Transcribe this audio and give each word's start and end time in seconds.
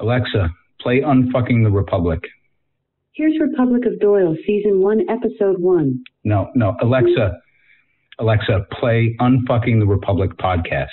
Alexa, 0.00 0.48
play 0.80 1.00
Unfucking 1.00 1.62
the 1.64 1.70
Republic. 1.70 2.20
Here's 3.12 3.34
Republic 3.40 3.84
of 3.86 3.98
Doyle, 4.00 4.34
Season 4.46 4.80
1, 4.80 5.00
Episode 5.10 5.60
1. 5.60 6.02
No, 6.24 6.48
no. 6.54 6.76
Alexa, 6.80 7.38
Alexa, 8.18 8.66
play 8.72 9.14
Unfucking 9.20 9.78
the 9.80 9.86
Republic 9.86 10.30
podcast. 10.38 10.86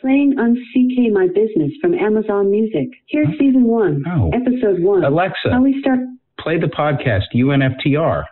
Playing 0.00 0.34
UnCK 0.36 1.10
My 1.12 1.26
Business 1.28 1.72
from 1.80 1.94
Amazon 1.94 2.50
Music. 2.50 2.88
Here's 3.08 3.28
Season 3.38 3.64
1, 3.64 4.02
No. 4.02 4.30
Episode 4.34 4.80
1. 4.82 5.04
Alexa, 5.04 5.50
How 5.52 5.62
we 5.62 5.80
start 5.80 6.00
play 6.38 6.58
the 6.60 6.66
podcast 6.66 7.22
UNFTR. 7.34 8.24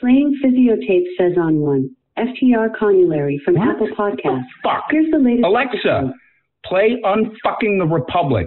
playing 0.00 0.34
Physiotape 0.44 1.04
says 1.18 1.36
on 1.38 1.60
1. 1.60 1.88
FTR 2.18 2.76
Conulary 2.76 3.40
from 3.44 3.54
What? 3.54 3.68
Apple 3.68 3.88
Podcasts. 3.96 4.42
Fuck. 4.64 4.84
Here's 4.90 5.10
the 5.12 5.18
latest 5.18 5.44
Alexa, 5.44 5.76
episode. 5.76 6.12
Play 6.68 6.96
Unfucking 7.04 7.78
the 7.78 7.86
Republic. 7.86 8.46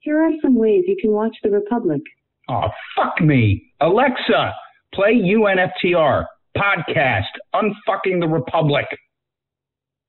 Here 0.00 0.20
are 0.22 0.30
some 0.42 0.56
ways 0.56 0.84
you 0.86 0.96
can 1.00 1.10
watch 1.10 1.36
The 1.42 1.50
Republic. 1.50 2.00
Oh, 2.48 2.68
fuck 2.96 3.20
me. 3.20 3.72
Alexa, 3.80 4.52
play 4.94 5.14
UNFTR 5.14 6.24
podcast 6.56 7.24
Unfucking 7.54 8.20
the 8.20 8.28
Republic. 8.28 8.86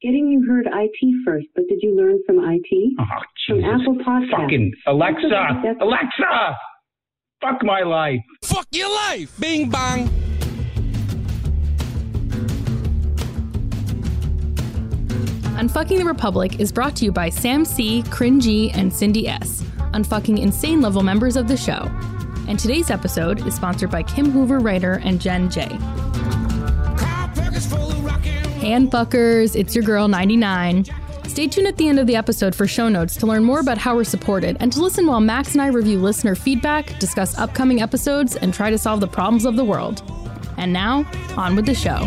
Getting 0.01 0.27
you 0.27 0.45
heard 0.47 0.67
IT 0.71 1.15
first, 1.25 1.47
but 1.55 1.63
did 1.67 1.79
you 1.81 1.95
learn 1.97 2.19
from 2.27 2.37
IT? 2.37 2.93
Oh, 2.99 3.03
From 3.47 3.57
Jesus. 3.57 3.81
Apple 3.81 3.95
Podcasts. 4.05 4.41
Fucking 4.43 4.71
Alexa, 4.85 5.63
Alexa, 5.81 6.55
fuck 7.41 7.63
my 7.63 7.81
life. 7.81 8.19
Fuck 8.43 8.67
your 8.71 8.93
life! 8.93 9.35
Bing 9.39 9.71
bang! 9.71 10.26
Unfucking 15.57 15.97
the 15.97 16.05
Republic 16.05 16.59
is 16.59 16.71
brought 16.71 16.95
to 16.97 17.05
you 17.05 17.11
by 17.11 17.29
Sam 17.29 17.65
C., 17.65 18.03
Cringy, 18.03 18.69
and 18.75 18.93
Cindy 18.93 19.27
S., 19.27 19.63
unfucking 19.93 20.37
insane 20.39 20.81
level 20.81 21.01
members 21.01 21.35
of 21.35 21.47
the 21.47 21.57
show. 21.57 21.89
And 22.47 22.59
today's 22.59 22.91
episode 22.91 23.43
is 23.47 23.55
sponsored 23.55 23.89
by 23.89 24.03
Kim 24.03 24.29
Hoover 24.29 24.59
Writer 24.59 25.01
and 25.03 25.19
Jen 25.19 25.49
J. 25.49 25.61
Hey, 28.59 28.73
unfuckers, 28.73 29.55
it's 29.55 29.73
your 29.73 29.83
girl 29.83 30.07
99. 30.07 30.85
Stay 31.25 31.47
tuned 31.47 31.65
at 31.65 31.77
the 31.77 31.87
end 31.87 31.97
of 31.97 32.05
the 32.05 32.15
episode 32.15 32.53
for 32.53 32.67
show 32.67 32.87
notes 32.87 33.15
to 33.15 33.25
learn 33.25 33.43
more 33.43 33.59
about 33.59 33.79
how 33.79 33.95
we're 33.95 34.03
supported 34.03 34.57
and 34.59 34.71
to 34.73 34.79
listen 34.79 35.07
while 35.07 35.21
Max 35.21 35.53
and 35.53 35.61
I 35.63 35.69
review 35.69 35.97
listener 35.97 36.35
feedback, 36.35 36.99
discuss 36.99 37.35
upcoming 37.35 37.81
episodes, 37.81 38.35
and 38.35 38.53
try 38.53 38.69
to 38.69 38.77
solve 38.77 38.99
the 38.99 39.07
problems 39.07 39.43
of 39.43 39.55
the 39.55 39.65
world. 39.65 40.03
And 40.57 40.71
now, 40.71 41.03
on 41.35 41.55
with 41.55 41.65
the 41.65 41.73
show. 41.73 42.05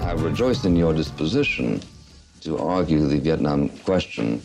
I 0.00 0.14
rejoice 0.18 0.64
in 0.64 0.76
your 0.76 0.92
disposition 0.92 1.80
to 2.42 2.58
argue 2.58 3.06
the 3.06 3.18
Vietnam 3.18 3.70
question, 3.70 4.42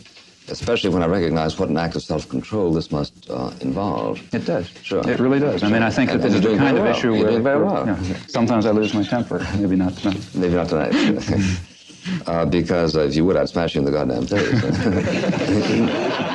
especially 0.48 0.88
when 0.90 1.02
I 1.02 1.06
recognize 1.06 1.58
what 1.58 1.68
an 1.68 1.76
act 1.76 1.94
of 1.94 2.02
self-control 2.02 2.72
this 2.72 2.90
must 2.90 3.28
uh, 3.30 3.52
involve. 3.60 4.20
It 4.34 4.46
does. 4.46 4.68
Sure. 4.82 5.08
It 5.08 5.20
really 5.20 5.40
does. 5.40 5.62
I 5.62 5.68
mean, 5.68 5.82
I 5.82 5.90
think 5.90 6.10
that 6.10 6.22
this 6.22 6.32
is 6.34 6.40
you're 6.40 6.52
the 6.52 6.56
doing 6.56 6.58
kind 6.58 6.78
of 6.78 6.84
well. 6.84 6.96
issue 6.96 7.12
You're 7.12 7.22
where, 7.22 7.30
doing 7.32 7.42
very 7.42 7.62
where, 7.62 7.84
well. 7.84 7.86
you 7.86 8.08
know, 8.08 8.16
sometimes 8.28 8.64
I 8.64 8.70
lose 8.70 8.94
my 8.94 9.04
temper. 9.04 9.46
Maybe 9.58 9.76
not 9.76 9.94
tonight. 9.94 10.26
Maybe 10.34 10.54
not 10.54 10.68
tonight. 10.70 10.94
uh, 12.26 12.46
because 12.46 12.96
uh, 12.96 13.00
if 13.00 13.14
you 13.14 13.24
would, 13.26 13.36
I'd 13.36 13.48
smash 13.48 13.74
you 13.74 13.80
in 13.80 13.84
the 13.84 13.92
goddamn 13.92 14.26
face. 14.26 14.50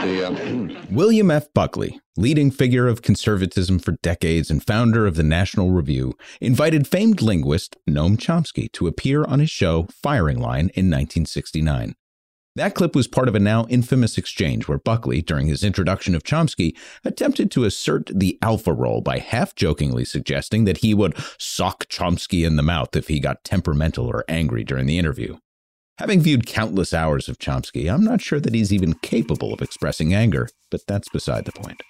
The, 0.08 0.28
um, 0.28 0.88
William 0.92 1.30
F. 1.30 1.54
Buckley, 1.54 2.00
leading 2.16 2.52
figure 2.52 2.88
of 2.88 3.02
conservatism 3.02 3.80
for 3.80 3.94
decades 4.04 4.50
and 4.50 4.66
founder 4.66 5.06
of 5.06 5.16
the 5.16 5.24
National 5.24 5.72
Review, 5.72 6.14
invited 6.40 6.88
famed 6.88 7.22
linguist 7.22 7.76
Noam 7.90 8.18
Chomsky 8.18 8.72
to 8.74 8.88
appear 8.88 9.24
on 9.24 9.40
his 9.40 9.50
show 9.50 9.88
Firing 9.92 10.40
Line 10.40 10.70
in 10.74 10.90
1969. 10.90 11.96
That 12.56 12.74
clip 12.74 12.96
was 12.96 13.08
part 13.08 13.28
of 13.28 13.36
a 13.36 13.40
now 13.40 13.68
infamous 13.70 14.18
exchange 14.18 14.68
where 14.68 14.80
Buckley, 14.80 15.22
during 15.22 15.46
his 15.46 15.64
introduction 15.64 16.16
of 16.16 16.24
Chomsky, 16.24 16.76
attempted 17.06 17.52
to 17.52 17.66
assert 17.66 18.10
the 18.12 18.40
alpha 18.42 18.74
role 18.74 19.02
by 19.02 19.20
half 19.20 19.54
jokingly 19.54 20.06
suggesting 20.06 20.66
that 20.66 20.78
he 20.78 20.96
would 20.96 21.16
sock 21.38 21.86
Chomsky 21.86 22.48
in 22.48 22.56
the 22.56 22.64
mouth 22.64 22.96
if 22.96 23.10
he 23.10 23.20
got 23.20 23.44
temperamental 23.44 24.08
or 24.08 24.26
angry 24.28 24.64
during 24.64 24.88
the 24.88 24.98
interview. 24.98 25.38
Having 26.00 26.22
viewed 26.22 26.46
countless 26.46 26.94
hours 26.94 27.28
of 27.28 27.40
Chomsky, 27.40 27.92
I'm 27.92 28.04
not 28.04 28.22
sure 28.22 28.40
that 28.40 28.54
he's 28.54 28.72
even 28.72 28.94
capable 28.94 29.52
of 29.52 29.64
expressing 29.64 30.14
anger, 30.14 30.48
but 30.70 30.82
that's 30.88 31.10
beside 31.10 31.46
the 31.46 31.52
point. 31.52 31.82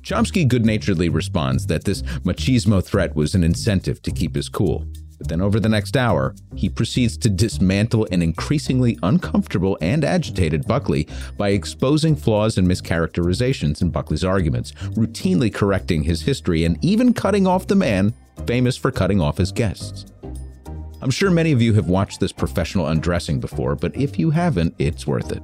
Chomsky 0.00 0.48
good 0.48 0.64
naturedly 0.64 1.10
responds 1.10 1.66
that 1.66 1.84
this 1.84 2.00
machismo 2.24 2.82
threat 2.82 3.14
was 3.14 3.34
an 3.34 3.44
incentive 3.44 4.00
to 4.00 4.10
keep 4.10 4.34
his 4.34 4.48
cool. 4.48 4.86
But 5.18 5.28
then 5.28 5.42
over 5.42 5.60
the 5.60 5.68
next 5.68 5.94
hour, 5.94 6.34
he 6.56 6.70
proceeds 6.70 7.18
to 7.18 7.28
dismantle 7.28 8.08
an 8.10 8.22
increasingly 8.22 8.98
uncomfortable 9.02 9.76
and 9.82 10.04
agitated 10.04 10.66
Buckley 10.66 11.06
by 11.36 11.50
exposing 11.50 12.16
flaws 12.16 12.56
and 12.56 12.66
mischaracterizations 12.66 13.82
in 13.82 13.90
Buckley's 13.90 14.24
arguments, 14.24 14.72
routinely 14.96 15.52
correcting 15.52 16.02
his 16.02 16.22
history, 16.22 16.64
and 16.64 16.82
even 16.82 17.12
cutting 17.12 17.46
off 17.46 17.66
the 17.66 17.76
man 17.76 18.14
famous 18.46 18.78
for 18.78 18.90
cutting 18.90 19.20
off 19.20 19.36
his 19.36 19.52
guests. 19.52 20.06
I'm 21.00 21.10
sure 21.10 21.30
many 21.30 21.52
of 21.52 21.62
you 21.62 21.74
have 21.74 21.88
watched 21.88 22.18
this 22.18 22.32
professional 22.32 22.88
undressing 22.88 23.38
before, 23.38 23.76
but 23.76 23.96
if 23.96 24.18
you 24.18 24.30
haven't, 24.30 24.74
it's 24.78 25.06
worth 25.06 25.30
it. 25.30 25.42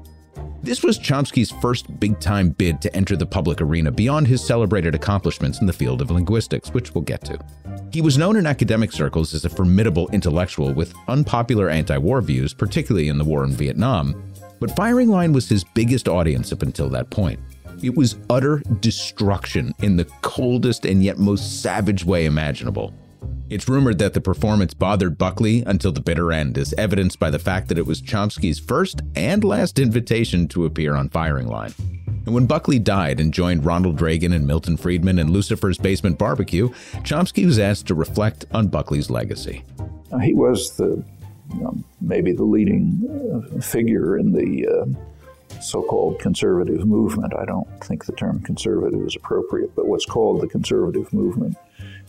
This 0.62 0.82
was 0.82 0.98
Chomsky's 0.98 1.50
first 1.50 2.00
big 2.00 2.18
time 2.18 2.48
bid 2.48 2.80
to 2.80 2.96
enter 2.96 3.16
the 3.16 3.26
public 3.26 3.60
arena 3.60 3.92
beyond 3.92 4.26
his 4.26 4.44
celebrated 4.44 4.94
accomplishments 4.94 5.60
in 5.60 5.66
the 5.66 5.72
field 5.72 6.00
of 6.00 6.10
linguistics, 6.10 6.70
which 6.70 6.94
we'll 6.94 7.04
get 7.04 7.24
to. 7.26 7.38
He 7.92 8.00
was 8.00 8.18
known 8.18 8.36
in 8.36 8.46
academic 8.46 8.90
circles 8.90 9.34
as 9.34 9.44
a 9.44 9.50
formidable 9.50 10.08
intellectual 10.08 10.72
with 10.72 10.94
unpopular 11.06 11.68
anti 11.68 11.98
war 11.98 12.20
views, 12.20 12.54
particularly 12.54 13.08
in 13.08 13.18
the 13.18 13.24
war 13.24 13.44
in 13.44 13.52
Vietnam, 13.52 14.32
but 14.58 14.74
Firing 14.74 15.10
Line 15.10 15.32
was 15.32 15.48
his 15.48 15.62
biggest 15.62 16.08
audience 16.08 16.52
up 16.52 16.62
until 16.62 16.88
that 16.88 17.10
point. 17.10 17.38
It 17.82 17.94
was 17.94 18.16
utter 18.30 18.62
destruction 18.80 19.72
in 19.82 19.96
the 19.96 20.06
coldest 20.22 20.86
and 20.86 21.04
yet 21.04 21.18
most 21.18 21.62
savage 21.62 22.04
way 22.04 22.24
imaginable. 22.24 22.94
It's 23.50 23.68
rumored 23.68 23.98
that 23.98 24.14
the 24.14 24.20
performance 24.20 24.74
bothered 24.74 25.18
Buckley 25.18 25.62
until 25.66 25.92
the 25.92 26.00
bitter 26.00 26.32
end, 26.32 26.58
as 26.58 26.72
evidenced 26.74 27.18
by 27.18 27.30
the 27.30 27.38
fact 27.38 27.68
that 27.68 27.78
it 27.78 27.86
was 27.86 28.02
Chomsky's 28.02 28.58
first 28.58 29.02
and 29.14 29.44
last 29.44 29.78
invitation 29.78 30.48
to 30.48 30.64
appear 30.64 30.94
on 30.94 31.08
Firing 31.08 31.48
Line. 31.48 31.74
And 32.26 32.34
when 32.34 32.46
Buckley 32.46 32.78
died 32.78 33.20
and 33.20 33.34
joined 33.34 33.66
Ronald 33.66 34.00
Reagan 34.00 34.32
and 34.32 34.46
Milton 34.46 34.76
Friedman 34.76 35.18
in 35.18 35.30
Lucifer's 35.30 35.78
Basement 35.78 36.18
Barbecue, 36.18 36.70
Chomsky 37.02 37.44
was 37.44 37.58
asked 37.58 37.86
to 37.88 37.94
reflect 37.94 38.46
on 38.52 38.68
Buckley's 38.68 39.10
legacy. 39.10 39.64
He 40.22 40.32
was 40.32 40.76
the 40.76 41.04
you 41.52 41.60
know, 41.60 41.76
maybe 42.00 42.32
the 42.32 42.44
leading 42.44 43.46
uh, 43.54 43.60
figure 43.60 44.16
in 44.16 44.32
the 44.32 44.66
uh, 44.66 45.60
so-called 45.60 46.18
conservative 46.18 46.86
movement. 46.86 47.34
I 47.34 47.44
don't 47.44 47.68
think 47.84 48.06
the 48.06 48.12
term 48.12 48.40
conservative 48.40 49.06
is 49.06 49.16
appropriate, 49.16 49.74
but 49.74 49.86
what's 49.86 50.06
called 50.06 50.40
the 50.40 50.48
conservative 50.48 51.12
movement. 51.12 51.56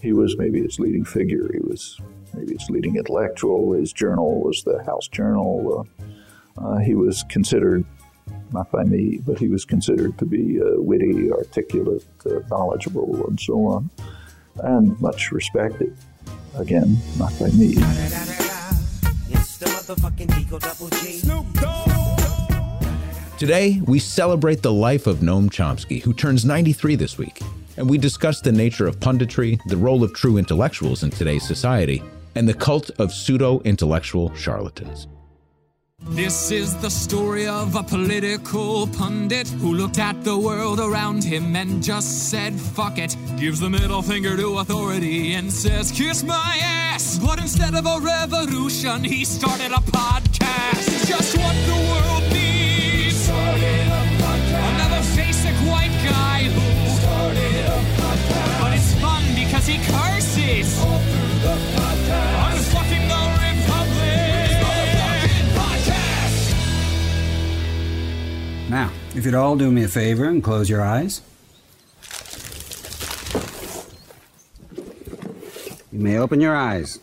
He 0.05 0.13
was 0.13 0.37
maybe 0.37 0.59
its 0.59 0.77
leading 0.77 1.03
figure. 1.03 1.49
He 1.51 1.59
was 1.61 1.99
maybe 2.35 2.53
its 2.53 2.69
leading 2.69 2.95
intellectual. 2.95 3.73
His 3.73 3.91
journal 3.91 4.39
was 4.39 4.61
the 4.63 4.83
House 4.83 5.07
Journal. 5.07 5.87
Uh, 6.59 6.63
uh, 6.63 6.77
he 6.77 6.93
was 6.93 7.23
considered, 7.27 7.83
not 8.51 8.71
by 8.71 8.83
me, 8.83 9.19
but 9.25 9.39
he 9.39 9.47
was 9.47 9.65
considered 9.65 10.15
to 10.19 10.25
be 10.25 10.61
uh, 10.61 10.75
witty, 10.77 11.31
articulate, 11.31 12.05
uh, 12.27 12.41
knowledgeable, 12.51 13.25
and 13.25 13.39
so 13.39 13.65
on, 13.65 13.89
and 14.59 15.01
much 15.01 15.31
respected. 15.31 15.97
Again, 16.55 16.99
not 17.17 17.33
by 17.39 17.49
me. 17.49 17.73
Today, 23.39 23.81
we 23.87 23.97
celebrate 23.97 24.61
the 24.61 24.71
life 24.71 25.07
of 25.07 25.17
Noam 25.17 25.49
Chomsky, 25.49 26.03
who 26.03 26.13
turns 26.13 26.45
93 26.45 26.95
this 26.95 27.17
week, 27.17 27.41
and 27.77 27.89
we 27.89 27.97
discuss 27.97 28.41
the 28.41 28.51
nature 28.51 28.87
of 28.87 28.99
punditry, 28.99 29.59
the 29.67 29.77
role 29.77 30.03
of 30.03 30.13
true 30.13 30.37
intellectuals 30.37 31.03
in 31.03 31.09
today's 31.09 31.47
society, 31.47 32.03
and 32.35 32.47
the 32.47 32.53
cult 32.53 32.89
of 32.99 33.11
pseudo 33.11 33.61
intellectual 33.61 34.33
charlatans. 34.35 35.07
This 36.09 36.51
is 36.51 36.75
the 36.81 36.89
story 36.89 37.47
of 37.47 37.75
a 37.75 37.81
political 37.81 38.85
pundit 38.87 39.47
who 39.47 39.73
looked 39.73 39.97
at 39.97 40.23
the 40.23 40.37
world 40.37 40.79
around 40.79 41.23
him 41.23 41.55
and 41.55 41.81
just 41.81 42.29
said, 42.29 42.53
fuck 42.53 42.97
it. 42.97 43.15
Gives 43.39 43.59
the 43.59 43.69
middle 43.69 44.01
finger 44.01 44.35
to 44.35 44.59
authority 44.59 45.33
and 45.33 45.51
says, 45.51 45.91
kiss 45.91 46.23
my 46.23 46.59
ass. 46.61 47.17
But 47.17 47.39
instead 47.39 47.73
of 47.75 47.85
a 47.85 47.99
revolution, 47.99 49.03
he 49.03 49.25
started 49.25 49.71
a 49.71 49.81
podcast. 49.91 51.07
Just 51.07 51.37
what 51.37 51.55
the 51.65 51.73
world 51.89 52.34
fun 59.65 59.67
because 59.67 59.67
he 59.67 59.77
curses. 59.91 60.79
All 60.81 60.99
the 61.41 61.55
podcast. 61.75 62.71
The 62.71 63.05
Republic. 63.57 64.05
Now, 68.69 68.91
if 69.15 69.25
you'd 69.25 69.35
all 69.35 69.55
do 69.55 69.71
me 69.71 69.83
a 69.83 69.87
favor 69.87 70.25
and 70.25 70.43
close 70.43 70.69
your 70.69 70.81
eyes. 70.81 71.21
You 75.91 75.99
may 75.99 76.17
open 76.17 76.41
your 76.41 76.55
eyes. 76.55 76.99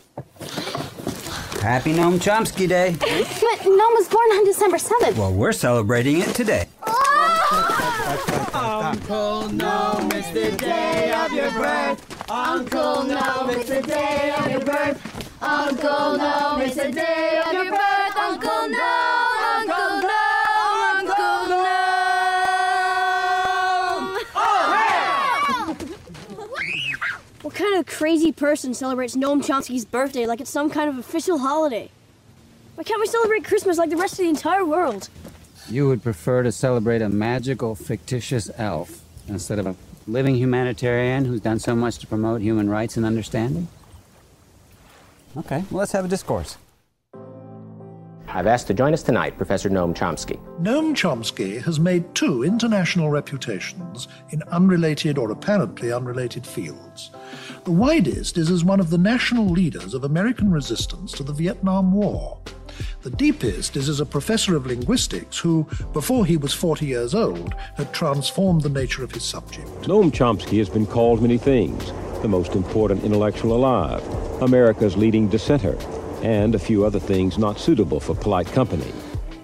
Happy 1.62 1.92
Noam 1.92 2.18
Chomsky 2.18 2.68
Day. 2.68 2.96
but 2.98 3.08
Noam 3.08 3.94
was 3.94 4.08
born 4.08 4.30
on 4.32 4.44
December 4.44 4.78
7th. 4.78 5.16
Well, 5.16 5.32
we're 5.32 5.52
celebrating 5.52 6.18
it 6.20 6.34
today. 6.34 6.66
Oh! 6.84 8.82
Uncle 8.84 9.48
Noam, 9.50 10.12
it's 10.12 10.28
the 10.30 10.50
day 10.56 11.12
of 11.14 11.32
your 11.32 11.50
birth. 11.52 12.21
Uncle 12.32 13.04
Noam, 13.04 13.54
it's 13.54 13.68
the 13.68 13.82
day 13.82 14.34
of 14.38 14.50
your 14.50 14.60
birth. 14.60 15.42
Uncle 15.42 16.16
Noam, 16.16 16.66
it's 16.66 16.76
the 16.76 16.90
day 16.90 17.42
of 17.44 17.52
your 17.52 17.70
birth. 17.70 18.16
Uncle 18.16 18.48
Noam, 18.72 19.58
Uncle 19.58 20.00
Noam, 20.08 20.96
Uncle 20.96 21.52
Noam. 21.52 21.76
Oh, 24.34 24.64
hey! 24.72 25.74
What 27.42 27.54
kind 27.54 27.78
of 27.78 27.84
crazy 27.84 28.32
person 28.32 28.72
celebrates 28.72 29.14
Noam 29.14 29.44
Chomsky's 29.44 29.84
birthday 29.84 30.24
like 30.24 30.40
it's 30.40 30.48
some 30.48 30.70
kind 30.70 30.88
of 30.88 30.96
official 30.96 31.36
holiday? 31.36 31.90
Why 32.76 32.84
can't 32.84 33.02
we 33.02 33.08
celebrate 33.08 33.44
Christmas 33.44 33.76
like 33.76 33.90
the 33.90 33.98
rest 33.98 34.14
of 34.14 34.20
the 34.20 34.30
entire 34.30 34.64
world? 34.64 35.10
You 35.68 35.86
would 35.88 36.02
prefer 36.02 36.44
to 36.44 36.50
celebrate 36.50 37.02
a 37.02 37.10
magical, 37.10 37.74
fictitious 37.74 38.50
elf 38.56 39.02
instead 39.28 39.58
of 39.58 39.66
a 39.66 39.76
living 40.06 40.36
humanitarian 40.36 41.24
who's 41.24 41.40
done 41.40 41.58
so 41.58 41.74
much 41.74 41.98
to 41.98 42.06
promote 42.06 42.40
human 42.40 42.68
rights 42.68 42.96
and 42.96 43.06
understanding? 43.06 43.68
Okay, 45.36 45.64
well, 45.70 45.80
let's 45.80 45.92
have 45.92 46.04
a 46.04 46.08
discourse. 46.08 46.56
I've 48.34 48.46
asked 48.46 48.66
to 48.68 48.74
join 48.74 48.94
us 48.94 49.02
tonight 49.02 49.36
Professor 49.36 49.68
Noam 49.68 49.94
Chomsky. 49.94 50.38
Noam 50.62 50.94
Chomsky 50.94 51.60
has 51.62 51.78
made 51.78 52.14
two 52.14 52.42
international 52.44 53.10
reputations 53.10 54.08
in 54.30 54.42
unrelated 54.44 55.18
or 55.18 55.30
apparently 55.30 55.92
unrelated 55.92 56.46
fields. 56.46 57.10
The 57.64 57.72
widest 57.72 58.38
is 58.38 58.50
as 58.50 58.64
one 58.64 58.80
of 58.80 58.88
the 58.88 58.96
national 58.96 59.48
leaders 59.48 59.92
of 59.92 60.04
American 60.04 60.50
resistance 60.50 61.12
to 61.12 61.22
the 61.22 61.34
Vietnam 61.34 61.92
War. 61.92 62.38
The 63.02 63.10
deepest 63.10 63.76
is 63.76 63.88
as 63.88 63.98
a 63.98 64.06
professor 64.06 64.54
of 64.54 64.66
linguistics 64.66 65.36
who, 65.36 65.66
before 65.92 66.24
he 66.24 66.36
was 66.36 66.54
40 66.54 66.86
years 66.86 67.16
old, 67.16 67.52
had 67.74 67.92
transformed 67.92 68.62
the 68.62 68.68
nature 68.68 69.02
of 69.02 69.10
his 69.10 69.24
subject. 69.24 69.66
Noam 69.82 70.12
Chomsky 70.12 70.58
has 70.58 70.68
been 70.68 70.86
called 70.86 71.20
many 71.20 71.36
things 71.36 71.92
the 72.22 72.28
most 72.28 72.54
important 72.54 73.02
intellectual 73.02 73.56
alive, 73.56 74.00
America's 74.40 74.96
leading 74.96 75.26
dissenter, 75.26 75.76
and 76.22 76.54
a 76.54 76.58
few 76.60 76.84
other 76.84 77.00
things 77.00 77.36
not 77.36 77.58
suitable 77.58 77.98
for 77.98 78.14
polite 78.14 78.46
company. 78.52 78.92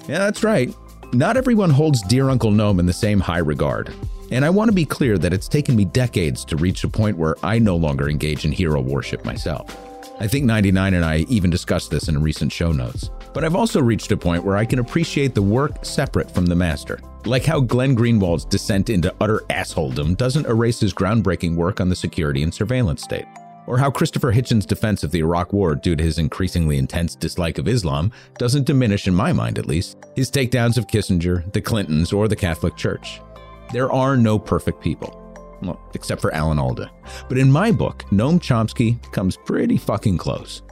Yeah, 0.07 0.19
that's 0.19 0.45
right. 0.45 0.73
Not 1.13 1.37
everyone 1.37 1.71
holds 1.71 2.01
Dear 2.03 2.31
Uncle 2.31 2.53
Noam 2.53 2.79
in 2.79 2.87
the 2.87 2.93
same 2.93 3.19
high 3.19 3.39
regard. 3.39 3.93
And 4.31 4.45
I 4.45 4.51
want 4.51 4.69
to 4.69 4.75
be 4.75 4.85
clear 4.85 5.19
that 5.19 5.33
it's 5.33 5.49
taken 5.49 5.75
me 5.75 5.85
decades 5.85 6.45
to 6.45 6.55
reach 6.55 6.85
a 6.85 6.89
point 6.89 7.19
where 7.19 7.35
I 7.43 7.59
no 7.59 7.75
longer 7.75 8.09
engage 8.09 8.45
in 8.45 8.53
hero 8.53 8.81
worship 8.81 9.25
myself. 9.25 9.77
I 10.21 10.29
think 10.29 10.45
99 10.45 10.95
and 10.95 11.05
I 11.05 11.27
even 11.29 11.51
discussed 11.51 11.91
this 11.91 12.09
in 12.09 12.23
recent 12.23 12.53
show 12.53 12.71
notes. 12.71 13.11
But 13.33 13.45
I've 13.45 13.57
also 13.57 13.81
reached 13.81 14.13
a 14.13 14.17
point 14.17 14.45
where 14.45 14.57
I 14.57 14.65
can 14.65 14.79
appreciate 14.79 15.35
the 15.35 15.43
work 15.43 15.85
separate 15.85 16.31
from 16.31 16.47
the 16.47 16.55
master. 16.55 17.01
Like 17.25 17.45
how 17.45 17.61
Glenn 17.61 17.95
Greenwald's 17.95 18.45
descent 18.45 18.91
into 18.91 19.15
utter 19.21 19.43
assholedom 19.51 20.17
doesn't 20.17 20.47
erase 20.47 20.81
his 20.81 20.95
groundbreaking 20.95 21.57
work 21.57 21.81
on 21.81 21.89
the 21.89 21.97
security 21.97 22.43
and 22.43 22.53
surveillance 22.53 23.03
state. 23.03 23.27
Or 23.67 23.77
how 23.77 23.91
Christopher 23.91 24.33
Hitchens' 24.33 24.67
defense 24.67 25.05
of 25.05 25.11
the 25.11 25.19
Iraq 25.19 25.53
War 25.53 25.75
due 25.75 25.95
to 25.95 26.03
his 26.03 26.19
increasingly 26.19 26.79
intense 26.79 27.15
dislike 27.15 27.59
of 27.59 27.69
Islam 27.69 28.13
doesn't 28.39 28.67
diminish, 28.67 29.07
in 29.07 29.15
my 29.15 29.33
mind 29.33 29.59
at 29.59 29.67
least, 29.67 29.99
his 30.17 30.31
takedowns 30.31 30.79
of 30.79 30.87
Kissinger, 30.87 31.53
the 31.53 31.61
Clintons, 31.61 32.13
or 32.13 32.29
the 32.29 32.37
Catholic 32.37 32.77
Church. 32.77 33.21
There 33.73 33.93
are 33.93 34.17
no 34.17 34.39
perfect 34.39 34.81
people. 34.81 35.15
Well, 35.61 35.79
except 35.93 36.23
for 36.23 36.33
Alan 36.33 36.59
Alda. 36.59 36.91
But 37.29 37.37
in 37.37 37.53
my 37.53 37.71
book, 37.71 38.05
Noam 38.11 38.41
Chomsky 38.41 39.03
comes 39.13 39.37
pretty 39.37 39.77
fucking 39.77 40.17
close. 40.17 40.63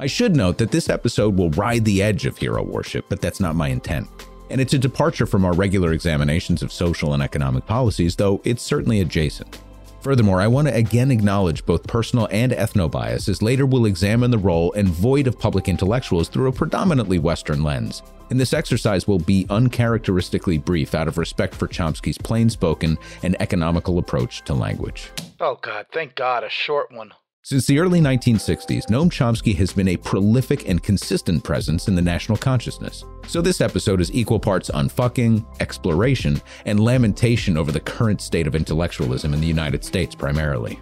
I 0.00 0.06
should 0.06 0.36
note 0.36 0.58
that 0.58 0.70
this 0.70 0.88
episode 0.88 1.36
will 1.36 1.50
ride 1.50 1.84
the 1.84 2.02
edge 2.02 2.24
of 2.24 2.38
hero 2.38 2.62
worship, 2.62 3.06
but 3.08 3.20
that's 3.20 3.40
not 3.40 3.56
my 3.56 3.68
intent. 3.68 4.06
And 4.48 4.60
it's 4.60 4.72
a 4.72 4.78
departure 4.78 5.26
from 5.26 5.44
our 5.44 5.52
regular 5.52 5.92
examinations 5.92 6.62
of 6.62 6.72
social 6.72 7.14
and 7.14 7.22
economic 7.22 7.66
policies, 7.66 8.14
though 8.14 8.40
it's 8.44 8.62
certainly 8.62 9.00
adjacent. 9.00 9.58
Furthermore, 10.00 10.40
I 10.40 10.46
want 10.46 10.68
to 10.68 10.74
again 10.74 11.10
acknowledge 11.10 11.66
both 11.66 11.86
personal 11.88 12.28
and 12.30 12.52
ethno 12.52 12.88
bias, 12.88 13.28
as 13.28 13.42
later 13.42 13.66
we'll 13.66 13.86
examine 13.86 14.30
the 14.30 14.38
role 14.38 14.72
and 14.74 14.86
void 14.88 15.26
of 15.26 15.38
public 15.38 15.68
intellectuals 15.68 16.28
through 16.28 16.48
a 16.48 16.52
predominantly 16.52 17.18
Western 17.18 17.64
lens. 17.64 18.02
And 18.30 18.38
this 18.38 18.52
exercise 18.52 19.08
will 19.08 19.18
be 19.18 19.46
uncharacteristically 19.50 20.58
brief 20.58 20.94
out 20.94 21.08
of 21.08 21.18
respect 21.18 21.54
for 21.54 21.66
Chomsky's 21.66 22.18
plain 22.18 22.48
spoken 22.48 22.96
and 23.24 23.36
economical 23.40 23.98
approach 23.98 24.44
to 24.44 24.54
language. 24.54 25.10
Oh, 25.40 25.58
God, 25.60 25.86
thank 25.92 26.14
God, 26.14 26.44
a 26.44 26.48
short 26.48 26.92
one. 26.92 27.12
Since 27.48 27.64
the 27.64 27.78
early 27.78 27.98
1960s, 27.98 28.88
Noam 28.90 29.08
Chomsky 29.08 29.56
has 29.56 29.72
been 29.72 29.88
a 29.88 29.96
prolific 29.96 30.68
and 30.68 30.82
consistent 30.82 31.42
presence 31.42 31.88
in 31.88 31.94
the 31.94 32.02
national 32.02 32.36
consciousness. 32.36 33.06
So 33.26 33.40
this 33.40 33.62
episode 33.62 34.02
is 34.02 34.12
equal 34.12 34.38
parts 34.38 34.68
unfucking, 34.68 35.46
exploration, 35.58 36.42
and 36.66 36.78
lamentation 36.78 37.56
over 37.56 37.72
the 37.72 37.80
current 37.80 38.20
state 38.20 38.46
of 38.46 38.54
intellectualism 38.54 39.32
in 39.32 39.40
the 39.40 39.46
United 39.46 39.82
States 39.82 40.14
primarily. 40.14 40.78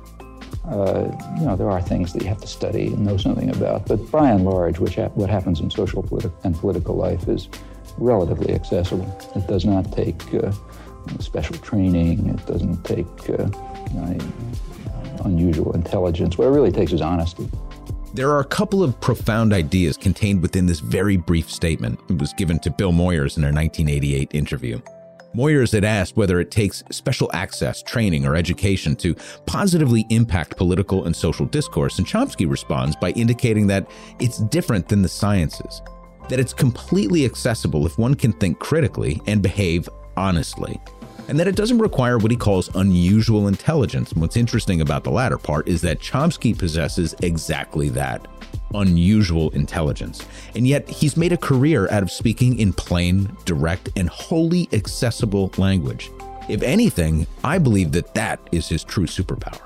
Uh, 0.69 1.09
you 1.39 1.47
know, 1.47 1.55
there 1.55 1.71
are 1.71 1.81
things 1.81 2.13
that 2.13 2.23
you 2.23 2.29
have 2.29 2.41
to 2.41 2.49
study 2.49 2.89
and 2.89 3.07
know 3.07 3.17
something 3.17 3.49
about, 3.51 3.87
but 3.87 3.99
by 4.11 4.29
and 4.29 4.45
large, 4.45 4.81
which 4.81 4.97
ha- 4.97 5.11
what 5.11 5.31
happens 5.31 5.61
in 5.61 5.71
social 5.71 6.03
politi- 6.03 6.33
and 6.43 6.57
political 6.57 6.97
life 6.97 7.29
is 7.29 7.49
relatively 7.97 8.53
accessible. 8.53 9.07
It 9.37 9.47
does 9.47 9.65
not 9.65 9.93
take 9.93 10.21
uh, 10.35 10.51
special 11.21 11.57
training. 11.59 12.29
It 12.29 12.45
doesn't 12.47 12.83
take 12.83 13.07
uh, 13.31 13.47
you 13.93 14.01
know, 14.01 14.19
unusual 15.21 15.73
intelligence. 15.73 16.39
What 16.39 16.49
it 16.49 16.51
really 16.51 16.73
takes 16.73 16.93
is 16.93 17.01
honesty. 17.01 17.49
There 18.15 18.31
are 18.31 18.41
a 18.41 18.45
couple 18.45 18.83
of 18.83 18.99
profound 19.01 19.53
ideas 19.53 19.97
contained 19.97 20.41
within 20.41 20.65
this 20.65 20.81
very 20.81 21.17
brief 21.17 21.51
statement. 21.51 22.01
It 22.09 22.19
was 22.19 22.33
given 22.33 22.59
to 22.61 22.71
Bill 22.71 22.93
Moyers 22.93 23.37
in 23.37 23.45
a 23.45 23.53
1988 23.53 24.31
interview. 24.33 24.81
Moyers 25.37 25.73
had 25.73 25.85
asked 25.85 26.17
whether 26.17 26.41
it 26.41 26.51
takes 26.51 26.83
special 26.91 27.31
access, 27.35 27.83
training, 27.83 28.25
or 28.25 28.35
education 28.35 28.97
to 28.97 29.15
positively 29.45 30.07
impact 30.09 30.57
political 30.57 31.05
and 31.05 31.15
social 31.15 31.45
discourse, 31.45 31.99
and 31.99 32.07
Chomsky 32.07 32.49
responds 32.49 32.97
by 32.97 33.11
indicating 33.11 33.67
that 33.67 33.87
it's 34.19 34.39
different 34.39 34.89
than 34.89 35.03
the 35.03 35.09
sciences, 35.11 35.83
that 36.31 36.41
it's 36.41 36.55
completely 36.55 37.27
accessible 37.27 37.85
if 37.85 37.99
one 37.99 38.15
can 38.15 38.33
think 38.33 38.59
critically 38.61 39.21
and 39.27 39.43
behave 39.43 39.91
honestly 40.17 40.81
and 41.28 41.38
that 41.38 41.49
it 41.49 41.56
doesn't 41.56 41.78
require 41.78 42.19
what 42.19 42.31
he 42.31 42.37
calls 42.37 42.75
unusual 42.75 43.49
intelligence. 43.49 44.12
What's 44.14 44.37
interesting 44.37 44.81
about 44.81 45.05
the 45.05 45.11
latter 45.11 45.38
part 45.38 45.69
is 45.69 45.81
that 45.82 46.00
Chomsky 46.00 46.56
possesses 46.56 47.14
exactly 47.23 47.88
that 47.90 48.28
unusual 48.75 49.50
intelligence. 49.50 50.24
And 50.55 50.67
yet 50.67 50.89
he's 50.89 51.17
made 51.17 51.32
a 51.32 51.36
career 51.36 51.89
out 51.91 52.03
of 52.03 52.10
speaking 52.10 52.58
in 52.58 52.72
plain, 52.72 53.36
direct, 53.44 53.91
and 53.96 54.08
wholly 54.08 54.69
accessible 54.72 55.53
language. 55.56 56.10
If 56.48 56.62
anything, 56.62 57.27
I 57.43 57.58
believe 57.58 57.93
that 57.93 58.15
that 58.15 58.41
is 58.53 58.69
his 58.69 58.84
true 58.84 59.06
superpower. 59.06 59.66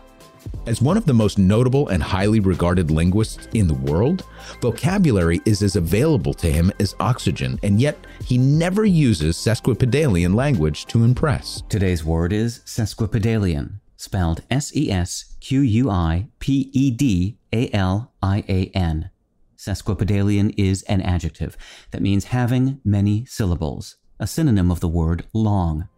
As 0.70 0.80
one 0.80 0.96
of 0.96 1.04
the 1.04 1.12
most 1.12 1.36
notable 1.36 1.88
and 1.88 2.00
highly 2.00 2.38
regarded 2.38 2.92
linguists 2.92 3.48
in 3.54 3.66
the 3.66 3.74
world, 3.74 4.24
vocabulary 4.62 5.40
is 5.44 5.64
as 5.64 5.74
available 5.74 6.32
to 6.34 6.46
him 6.46 6.70
as 6.78 6.94
oxygen, 7.00 7.58
and 7.64 7.80
yet 7.80 7.98
he 8.24 8.38
never 8.38 8.84
uses 8.84 9.36
sesquipedalian 9.36 10.32
language 10.32 10.86
to 10.86 11.02
impress. 11.02 11.64
Today's 11.68 12.04
word 12.04 12.32
is 12.32 12.60
sesquipedalian, 12.60 13.80
spelled 13.96 14.42
S 14.48 14.70
E 14.76 14.92
S 14.92 15.34
Q 15.40 15.60
U 15.62 15.90
I 15.90 16.28
P 16.38 16.70
E 16.72 16.92
D 16.92 17.36
A 17.52 17.68
L 17.72 18.12
I 18.22 18.44
A 18.48 18.66
N. 18.72 19.10
Sesquipedalian 19.56 20.54
is 20.56 20.84
an 20.84 21.00
adjective 21.00 21.56
that 21.90 22.00
means 22.00 22.26
having 22.26 22.80
many 22.84 23.24
syllables, 23.24 23.96
a 24.20 24.26
synonym 24.28 24.70
of 24.70 24.78
the 24.78 24.86
word 24.86 25.26
long. 25.32 25.88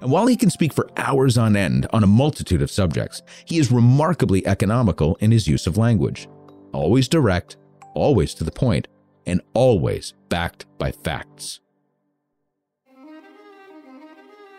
And 0.00 0.10
while 0.10 0.26
he 0.26 0.36
can 0.36 0.50
speak 0.50 0.72
for 0.72 0.88
hours 0.96 1.36
on 1.36 1.56
end 1.56 1.86
on 1.92 2.02
a 2.02 2.06
multitude 2.06 2.62
of 2.62 2.70
subjects, 2.70 3.22
he 3.44 3.58
is 3.58 3.70
remarkably 3.70 4.46
economical 4.46 5.16
in 5.16 5.30
his 5.30 5.46
use 5.46 5.66
of 5.66 5.76
language. 5.76 6.28
Always 6.72 7.08
direct, 7.08 7.56
always 7.94 8.34
to 8.34 8.44
the 8.44 8.50
point, 8.50 8.88
and 9.26 9.42
always 9.54 10.14
backed 10.28 10.66
by 10.78 10.92
facts. 10.92 11.60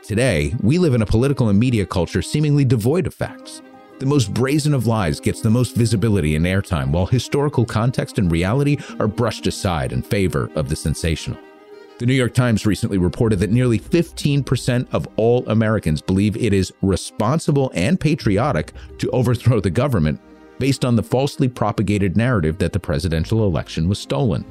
Today, 0.03 0.55
we 0.61 0.77
live 0.77 0.93
in 0.93 1.01
a 1.01 1.05
political 1.05 1.49
and 1.49 1.59
media 1.59 1.85
culture 1.85 2.21
seemingly 2.21 2.65
devoid 2.65 3.07
of 3.07 3.13
facts. 3.13 3.61
The 3.99 4.05
most 4.07 4.33
brazen 4.33 4.73
of 4.73 4.87
lies 4.87 5.19
gets 5.19 5.41
the 5.41 5.49
most 5.51 5.75
visibility 5.75 6.35
and 6.35 6.45
airtime, 6.45 6.91
while 6.91 7.05
historical 7.05 7.65
context 7.65 8.17
and 8.17 8.31
reality 8.31 8.77
are 8.99 9.07
brushed 9.07 9.45
aside 9.45 9.93
in 9.93 10.01
favor 10.01 10.49
of 10.55 10.69
the 10.69 10.75
sensational. 10.75 11.37
The 12.01 12.07
New 12.07 12.15
York 12.15 12.33
Times 12.33 12.65
recently 12.65 12.97
reported 12.97 13.37
that 13.41 13.51
nearly 13.51 13.77
15% 13.77 14.87
of 14.91 15.07
all 15.17 15.47
Americans 15.47 16.01
believe 16.01 16.35
it 16.35 16.51
is 16.51 16.73
responsible 16.81 17.71
and 17.75 17.99
patriotic 17.99 18.73
to 18.97 19.11
overthrow 19.11 19.59
the 19.59 19.69
government 19.69 20.19
based 20.57 20.83
on 20.83 20.95
the 20.95 21.03
falsely 21.03 21.47
propagated 21.47 22.17
narrative 22.17 22.57
that 22.57 22.73
the 22.73 22.79
presidential 22.79 23.45
election 23.45 23.87
was 23.87 23.99
stolen. 23.99 24.43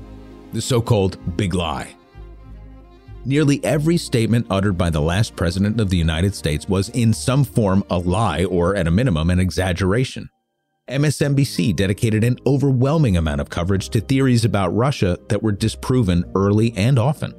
The 0.52 0.62
so 0.62 0.80
called 0.80 1.18
big 1.36 1.52
lie. 1.52 1.96
Nearly 3.24 3.58
every 3.64 3.96
statement 3.96 4.46
uttered 4.48 4.78
by 4.78 4.90
the 4.90 5.00
last 5.00 5.34
president 5.34 5.80
of 5.80 5.90
the 5.90 5.96
United 5.96 6.36
States 6.36 6.68
was 6.68 6.88
in 6.90 7.12
some 7.12 7.42
form 7.42 7.82
a 7.90 7.98
lie 7.98 8.44
or, 8.44 8.76
at 8.76 8.86
a 8.86 8.92
minimum, 8.92 9.28
an 9.28 9.40
exaggeration. 9.40 10.30
MSNBC 10.88 11.74
dedicated 11.74 12.22
an 12.22 12.38
overwhelming 12.46 13.16
amount 13.16 13.40
of 13.40 13.50
coverage 13.50 13.88
to 13.88 14.00
theories 14.00 14.44
about 14.44 14.68
Russia 14.68 15.18
that 15.28 15.42
were 15.42 15.50
disproven 15.50 16.24
early 16.36 16.72
and 16.76 16.96
often. 16.96 17.34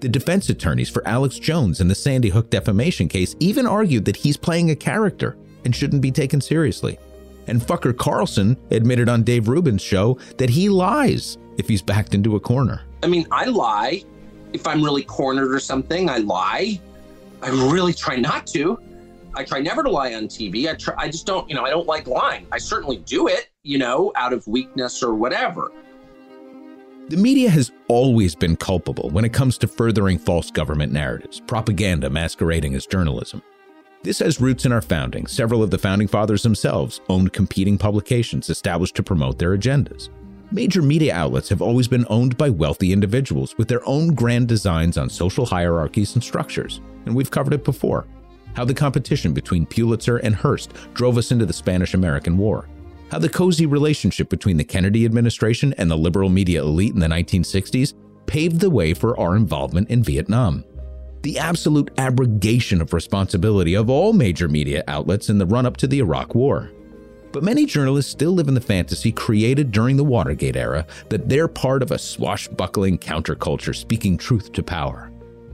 The 0.00 0.08
defense 0.08 0.48
attorneys 0.48 0.88
for 0.88 1.06
Alex 1.06 1.38
Jones 1.38 1.82
in 1.82 1.88
the 1.88 1.94
Sandy 1.94 2.30
Hook 2.30 2.48
defamation 2.48 3.06
case 3.06 3.36
even 3.38 3.66
argued 3.66 4.06
that 4.06 4.16
he's 4.16 4.38
playing 4.38 4.70
a 4.70 4.76
character 4.76 5.36
and 5.66 5.76
shouldn't 5.76 6.00
be 6.00 6.10
taken 6.10 6.40
seriously. 6.40 6.98
And 7.46 7.60
fucker 7.60 7.94
Carlson 7.94 8.56
admitted 8.70 9.10
on 9.10 9.24
Dave 9.24 9.48
Rubin's 9.48 9.82
show 9.82 10.18
that 10.38 10.48
he 10.48 10.70
lies 10.70 11.36
if 11.58 11.68
he's 11.68 11.82
backed 11.82 12.14
into 12.14 12.36
a 12.36 12.40
corner. 12.40 12.80
I 13.02 13.08
mean, 13.08 13.26
I 13.30 13.44
lie. 13.44 14.02
If 14.54 14.66
I'm 14.66 14.82
really 14.82 15.02
cornered 15.02 15.52
or 15.52 15.60
something, 15.60 16.08
I 16.08 16.16
lie. 16.18 16.80
I 17.42 17.50
really 17.50 17.92
try 17.92 18.16
not 18.16 18.46
to. 18.48 18.78
I 19.34 19.44
try 19.44 19.60
never 19.60 19.82
to 19.82 19.90
lie 19.90 20.14
on 20.14 20.28
TV. 20.28 20.66
I 20.68 20.74
try, 20.74 20.94
I 20.96 21.08
just 21.08 21.26
don't, 21.26 21.48
you 21.48 21.54
know, 21.54 21.64
I 21.64 21.70
don't 21.70 21.86
like 21.86 22.06
lying. 22.06 22.46
I 22.50 22.58
certainly 22.58 22.96
do 22.98 23.28
it, 23.28 23.50
you 23.64 23.76
know, 23.76 24.12
out 24.16 24.32
of 24.32 24.46
weakness 24.46 25.02
or 25.02 25.14
whatever. 25.14 25.70
The 27.10 27.16
media 27.16 27.50
has 27.50 27.72
always 27.88 28.36
been 28.36 28.54
culpable 28.54 29.10
when 29.10 29.24
it 29.24 29.32
comes 29.32 29.58
to 29.58 29.66
furthering 29.66 30.16
false 30.16 30.48
government 30.48 30.92
narratives, 30.92 31.40
propaganda 31.40 32.08
masquerading 32.08 32.76
as 32.76 32.86
journalism. 32.86 33.42
This 34.04 34.20
has 34.20 34.40
roots 34.40 34.64
in 34.64 34.70
our 34.70 34.80
founding. 34.80 35.26
Several 35.26 35.60
of 35.60 35.72
the 35.72 35.78
founding 35.78 36.06
fathers 36.06 36.44
themselves 36.44 37.00
owned 37.08 37.32
competing 37.32 37.76
publications 37.78 38.48
established 38.48 38.94
to 38.94 39.02
promote 39.02 39.40
their 39.40 39.58
agendas. 39.58 40.08
Major 40.52 40.82
media 40.82 41.12
outlets 41.12 41.48
have 41.48 41.60
always 41.60 41.88
been 41.88 42.06
owned 42.08 42.38
by 42.38 42.48
wealthy 42.48 42.92
individuals 42.92 43.58
with 43.58 43.66
their 43.66 43.84
own 43.88 44.14
grand 44.14 44.46
designs 44.46 44.96
on 44.96 45.10
social 45.10 45.44
hierarchies 45.44 46.14
and 46.14 46.22
structures, 46.22 46.80
and 47.06 47.16
we've 47.16 47.32
covered 47.32 47.54
it 47.54 47.64
before 47.64 48.06
how 48.54 48.64
the 48.64 48.72
competition 48.72 49.32
between 49.32 49.66
Pulitzer 49.66 50.18
and 50.18 50.36
Hearst 50.36 50.74
drove 50.94 51.18
us 51.18 51.32
into 51.32 51.44
the 51.44 51.52
Spanish 51.52 51.92
American 51.92 52.38
War, 52.38 52.68
how 53.10 53.18
the 53.18 53.28
cozy 53.28 53.66
relationship 53.66 54.28
between 54.28 54.56
the 54.56 54.64
Kennedy 54.64 55.04
administration 55.04 55.74
and 55.78 55.90
the 55.90 55.96
liberal 55.96 56.28
media 56.28 56.62
elite 56.62 56.94
in 56.94 57.00
the 57.00 57.06
1960s 57.08 57.94
paved 58.26 58.60
the 58.60 58.70
way 58.70 58.94
for 58.94 59.18
our 59.18 59.34
involvement 59.34 59.90
in 59.90 60.02
Vietnam, 60.02 60.64
the 61.22 61.38
absolute 61.38 61.90
abrogation 61.98 62.80
of 62.80 62.92
responsibility 62.92 63.74
of 63.74 63.90
all 63.90 64.12
major 64.12 64.48
media 64.48 64.84
outlets 64.86 65.28
in 65.28 65.38
the 65.38 65.46
run 65.46 65.66
up 65.66 65.76
to 65.76 65.88
the 65.88 65.98
Iraq 65.98 66.34
War. 66.34 66.70
But 67.32 67.42
many 67.42 67.66
journalists 67.66 68.10
still 68.10 68.32
live 68.32 68.48
in 68.48 68.54
the 68.54 68.60
fantasy 68.60 69.12
created 69.12 69.72
during 69.72 69.96
the 69.96 70.04
Watergate 70.04 70.56
era 70.56 70.86
that 71.08 71.28
they're 71.28 71.48
part 71.48 71.82
of 71.82 71.90
a 71.90 71.98
swashbuckling 71.98 72.98
counterculture 72.98 73.74
speaking 73.74 74.16
truth 74.16 74.52
to 74.52 74.62
power. 74.62 75.10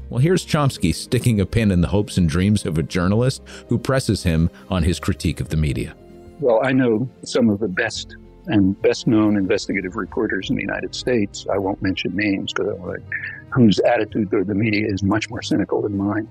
Well, 0.09 0.21
here's 0.21 0.47
Chomsky 0.47 0.95
sticking 0.95 1.41
a 1.41 1.47
pin 1.47 1.71
in 1.71 1.81
the 1.81 1.89
hopes 1.89 2.17
and 2.17 2.29
dreams 2.29 2.65
of 2.65 2.79
a 2.79 2.83
journalist 2.83 3.43
who 3.69 3.79
presses 3.79 4.23
him 4.23 4.51
on 4.71 4.83
his 4.83 5.01
critique 5.01 5.41
of 5.41 5.49
the 5.49 5.57
media. 5.57 5.97
Well, 6.40 6.61
I 6.62 6.73
know 6.73 7.09
some 7.25 7.49
of 7.49 7.61
the 7.61 7.69
best 7.69 8.16
and 8.47 8.81
best 8.83 9.07
known 9.07 9.37
investigative 9.37 9.97
reporters 9.97 10.50
in 10.50 10.57
the 10.57 10.62
United 10.62 10.95
States. 10.95 11.47
I 11.52 11.59
won't 11.59 11.81
mention 11.83 12.14
names 12.14 12.52
because 12.52 12.78
like, 12.81 12.99
uh, 12.99 13.02
whose 13.50 13.78
attitude 13.81 14.31
toward 14.31 14.47
the 14.47 14.55
media 14.55 14.87
is 14.87 15.02
much 15.02 15.31
more 15.31 15.43
cynical 15.43 15.83
than 15.83 15.97
mine. 15.97 16.28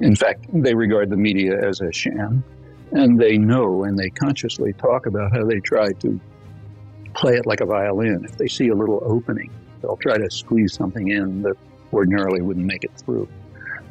In 0.00 0.14
fact, 0.14 0.46
they 0.52 0.74
regard 0.74 1.10
the 1.10 1.16
media 1.16 1.58
as 1.66 1.80
a 1.80 1.92
sham, 1.92 2.44
and 2.92 3.18
they 3.18 3.38
know 3.38 3.84
and 3.84 3.98
they 3.98 4.10
consciously 4.10 4.72
talk 4.74 5.06
about 5.06 5.32
how 5.32 5.44
they 5.44 5.60
try 5.60 5.92
to 5.94 6.20
play 7.14 7.34
it 7.34 7.46
like 7.46 7.60
a 7.60 7.66
violin. 7.66 8.24
If 8.24 8.36
they 8.36 8.48
see 8.48 8.68
a 8.68 8.74
little 8.74 9.02
opening, 9.04 9.50
they'll 9.82 9.96
try 9.96 10.18
to 10.18 10.30
squeeze 10.30 10.74
something 10.74 11.08
in 11.08 11.42
that 11.42 11.56
ordinarily 11.92 12.42
wouldn't 12.42 12.66
make 12.66 12.84
it 12.84 12.92
through. 12.96 13.28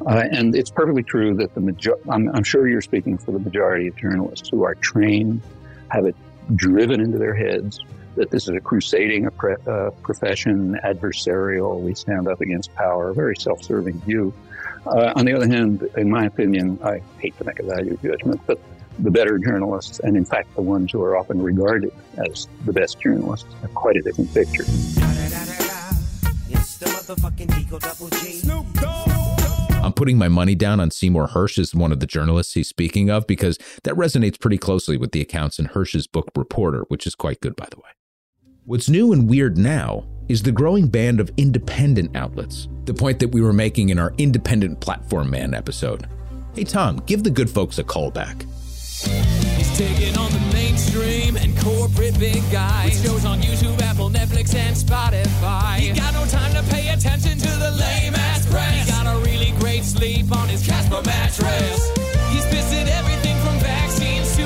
Uh, 0.06 0.24
and 0.30 0.54
it's 0.54 0.70
perfectly 0.70 1.02
true 1.02 1.34
that 1.34 1.54
the 1.54 1.60
major- 1.60 1.98
I'm, 2.08 2.28
I'm, 2.34 2.44
sure 2.44 2.68
you're 2.68 2.80
speaking 2.80 3.18
for 3.18 3.32
the 3.32 3.38
majority 3.38 3.88
of 3.88 3.96
journalists 3.96 4.48
who 4.48 4.64
are 4.64 4.74
trained, 4.76 5.42
have 5.90 6.06
it 6.06 6.14
driven 6.54 7.00
into 7.00 7.18
their 7.18 7.34
heads 7.34 7.80
that 8.16 8.30
this 8.30 8.44
is 8.44 8.50
a 8.50 8.60
crusading 8.60 9.26
a 9.26 9.30
pre- 9.30 9.56
uh, 9.66 9.90
profession, 10.02 10.78
adversarial. 10.84 11.80
We 11.80 11.94
stand 11.94 12.26
up 12.28 12.40
against 12.40 12.74
power, 12.74 13.10
a 13.10 13.14
very 13.14 13.36
self-serving 13.36 14.00
view. 14.00 14.34
Uh, 14.86 15.12
on 15.14 15.24
the 15.24 15.34
other 15.34 15.46
hand, 15.46 15.88
in 15.96 16.10
my 16.10 16.26
opinion, 16.26 16.78
I 16.82 17.00
hate 17.18 17.36
to 17.38 17.44
make 17.44 17.58
a 17.60 17.64
value 17.64 17.96
judgment, 18.02 18.40
but 18.46 18.60
the 18.98 19.10
better 19.10 19.38
journalists, 19.38 20.00
and 20.00 20.16
in 20.16 20.24
fact 20.24 20.54
the 20.56 20.62
ones 20.62 20.90
who 20.90 21.02
are 21.02 21.16
often 21.16 21.40
regarded 21.40 21.92
as 22.16 22.48
the 22.64 22.72
best 22.72 23.00
journalists, 23.00 23.48
have 23.60 23.72
quite 23.74 23.96
a 23.96 24.02
different 24.02 24.32
picture 24.34 24.64
I'm 29.82 29.92
putting 29.92 30.18
my 30.18 30.28
money 30.28 30.54
down 30.54 30.80
on 30.80 30.90
Seymour 30.90 31.28
Hersh 31.28 31.58
as 31.58 31.74
one 31.74 31.92
of 31.92 32.00
the 32.00 32.06
journalists 32.06 32.54
he's 32.54 32.68
speaking 32.68 33.10
of 33.10 33.26
because 33.26 33.58
that 33.84 33.94
resonates 33.94 34.38
pretty 34.38 34.58
closely 34.58 34.96
with 34.96 35.12
the 35.12 35.20
accounts 35.20 35.58
in 35.58 35.68
Hersh's 35.68 36.06
book 36.06 36.28
Reporter, 36.36 36.84
which 36.88 37.06
is 37.06 37.14
quite 37.14 37.40
good, 37.40 37.56
by 37.56 37.66
the 37.70 37.78
way. 37.78 37.90
What's 38.64 38.88
new 38.88 39.12
and 39.12 39.30
weird 39.30 39.56
now 39.56 40.04
is 40.28 40.42
the 40.42 40.52
growing 40.52 40.88
band 40.88 41.20
of 41.20 41.30
independent 41.36 42.14
outlets, 42.16 42.68
the 42.84 42.92
point 42.92 43.18
that 43.20 43.28
we 43.28 43.40
were 43.40 43.52
making 43.52 43.88
in 43.88 43.98
our 43.98 44.12
Independent 44.18 44.80
Platform 44.80 45.30
Man 45.30 45.54
episode. 45.54 46.06
Hey, 46.54 46.64
Tom, 46.64 47.00
give 47.06 47.24
the 47.24 47.30
good 47.30 47.48
folks 47.48 47.78
a 47.78 47.84
call 47.84 48.10
back. 48.10 48.44
He's 49.56 49.78
taking 49.78 50.18
on 50.18 50.30
the 50.32 50.50
mainstream 50.52 51.36
and 51.36 51.56
corporate 51.60 52.18
big 52.18 52.42
guys. 52.50 53.00
With 53.00 53.06
shows 53.06 53.24
on 53.24 53.40
YouTube, 53.40 53.80
Apple, 53.80 54.10
Netflix, 54.10 54.54
and 54.54 54.76
Spotify. 54.76 55.76
He 55.76 55.92
got 55.92 56.12
no 56.14 56.26
time 56.26 56.52
to 56.52 56.68
pay 56.70 56.88
attention 56.88 57.38
to 57.38 57.48
the 57.48 57.70
lame 57.70 58.14
ass 58.16 58.44
press. 58.50 58.97
Sleep 59.84 60.30
on 60.32 60.48
his 60.48 60.66
Casper 60.66 61.00
mattress. 61.04 61.90
He's 62.30 62.44
everything 62.88 63.36
from 63.42 63.58
vaccines 63.60 64.36
to. 64.36 64.42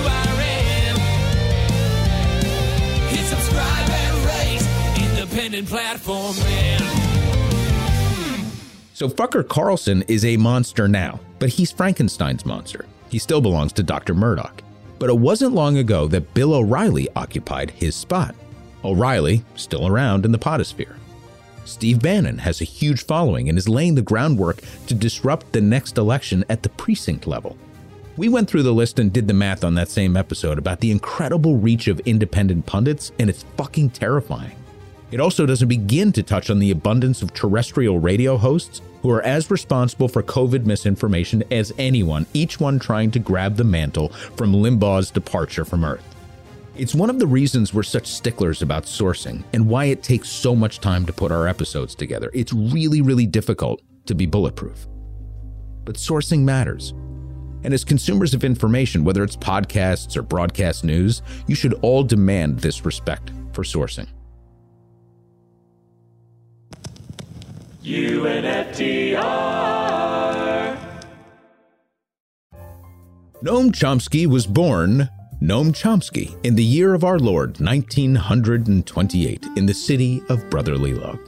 Hit 3.09 3.27
subscribe 3.27 3.91
and 3.91 4.17
rate 4.27 5.11
independent 5.11 5.69
platform 5.69 6.37
man. 6.37 6.81
So 8.95 9.09
Fucker 9.09 9.47
Carlson 9.47 10.03
is 10.03 10.25
a 10.25 10.37
monster 10.37 10.87
now, 10.87 11.19
but 11.39 11.49
he's 11.49 11.73
Frankenstein's 11.73 12.47
monster. 12.47 12.85
He 13.09 13.19
still 13.19 13.41
belongs 13.41 13.73
to 13.75 13.83
Dr. 13.83 14.15
Murdoch. 14.15 14.62
But 14.99 15.11
it 15.11 15.19
wasn't 15.19 15.55
long 15.55 15.79
ago 15.79 16.07
that 16.09 16.33
Bill 16.35 16.55
O'Reilly 16.55 17.09
occupied 17.17 17.71
his 17.71 17.97
spot. 17.97 18.37
O'Reilly, 18.85 19.45
still 19.57 19.89
around 19.89 20.25
in 20.25 20.33
the 20.33 20.39
podosphere. 20.39 20.95
Steve 21.64 22.02
Bannon 22.02 22.38
has 22.38 22.61
a 22.61 22.64
huge 22.64 23.04
following 23.04 23.49
and 23.49 23.57
is 23.57 23.69
laying 23.69 23.95
the 23.95 24.02
groundwork 24.02 24.62
to 24.87 24.95
disrupt 24.95 25.52
the 25.52 25.61
next 25.61 25.97
election 25.97 26.45
at 26.49 26.62
the 26.62 26.69
precinct 26.69 27.26
level. 27.26 27.57
We 28.16 28.28
went 28.28 28.49
through 28.50 28.64
the 28.64 28.75
list 28.75 28.99
and 28.99 29.12
did 29.12 29.26
the 29.26 29.35
math 29.35 29.64
on 29.64 29.75
that 29.75 29.88
same 29.88 30.16
episode 30.16 30.59
about 30.59 30.81
the 30.81 30.90
incredible 30.90 31.57
reach 31.57 31.88
of 31.88 32.00
independent 32.00 32.66
pundits, 32.66 33.12
and 33.19 33.31
it's 33.31 33.45
fucking 33.57 33.90
terrifying. 33.90 34.57
It 35.11 35.21
also 35.21 35.47
doesn't 35.47 35.69
begin 35.69 36.12
to 36.12 36.23
touch 36.23 36.50
on 36.50 36.59
the 36.59 36.71
abundance 36.71 37.23
of 37.23 37.33
terrestrial 37.33 37.99
radio 37.99 38.37
hosts 38.37 38.81
who 39.02 39.11
are 39.11 39.23
as 39.23 39.50
responsible 39.50 40.09
for 40.09 40.23
COVID 40.23 40.64
misinformation 40.64 41.42
as 41.50 41.73
anyone, 41.78 42.26
each 42.33 42.61
one 42.61 42.78
trying 42.78 43.11
to 43.12 43.19
grab 43.19 43.57
the 43.57 43.64
mantle 43.64 44.09
from 44.37 44.52
Limbaugh's 44.52 45.11
departure 45.11 45.64
from 45.64 45.85
Earth. 45.85 46.12
It's 46.75 46.95
one 46.95 47.11
of 47.11 47.19
the 47.19 47.26
reasons 47.26 47.75
we're 47.75 47.83
such 47.83 48.07
sticklers 48.07 48.62
about 48.62 48.85
sourcing 48.85 49.45
and 49.52 49.69
why 49.69 49.85
it 49.87 50.02
takes 50.02 50.31
so 50.31 50.57
much 50.57 50.81
time 50.81 51.05
to 51.05 51.12
put 51.12 51.31
our 51.31 51.47
episodes 51.47 51.95
together. 51.95 52.31
It's 52.33 52.55
really, 52.55 53.02
really 53.02 53.26
difficult 53.26 53.83
to 54.07 54.14
be 54.14 54.25
bulletproof. 54.25 54.87
But 55.85 55.97
sourcing 55.97 56.45
matters. 56.45 56.95
And 57.62 57.75
as 57.75 57.85
consumers 57.85 58.33
of 58.33 58.43
information, 58.43 59.05
whether 59.05 59.23
it's 59.23 59.37
podcasts 59.37 60.17
or 60.17 60.23
broadcast 60.23 60.83
news, 60.83 61.21
you 61.47 61.55
should 61.55 61.75
all 61.83 62.02
demand 62.05 62.61
this 62.61 62.87
respect 62.87 63.31
for 63.52 63.64
sourcing. 63.64 64.09
UNFTR. 67.85 69.19
Noam 73.45 73.73
Chomsky 73.73 74.26
was 74.26 74.47
born 74.47 75.11
Noam 75.43 75.73
Chomsky 75.73 76.37
in 76.45 76.55
the 76.55 76.63
year 76.63 76.95
of 76.95 77.03
our 77.03 77.19
Lord 77.19 77.59
1928 77.59 79.45
in 79.57 79.67
the 79.67 79.75
city 79.75 80.23
of 80.29 80.49
Brotherly 80.49 80.95
Love. 80.95 81.19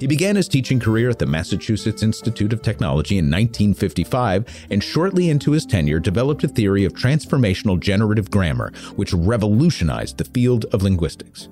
He 0.00 0.06
began 0.06 0.36
his 0.36 0.48
teaching 0.48 0.80
career 0.80 1.10
at 1.10 1.18
the 1.18 1.26
Massachusetts 1.26 2.02
Institute 2.02 2.54
of 2.54 2.62
Technology 2.62 3.18
in 3.18 3.26
1955 3.26 4.66
and 4.70 4.82
shortly 4.82 5.28
into 5.28 5.50
his 5.50 5.66
tenure 5.66 6.00
developed 6.00 6.42
a 6.44 6.48
theory 6.48 6.86
of 6.86 6.94
transformational 6.94 7.78
generative 7.78 8.30
grammar 8.30 8.72
which 8.96 9.12
revolutionized 9.12 10.16
the 10.16 10.24
field 10.24 10.64
of 10.72 10.82
linguistics. 10.82 11.50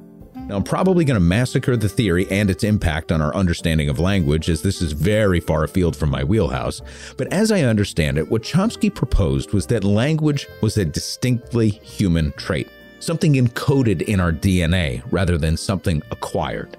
Now, 0.50 0.56
I'm 0.56 0.64
probably 0.64 1.04
going 1.04 1.14
to 1.14 1.20
massacre 1.20 1.76
the 1.76 1.88
theory 1.88 2.26
and 2.28 2.50
its 2.50 2.64
impact 2.64 3.12
on 3.12 3.22
our 3.22 3.32
understanding 3.36 3.88
of 3.88 4.00
language, 4.00 4.50
as 4.50 4.62
this 4.62 4.82
is 4.82 4.90
very 4.90 5.38
far 5.38 5.62
afield 5.62 5.94
from 5.94 6.10
my 6.10 6.24
wheelhouse. 6.24 6.82
But 7.16 7.32
as 7.32 7.52
I 7.52 7.62
understand 7.62 8.18
it, 8.18 8.28
what 8.28 8.42
Chomsky 8.42 8.92
proposed 8.92 9.52
was 9.52 9.66
that 9.66 9.84
language 9.84 10.48
was 10.60 10.76
a 10.76 10.84
distinctly 10.84 11.68
human 11.68 12.32
trait, 12.32 12.68
something 12.98 13.34
encoded 13.34 14.02
in 14.02 14.18
our 14.18 14.32
DNA 14.32 15.04
rather 15.12 15.38
than 15.38 15.56
something 15.56 16.02
acquired. 16.10 16.76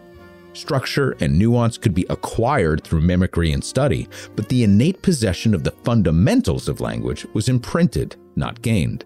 Structure 0.52 1.16
and 1.22 1.40
nuance 1.40 1.78
could 1.78 1.96
be 1.96 2.06
acquired 2.10 2.84
through 2.84 3.00
mimicry 3.00 3.54
and 3.54 3.64
study, 3.64 4.10
but 4.36 4.50
the 4.50 4.66
innate 4.66 5.02
possession 5.02 5.54
of 5.54 5.64
the 5.64 5.72
fundamentals 5.72 6.68
of 6.68 6.82
language 6.82 7.26
was 7.32 7.48
imprinted, 7.48 8.18
not 8.36 8.62
gained. 8.62 9.06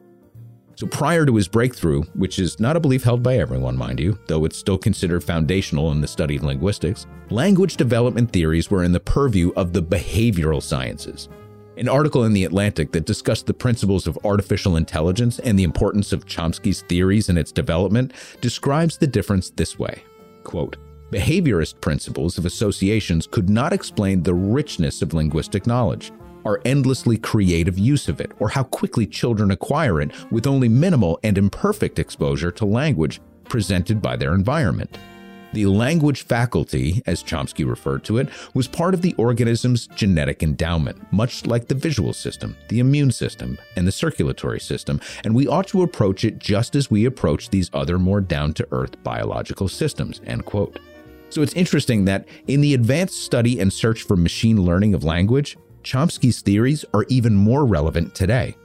So 0.75 0.85
prior 0.87 1.25
to 1.25 1.35
his 1.35 1.47
breakthrough, 1.47 2.03
which 2.15 2.37
is 2.37 2.59
not 2.59 2.75
a 2.75 2.81
belief 2.81 3.03
held 3.03 3.23
by 3.23 3.37
everyone, 3.37 3.77
mind 3.77 3.97
you, 3.97 4.19
though 4.27 4.43
it's 4.43 4.57
still 4.57 4.77
considered 4.77 5.23
foundational 5.23 5.93
in 5.93 6.01
the 6.01 6.07
study 6.07 6.35
of 6.35 6.43
linguistics, 6.43 7.07
language 7.29 7.77
development 7.77 8.31
theories 8.33 8.69
were 8.69 8.83
in 8.83 8.91
the 8.91 8.99
purview 8.99 9.53
of 9.55 9.71
the 9.71 9.81
behavioral 9.81 10.61
sciences. 10.61 11.29
An 11.77 11.87
article 11.87 12.25
in 12.25 12.33
The 12.33 12.43
Atlantic 12.43 12.91
that 12.91 13.05
discussed 13.05 13.45
the 13.45 13.53
principles 13.53 14.05
of 14.05 14.19
artificial 14.25 14.75
intelligence 14.75 15.39
and 15.39 15.57
the 15.57 15.63
importance 15.63 16.11
of 16.11 16.25
Chomsky's 16.25 16.81
theories 16.81 17.29
and 17.29 17.37
its 17.37 17.53
development 17.53 18.11
describes 18.41 18.97
the 18.97 19.07
difference 19.07 19.51
this 19.51 19.79
way. 19.79 20.03
Quote, 20.43 20.75
Behaviorist 21.09 21.79
principles 21.79 22.37
of 22.37 22.45
associations 22.45 23.27
could 23.27 23.49
not 23.49 23.71
explain 23.71 24.23
the 24.23 24.33
richness 24.33 25.01
of 25.01 25.13
linguistic 25.13 25.65
knowledge 25.67 26.11
our 26.45 26.61
endlessly 26.63 27.17
creative 27.17 27.77
use 27.77 28.07
of 28.07 28.21
it, 28.21 28.31
or 28.39 28.49
how 28.49 28.63
quickly 28.63 29.05
children 29.05 29.51
acquire 29.51 29.99
it 29.99 30.11
with 30.31 30.47
only 30.47 30.69
minimal 30.69 31.19
and 31.23 31.37
imperfect 31.37 31.99
exposure 31.99 32.51
to 32.51 32.65
language 32.65 33.19
presented 33.49 34.01
by 34.01 34.15
their 34.15 34.33
environment. 34.33 34.97
The 35.53 35.67
language 35.67 36.23
faculty, 36.23 37.01
as 37.05 37.23
Chomsky 37.23 37.65
referred 37.65 38.03
to 38.05 38.17
it, 38.17 38.27
was 38.53 38.67
part 38.67 38.93
of 38.93 39.01
the 39.01 39.15
organism's 39.17 39.87
genetic 39.87 40.43
endowment, 40.43 41.01
much 41.13 41.45
like 41.45 41.67
the 41.67 41.75
visual 41.75 42.11
system, 42.11 42.57
the 42.67 42.79
immune 42.79 43.11
system, 43.11 43.57
and 43.77 43.87
the 43.87 43.91
circulatory 43.93 44.59
system, 44.59 44.99
and 45.23 45.33
we 45.33 45.47
ought 45.47 45.67
to 45.69 45.81
approach 45.81 46.25
it 46.25 46.39
just 46.39 46.75
as 46.75 46.91
we 46.91 47.05
approach 47.05 47.51
these 47.51 47.71
other 47.73 47.97
more 47.97 48.19
down 48.19 48.53
to 48.55 48.67
earth 48.71 49.01
biological 49.01 49.69
systems. 49.69 50.19
End 50.25 50.43
quote. 50.43 50.77
So 51.29 51.41
it's 51.41 51.53
interesting 51.53 52.03
that 52.03 52.27
in 52.47 52.59
the 52.59 52.73
advanced 52.73 53.23
study 53.23 53.59
and 53.59 53.71
search 53.71 54.03
for 54.03 54.17
machine 54.17 54.61
learning 54.61 54.93
of 54.93 55.05
language, 55.05 55.57
Chomsky's 55.85 56.41
theories 56.41 56.83
are 56.93 57.05
even 57.09 57.35
more 57.35 57.63
relevant 57.63 58.15
today. 58.15 58.57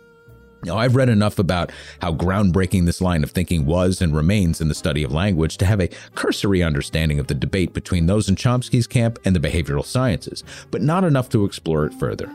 Now, 0.65 0.77
I've 0.77 0.97
read 0.97 1.09
enough 1.09 1.39
about 1.39 1.71
how 2.01 2.15
groundbreaking 2.15 2.85
this 2.87 3.01
line 3.01 3.23
of 3.23 3.31
thinking 3.31 3.65
was 3.65 4.03
and 4.03 4.15
remains 4.15 4.61
in 4.61 4.69
the 4.69 4.75
study 4.75 5.03
of 5.03 5.13
language 5.13 5.57
to 5.59 5.67
have 5.67 5.81
a 5.81 5.91
cursory 6.15 6.63
understanding 6.63 7.19
of 7.19 7.29
the 7.29 7.35
debate 7.35 7.73
between 7.73 8.07
those 8.07 8.29
in 8.29 8.37
Chomsky's 8.37 8.87
camp 8.87 9.19
and 9.25 9.37
the 9.37 9.41
behavioral 9.41 9.85
sciences, 9.85 10.45
but 10.71 10.83
not 10.83 11.05
enough 11.05 11.29
to 11.31 11.45
explore 11.45 11.87
it 11.87 11.95
further. 11.95 12.31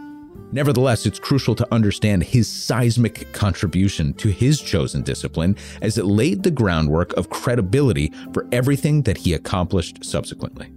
Nevertheless, 0.52 1.06
it's 1.06 1.20
crucial 1.20 1.56
to 1.56 1.74
understand 1.74 2.24
his 2.24 2.48
seismic 2.48 3.32
contribution 3.34 4.14
to 4.14 4.30
his 4.30 4.62
chosen 4.62 5.02
discipline 5.02 5.56
as 5.82 5.98
it 5.98 6.06
laid 6.06 6.44
the 6.44 6.52
groundwork 6.52 7.14
of 7.14 7.30
credibility 7.30 8.12
for 8.34 8.48
everything 8.52 9.02
that 9.04 9.18
he 9.18 9.34
accomplished 9.34 10.06
subsequently. 10.06 10.72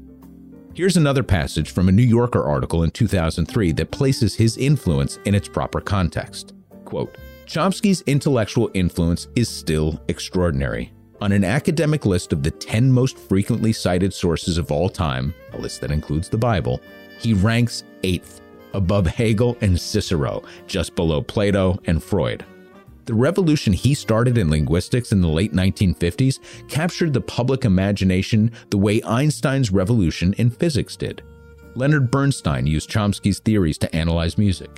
Here's 0.78 0.96
another 0.96 1.24
passage 1.24 1.72
from 1.72 1.88
a 1.88 1.92
New 1.92 2.04
Yorker 2.04 2.44
article 2.44 2.84
in 2.84 2.92
2003 2.92 3.72
that 3.72 3.90
places 3.90 4.36
his 4.36 4.56
influence 4.56 5.18
in 5.24 5.34
its 5.34 5.48
proper 5.48 5.80
context. 5.80 6.54
Quote, 6.84 7.18
Chomsky's 7.46 8.02
intellectual 8.02 8.70
influence 8.74 9.26
is 9.34 9.48
still 9.48 10.00
extraordinary. 10.06 10.92
On 11.20 11.32
an 11.32 11.42
academic 11.42 12.06
list 12.06 12.32
of 12.32 12.44
the 12.44 12.52
10 12.52 12.92
most 12.92 13.18
frequently 13.18 13.72
cited 13.72 14.14
sources 14.14 14.56
of 14.56 14.70
all 14.70 14.88
time, 14.88 15.34
a 15.52 15.58
list 15.58 15.80
that 15.80 15.90
includes 15.90 16.28
the 16.28 16.38
Bible, 16.38 16.80
he 17.18 17.34
ranks 17.34 17.82
eighth, 18.04 18.40
above 18.72 19.04
Hegel 19.04 19.58
and 19.60 19.80
Cicero, 19.80 20.44
just 20.68 20.94
below 20.94 21.20
Plato 21.20 21.76
and 21.86 22.00
Freud. 22.00 22.44
The 23.08 23.14
revolution 23.14 23.72
he 23.72 23.94
started 23.94 24.36
in 24.36 24.50
linguistics 24.50 25.12
in 25.12 25.22
the 25.22 25.28
late 25.28 25.54
1950s 25.54 26.40
captured 26.68 27.14
the 27.14 27.22
public 27.22 27.64
imagination 27.64 28.52
the 28.68 28.76
way 28.76 29.00
Einstein's 29.02 29.72
revolution 29.72 30.34
in 30.34 30.50
physics 30.50 30.94
did. 30.94 31.22
Leonard 31.74 32.10
Bernstein 32.10 32.66
used 32.66 32.90
Chomsky's 32.90 33.38
theories 33.38 33.78
to 33.78 33.96
analyze 33.96 34.36
music. 34.36 34.68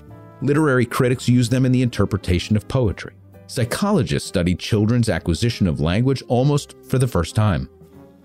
Literary 0.43 0.87
critics 0.87 1.29
used 1.29 1.51
them 1.51 1.67
in 1.67 1.73
the 1.73 1.83
interpretation 1.83 2.57
of 2.57 2.69
poetry. 2.69 3.15
Psychologists 3.49 4.29
studied 4.29 4.61
children's 4.61 5.09
acquisition 5.09 5.67
of 5.67 5.81
language 5.81 6.23
almost 6.29 6.77
for 6.85 6.99
the 6.99 7.09
first 7.09 7.35
time. 7.35 7.69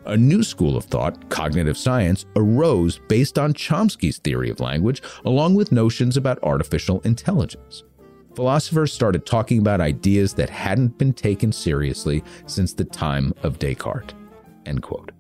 A 0.06 0.16
new 0.16 0.44
school 0.44 0.78
of 0.78 0.86
thought, 0.86 1.32
cognitive 1.32 1.80
science, 1.80 2.28
arose 2.36 3.00
based 3.08 3.40
on 3.40 3.56
Chomsky's 3.56 4.20
theory 4.20 4.52
of 4.52 4.60
language, 4.60 5.02
along 5.26 5.56
with 5.56 5.72
notions 5.72 6.16
about 6.16 6.38
artificial 6.44 7.02
intelligence 7.06 7.84
philosophers 8.36 8.92
started 8.92 9.26
talking 9.26 9.60
about 9.60 9.82
ideas 9.82 10.34
that 10.34 10.50
hadn't 10.50 10.98
been 10.98 11.14
taken 11.14 11.52
seriously 11.52 12.24
since 12.46 12.74
the 12.74 12.84
time 12.84 13.34
of 13.44 13.60
Descartes. 13.60 14.14
End 14.66 14.82
quote. 14.82 15.12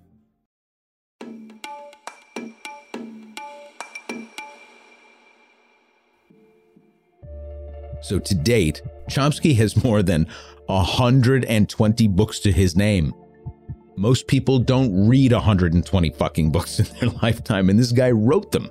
So 8.01 8.19
to 8.19 8.36
date, 8.36 8.84
Chomsky 9.10 9.56
has 9.56 9.84
more 9.84 10.04
than 10.04 10.28
120 10.67 12.08
books 12.10 12.39
to 12.39 12.51
his 12.51 12.75
name. 12.75 13.13
Most 13.95 14.28
people 14.28 14.60
don't 14.60 15.08
read 15.08 15.32
120 15.32 16.10
fucking 16.12 16.51
books 16.51 16.80
in 16.80 16.86
their 16.99 17.10
lifetime, 17.23 17.69
and 17.69 17.80
this 17.80 17.91
guy 17.91 18.12
wrote 18.12 18.51
them. 18.51 18.69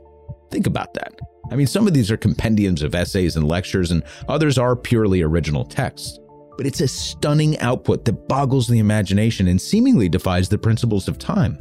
Think 0.54 0.68
about 0.68 0.94
that. 0.94 1.18
I 1.50 1.56
mean, 1.56 1.66
some 1.66 1.88
of 1.88 1.94
these 1.94 2.12
are 2.12 2.16
compendiums 2.16 2.82
of 2.82 2.94
essays 2.94 3.34
and 3.34 3.48
lectures, 3.48 3.90
and 3.90 4.04
others 4.28 4.56
are 4.56 4.76
purely 4.76 5.20
original 5.20 5.64
texts. 5.64 6.20
But 6.56 6.64
it's 6.64 6.80
a 6.80 6.86
stunning 6.86 7.58
output 7.58 8.04
that 8.04 8.28
boggles 8.28 8.68
the 8.68 8.78
imagination 8.78 9.48
and 9.48 9.60
seemingly 9.60 10.08
defies 10.08 10.48
the 10.48 10.56
principles 10.56 11.08
of 11.08 11.18
time. 11.18 11.58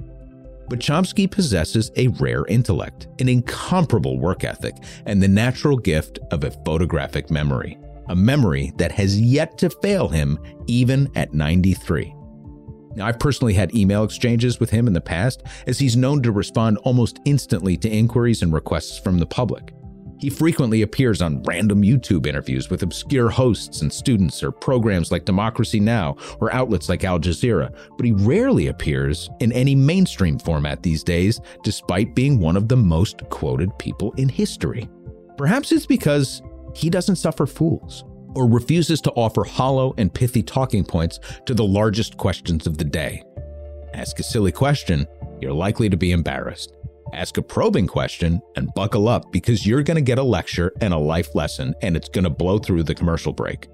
But 0.69 0.77
Chomsky 0.77 1.29
possesses 1.29 1.89
a 1.95 2.09
rare 2.09 2.45
intellect, 2.45 3.07
an 3.17 3.27
incomparable 3.27 4.19
work 4.19 4.43
ethic, 4.43 4.75
and 5.07 5.23
the 5.23 5.27
natural 5.27 5.75
gift 5.75 6.19
of 6.29 6.43
a 6.43 6.51
photographic 6.63 7.31
memory, 7.31 7.79
a 8.09 8.15
memory 8.15 8.73
that 8.77 8.91
has 8.91 9.19
yet 9.19 9.57
to 9.57 9.71
fail 9.71 10.07
him 10.07 10.37
even 10.67 11.09
at 11.15 11.33
93. 11.33 12.13
Now, 12.95 13.07
I've 13.07 13.19
personally 13.19 13.53
had 13.53 13.73
email 13.75 14.03
exchanges 14.03 14.59
with 14.59 14.69
him 14.69 14.87
in 14.87 14.93
the 14.93 15.01
past, 15.01 15.43
as 15.67 15.79
he's 15.79 15.97
known 15.97 16.21
to 16.23 16.31
respond 16.31 16.77
almost 16.79 17.19
instantly 17.25 17.77
to 17.77 17.89
inquiries 17.89 18.41
and 18.41 18.53
requests 18.53 18.99
from 18.99 19.19
the 19.19 19.25
public. 19.25 19.73
He 20.19 20.29
frequently 20.29 20.83
appears 20.83 21.21
on 21.21 21.43
random 21.43 21.81
YouTube 21.81 22.27
interviews 22.27 22.69
with 22.69 22.83
obscure 22.83 23.29
hosts 23.29 23.81
and 23.81 23.91
students 23.91 24.41
or 24.41 24.51
programs 24.51 25.11
like 25.11 25.25
Democracy 25.25 25.81
Now! 25.81 26.15
or 26.39 26.53
outlets 26.53 26.87
like 26.87 27.03
Al 27.03 27.19
Jazeera, 27.19 27.75
but 27.97 28.05
he 28.05 28.13
rarely 28.13 28.67
appears 28.67 29.29
in 29.41 29.51
any 29.51 29.75
mainstream 29.75 30.39
format 30.39 30.81
these 30.81 31.03
days, 31.03 31.41
despite 31.63 32.15
being 32.15 32.39
one 32.39 32.55
of 32.55 32.69
the 32.69 32.77
most 32.77 33.27
quoted 33.29 33.77
people 33.79 34.13
in 34.13 34.29
history. 34.29 34.87
Perhaps 35.37 35.71
it's 35.73 35.85
because 35.85 36.41
he 36.73 36.89
doesn't 36.89 37.17
suffer 37.17 37.45
fools 37.45 38.05
or 38.35 38.47
refuses 38.47 39.01
to 39.01 39.11
offer 39.11 39.43
hollow 39.43 39.93
and 39.97 40.13
pithy 40.13 40.43
talking 40.43 40.83
points 40.83 41.19
to 41.45 41.53
the 41.53 41.63
largest 41.63 42.17
questions 42.17 42.67
of 42.67 42.77
the 42.77 42.83
day. 42.83 43.23
Ask 43.93 44.19
a 44.19 44.23
silly 44.23 44.51
question, 44.51 45.07
you're 45.39 45.53
likely 45.53 45.89
to 45.89 45.97
be 45.97 46.11
embarrassed. 46.11 46.75
Ask 47.13 47.37
a 47.37 47.43
probing 47.43 47.85
question 47.85 48.41
and 48.55 48.73
buckle 48.73 49.07
up 49.07 49.31
because 49.31 49.67
you're 49.67 49.83
going 49.83 49.95
to 49.95 50.01
get 50.01 50.17
a 50.17 50.23
lecture 50.23 50.71
and 50.81 50.93
a 50.93 50.97
life 50.97 51.35
lesson, 51.35 51.75
and 51.81 51.95
it's 51.95 52.09
going 52.09 52.23
to 52.23 52.29
blow 52.29 52.57
through 52.57 52.83
the 52.83 52.95
commercial 52.95 53.33
break. 53.33 53.67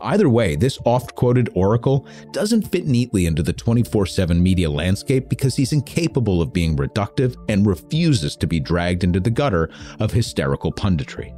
Either 0.00 0.28
way, 0.28 0.54
this 0.54 0.78
oft 0.84 1.14
quoted 1.16 1.48
oracle 1.54 2.06
doesn't 2.30 2.70
fit 2.70 2.86
neatly 2.86 3.26
into 3.26 3.42
the 3.42 3.52
24 3.52 4.06
7 4.06 4.40
media 4.40 4.70
landscape 4.70 5.28
because 5.28 5.56
he's 5.56 5.72
incapable 5.72 6.40
of 6.40 6.52
being 6.52 6.76
reductive 6.76 7.36
and 7.48 7.66
refuses 7.66 8.36
to 8.36 8.46
be 8.46 8.60
dragged 8.60 9.02
into 9.02 9.18
the 9.18 9.30
gutter 9.30 9.70
of 9.98 10.12
hysterical 10.12 10.72
punditry. 10.72 11.34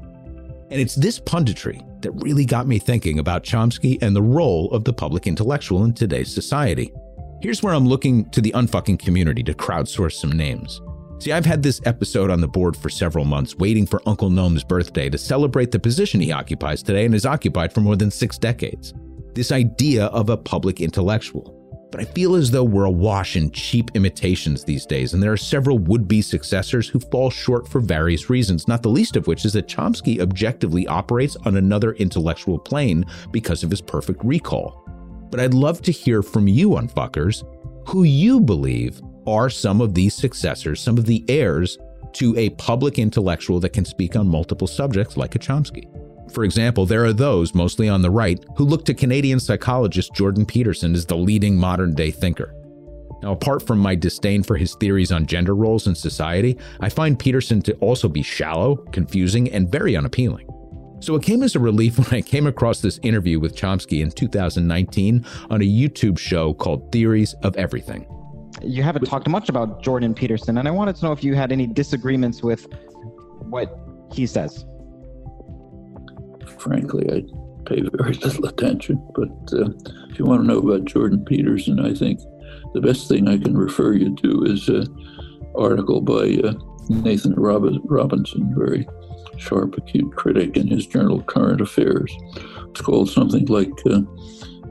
And 0.70 0.80
it's 0.80 0.94
this 0.94 1.18
punditry 1.18 1.86
that 2.02 2.12
really 2.12 2.44
got 2.44 2.66
me 2.66 2.78
thinking 2.78 3.18
about 3.18 3.44
Chomsky 3.44 4.00
and 4.02 4.14
the 4.14 4.22
role 4.22 4.70
of 4.72 4.84
the 4.84 4.92
public 4.92 5.26
intellectual 5.26 5.84
in 5.84 5.94
today's 5.94 6.32
society. 6.32 6.92
Here's 7.42 7.62
where 7.62 7.74
I'm 7.74 7.86
looking 7.86 8.28
to 8.30 8.40
the 8.40 8.52
unfucking 8.52 8.98
community 8.98 9.42
to 9.44 9.54
crowdsource 9.54 10.14
some 10.14 10.32
names. 10.32 10.80
See, 11.20 11.32
I've 11.32 11.44
had 11.44 11.62
this 11.62 11.80
episode 11.84 12.30
on 12.30 12.40
the 12.40 12.48
board 12.48 12.76
for 12.76 12.88
several 12.88 13.26
months, 13.26 13.54
waiting 13.56 13.86
for 13.86 14.00
Uncle 14.06 14.30
Noam's 14.30 14.64
birthday 14.64 15.10
to 15.10 15.18
celebrate 15.18 15.70
the 15.70 15.78
position 15.78 16.20
he 16.20 16.32
occupies 16.32 16.82
today 16.82 17.04
and 17.04 17.12
has 17.12 17.26
occupied 17.26 17.74
for 17.74 17.82
more 17.82 17.96
than 17.96 18.10
six 18.10 18.38
decades. 18.38 18.94
This 19.34 19.52
idea 19.52 20.06
of 20.06 20.30
a 20.30 20.36
public 20.36 20.80
intellectual. 20.80 21.59
But 21.90 22.00
I 22.00 22.04
feel 22.04 22.36
as 22.36 22.50
though 22.50 22.64
we're 22.64 22.84
awash 22.84 23.36
in 23.36 23.50
cheap 23.50 23.90
imitations 23.94 24.64
these 24.64 24.86
days, 24.86 25.12
and 25.12 25.22
there 25.22 25.32
are 25.32 25.36
several 25.36 25.78
would 25.78 26.06
be 26.06 26.22
successors 26.22 26.88
who 26.88 27.00
fall 27.00 27.30
short 27.30 27.66
for 27.66 27.80
various 27.80 28.30
reasons, 28.30 28.68
not 28.68 28.82
the 28.82 28.88
least 28.88 29.16
of 29.16 29.26
which 29.26 29.44
is 29.44 29.54
that 29.54 29.66
Chomsky 29.66 30.20
objectively 30.20 30.86
operates 30.86 31.36
on 31.44 31.56
another 31.56 31.92
intellectual 31.94 32.58
plane 32.58 33.04
because 33.32 33.64
of 33.64 33.70
his 33.70 33.80
perfect 33.80 34.24
recall. 34.24 34.84
But 35.30 35.40
I'd 35.40 35.54
love 35.54 35.82
to 35.82 35.92
hear 35.92 36.22
from 36.22 36.46
you, 36.46 36.70
unfuckers, 36.70 37.44
who 37.88 38.04
you 38.04 38.40
believe 38.40 39.00
are 39.26 39.50
some 39.50 39.80
of 39.80 39.94
these 39.94 40.14
successors, 40.14 40.80
some 40.80 40.96
of 40.96 41.06
the 41.06 41.24
heirs 41.28 41.76
to 42.12 42.36
a 42.36 42.50
public 42.50 42.98
intellectual 42.98 43.60
that 43.60 43.72
can 43.72 43.84
speak 43.84 44.16
on 44.16 44.28
multiple 44.28 44.66
subjects 44.66 45.16
like 45.16 45.34
a 45.34 45.38
Chomsky. 45.38 45.88
For 46.32 46.44
example, 46.44 46.86
there 46.86 47.04
are 47.04 47.12
those, 47.12 47.54
mostly 47.54 47.88
on 47.88 48.02
the 48.02 48.10
right, 48.10 48.42
who 48.56 48.64
look 48.64 48.84
to 48.84 48.94
Canadian 48.94 49.40
psychologist 49.40 50.14
Jordan 50.14 50.46
Peterson 50.46 50.94
as 50.94 51.06
the 51.06 51.16
leading 51.16 51.56
modern 51.56 51.94
day 51.94 52.10
thinker. 52.10 52.54
Now, 53.22 53.32
apart 53.32 53.66
from 53.66 53.78
my 53.78 53.94
disdain 53.94 54.42
for 54.42 54.56
his 54.56 54.74
theories 54.76 55.12
on 55.12 55.26
gender 55.26 55.54
roles 55.54 55.86
in 55.86 55.94
society, 55.94 56.56
I 56.80 56.88
find 56.88 57.18
Peterson 57.18 57.60
to 57.62 57.74
also 57.74 58.08
be 58.08 58.22
shallow, 58.22 58.76
confusing, 58.92 59.50
and 59.52 59.70
very 59.70 59.96
unappealing. 59.96 60.48
So 61.00 61.14
it 61.16 61.22
came 61.22 61.42
as 61.42 61.56
a 61.56 61.60
relief 61.60 61.98
when 62.10 62.18
I 62.18 62.22
came 62.22 62.46
across 62.46 62.80
this 62.80 62.98
interview 63.02 63.40
with 63.40 63.56
Chomsky 63.56 64.00
in 64.00 64.10
2019 64.10 65.26
on 65.50 65.60
a 65.60 65.64
YouTube 65.64 66.18
show 66.18 66.54
called 66.54 66.92
Theories 66.92 67.34
of 67.42 67.56
Everything. 67.56 68.06
You 68.62 68.82
haven't 68.82 69.06
talked 69.06 69.28
much 69.28 69.48
about 69.48 69.82
Jordan 69.82 70.14
Peterson, 70.14 70.58
and 70.58 70.68
I 70.68 70.70
wanted 70.70 70.96
to 70.96 71.04
know 71.04 71.12
if 71.12 71.24
you 71.24 71.34
had 71.34 71.52
any 71.52 71.66
disagreements 71.66 72.42
with 72.42 72.66
what 73.40 73.78
he 74.12 74.26
says. 74.26 74.64
Frankly, 76.60 77.10
I 77.10 77.22
pay 77.64 77.80
very 77.80 78.14
little 78.14 78.46
attention. 78.46 79.02
But 79.14 79.30
uh, 79.52 79.70
if 80.10 80.18
you 80.18 80.24
want 80.26 80.42
to 80.42 80.46
know 80.46 80.58
about 80.58 80.84
Jordan 80.84 81.24
Peterson, 81.24 81.80
I 81.80 81.94
think 81.94 82.20
the 82.74 82.80
best 82.80 83.08
thing 83.08 83.28
I 83.28 83.38
can 83.38 83.56
refer 83.56 83.94
you 83.94 84.14
to 84.16 84.44
is 84.44 84.68
an 84.68 84.86
article 85.56 86.00
by 86.00 86.38
uh, 86.44 86.54
Nathan 86.88 87.34
Rob- 87.34 87.80
Robinson, 87.84 88.54
very 88.56 88.86
sharp, 89.38 89.76
acute 89.78 90.14
critic 90.14 90.56
in 90.56 90.68
his 90.68 90.86
journal 90.86 91.22
Current 91.22 91.60
Affairs. 91.60 92.14
It's 92.70 92.80
called 92.80 93.10
something 93.10 93.46
like 93.46 93.72
uh, 93.86 94.02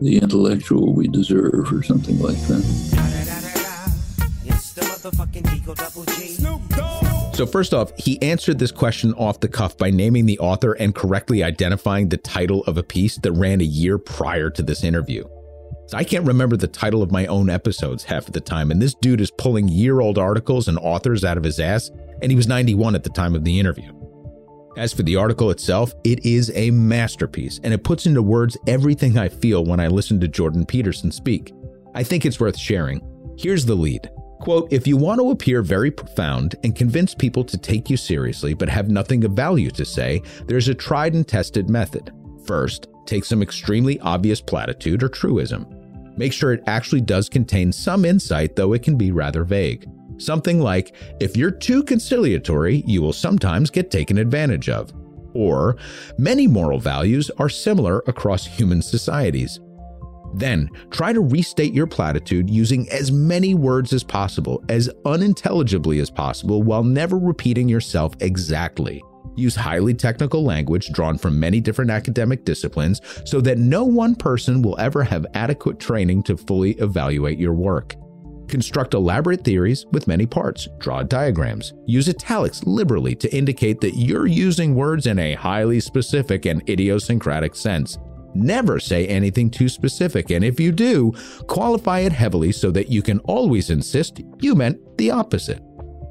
The 0.02 0.20
Intellectual 0.22 0.94
We 0.94 1.08
Deserve 1.08 1.72
or 1.74 1.84
something 1.84 2.20
like 2.20 2.40
that. 2.48 3.00
So, 7.40 7.46
first 7.46 7.74
off, 7.74 7.94
he 7.98 8.22
answered 8.22 8.60
this 8.60 8.70
question 8.70 9.14
off 9.14 9.40
the 9.40 9.48
cuff 9.48 9.78
by 9.78 9.92
naming 9.92 10.26
the 10.26 10.38
author 10.40 10.74
and 10.74 10.94
correctly 10.94 11.42
identifying 11.42 12.10
the 12.10 12.18
title 12.18 12.66
of 12.66 12.78
a 12.78 12.84
piece 12.84 13.16
that 13.16 13.32
ran 13.32 13.62
a 13.62 13.64
year 13.64 13.98
prior 13.98 14.50
to 14.50 14.62
this 14.62 14.84
interview. 14.84 15.24
So 15.88 15.98
I 15.98 16.04
can't 16.04 16.28
remember 16.28 16.58
the 16.58 16.68
title 16.68 17.02
of 17.02 17.14
my 17.14 17.28
own 17.28 17.50
episodes 17.50 18.04
half 18.04 18.28
of 18.28 18.34
the 18.34 18.42
time, 18.42 18.72
and 18.72 18.82
this 18.82 18.94
dude 18.94 19.22
is 19.22 19.32
pulling 19.32 19.70
year 19.70 20.02
old 20.02 20.18
articles 20.18 20.68
and 20.68 20.78
authors 20.80 21.24
out 21.24 21.38
of 21.38 21.46
his 21.46 21.62
ass, 21.62 21.90
and 22.22 22.30
he 22.30 22.36
was 22.36 22.50
91 22.50 22.94
at 22.94 23.06
the 23.06 23.10
time 23.10 23.36
of 23.36 23.46
the 23.46 23.58
interview. 23.58 23.94
As 24.76 24.92
for 24.92 25.04
the 25.04 25.16
article 25.16 25.50
itself, 25.50 25.94
it 26.04 26.26
is 26.26 26.52
a 26.56 26.72
masterpiece, 26.72 27.62
and 27.64 27.74
it 27.74 27.86
puts 27.86 28.06
into 28.06 28.22
words 28.22 28.58
everything 28.68 29.18
I 29.18 29.30
feel 29.30 29.64
when 29.64 29.80
I 29.80 29.88
listen 29.88 30.20
to 30.20 30.28
Jordan 30.28 30.66
Peterson 30.66 31.10
speak. 31.10 31.54
I 31.96 32.04
think 32.04 32.26
it's 32.26 32.42
worth 32.42 32.58
sharing. 32.58 33.02
Here's 33.38 33.66
the 33.66 33.76
lead. 33.76 34.10
Quote, 34.40 34.72
if 34.72 34.88
you 34.88 34.96
want 34.96 35.20
to 35.20 35.32
appear 35.32 35.62
very 35.62 35.92
profound 35.92 36.56
and 36.64 36.76
convince 36.76 37.14
people 37.14 37.44
to 37.44 37.58
take 37.58 37.90
you 37.90 37.98
seriously 37.98 38.54
but 38.54 38.70
have 38.70 38.90
nothing 38.90 39.24
of 39.26 39.34
value 39.34 39.70
to 39.72 39.84
say, 39.84 40.22
there's 40.46 40.70
a 40.70 40.74
tried 40.74 41.14
and 41.14 41.28
tested 41.28 41.70
method. 41.70 42.12
First, 42.46 42.88
take 43.06 43.26
some 43.26 43.42
extremely 43.42 44.00
obvious 44.00 44.40
platitude 44.40 45.04
or 45.04 45.10
truism. 45.10 45.68
Make 46.16 46.32
sure 46.32 46.54
it 46.54 46.64
actually 46.68 47.02
does 47.02 47.28
contain 47.30 47.72
some 47.72 48.06
insight, 48.06 48.56
though 48.56 48.74
it 48.74 48.84
can 48.84 48.98
be 48.98 49.12
rather 49.12 49.44
vague. 49.44 49.86
Something 50.18 50.60
like, 50.60 50.96
if 51.20 51.38
you're 51.38 51.52
too 51.52 51.84
conciliatory, 51.84 52.84
you 52.86 53.02
will 53.02 53.14
sometimes 53.14 53.70
get 53.70 53.92
taken 53.92 54.18
advantage 54.18 54.70
of. 54.70 54.92
Or, 55.34 55.78
many 56.18 56.48
moral 56.48 56.80
values 56.80 57.30
are 57.38 57.50
similar 57.50 58.00
across 58.08 58.46
human 58.46 58.82
societies. 58.82 59.60
Then, 60.34 60.70
try 60.92 61.14
to 61.14 61.22
restate 61.22 61.74
your 61.74 61.88
platitude 61.88 62.50
using 62.50 62.90
as 62.90 63.12
many 63.12 63.56
words 63.56 63.94
as 63.94 64.04
possible, 64.04 64.64
as 64.70 64.90
unintelligibly 65.06 66.00
as 66.00 66.10
possible, 66.10 66.64
while 66.64 66.84
never 66.84 67.18
repeating 67.18 67.68
yourself 67.68 68.14
exactly. 68.20 69.04
Use 69.36 69.56
highly 69.56 69.94
technical 69.94 70.44
language 70.44 70.90
drawn 70.92 71.18
from 71.18 71.40
many 71.40 71.62
different 71.62 71.92
academic 71.92 72.46
disciplines 72.46 73.02
so 73.26 73.40
that 73.42 73.58
no 73.58 73.86
one 73.86 74.16
person 74.16 74.62
will 74.62 74.80
ever 74.80 75.04
have 75.04 75.26
adequate 75.34 75.80
training 75.80 76.24
to 76.24 76.38
fully 76.38 76.72
evaluate 76.74 77.40
your 77.40 77.54
work. 77.54 77.96
Construct 78.50 78.96
elaborate 78.96 79.44
theories 79.44 79.86
with 79.92 80.08
many 80.08 80.26
parts. 80.26 80.68
Draw 80.80 81.04
diagrams. 81.04 81.74
Use 81.86 82.10
italics 82.10 82.64
liberally 82.64 83.16
to 83.16 83.34
indicate 83.34 83.80
that 83.82 83.96
you're 83.96 84.26
using 84.28 84.76
words 84.76 85.06
in 85.06 85.20
a 85.20 85.36
highly 85.36 85.80
specific 85.80 86.46
and 86.46 86.68
idiosyncratic 86.68 87.56
sense. 87.56 87.98
Never 88.34 88.80
say 88.80 89.08
anything 89.08 89.50
too 89.50 89.70
specific, 89.70 90.30
and 90.30 90.44
if 90.44 90.60
you 90.60 90.72
do, 90.72 91.14
qualify 91.48 92.00
it 92.00 92.12
heavily 92.12 92.52
so 92.52 92.72
that 92.72 92.90
you 92.90 93.02
can 93.02 93.20
always 93.20 93.70
insist 93.70 94.22
you 94.40 94.56
meant 94.56 94.80
the 94.98 95.12
opposite. 95.12 95.62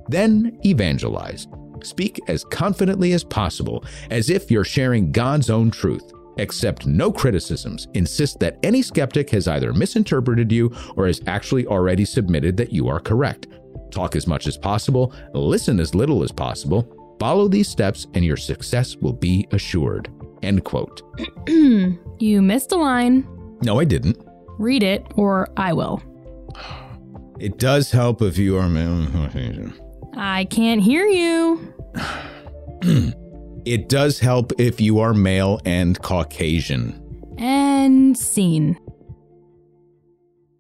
Then 0.09 0.59
evangelize. 0.65 1.47
Speak 1.85 2.21
as 2.29 2.45
confidently 2.45 3.13
as 3.13 3.23
possible, 3.23 3.85
as 4.11 4.31
if 4.31 4.51
you're 4.51 4.65
sharing 4.65 5.13
God's 5.13 5.51
own 5.51 5.71
truth. 5.71 6.13
Accept 6.39 6.87
no 6.87 7.13
criticisms. 7.13 7.89
Insist 7.95 8.39
that 8.41 8.59
any 8.63 8.83
skeptic 8.83 9.31
has 9.31 9.49
either 9.49 9.73
misinterpreted 9.73 10.51
you 10.53 10.75
or 10.97 11.07
has 11.07 11.21
actually 11.27 11.67
already 11.67 12.05
submitted 12.05 12.57
that 12.57 12.73
you 12.73 12.89
are 12.89 13.01
correct. 13.01 13.49
Talk 13.91 14.17
as 14.17 14.27
much 14.27 14.47
as 14.47 14.57
possible, 14.57 15.13
listen 15.33 15.81
as 15.81 15.95
little 15.95 16.23
as 16.23 16.33
possible. 16.33 17.17
Follow 17.19 17.49
these 17.49 17.69
steps, 17.69 18.07
and 18.15 18.25
your 18.25 18.37
success 18.37 18.97
will 18.97 19.13
be 19.13 19.49
assured. 19.53 20.09
End 20.43 20.63
quote. 20.65 21.03
you 22.23 22.43
missed 22.43 22.73
a 22.73 22.77
line. 22.77 23.27
No, 23.63 23.81
I 23.81 23.85
didn't. 23.85 24.19
Read 24.59 24.83
it, 24.83 25.07
or 25.17 25.49
I 25.57 25.73
will. 25.73 26.03
It 27.39 27.59
does 27.59 27.91
help 27.91 28.21
if 28.23 28.37
you 28.37 28.57
are 28.57 28.69
male. 28.69 29.07
I 30.17 30.45
can't 30.47 30.81
hear 30.81 31.07
you. 31.07 31.75
it 33.65 33.89
does 33.89 34.19
help 34.19 34.53
if 34.59 34.81
you 34.81 34.99
are 34.99 35.15
male 35.15 35.61
and 35.65 36.01
Caucasian. 36.03 37.05
And 37.39 38.19
scene. 38.19 38.79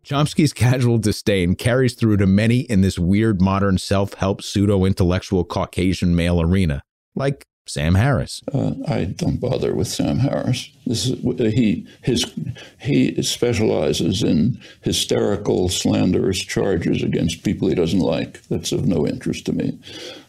Chomsky's 0.04 0.52
casual 0.52 0.98
disdain 0.98 1.54
carries 1.54 1.94
through 1.94 2.16
to 2.18 2.26
many 2.26 2.60
in 2.60 2.80
this 2.80 2.98
weird 2.98 3.42
modern 3.42 3.76
self 3.76 4.14
help 4.14 4.40
pseudo 4.42 4.84
intellectual 4.84 5.44
Caucasian 5.44 6.14
male 6.14 6.40
arena, 6.40 6.82
like 7.14 7.44
Sam 7.68 7.94
Harris. 7.94 8.42
Uh, 8.52 8.72
I 8.86 9.04
don't 9.04 9.40
bother 9.40 9.74
with 9.74 9.88
Sam 9.88 10.18
Harris. 10.18 10.70
This 10.86 11.06
is 11.06 11.54
he 11.54 11.86
his 12.02 12.32
he 12.80 13.22
specializes 13.22 14.22
in 14.22 14.60
hysterical, 14.80 15.68
slanderous 15.68 16.38
charges 16.38 17.02
against 17.02 17.44
people 17.44 17.68
he 17.68 17.74
doesn't 17.74 18.00
like. 18.00 18.42
That's 18.48 18.72
of 18.72 18.86
no 18.86 19.06
interest 19.06 19.46
to 19.46 19.52
me. 19.52 19.78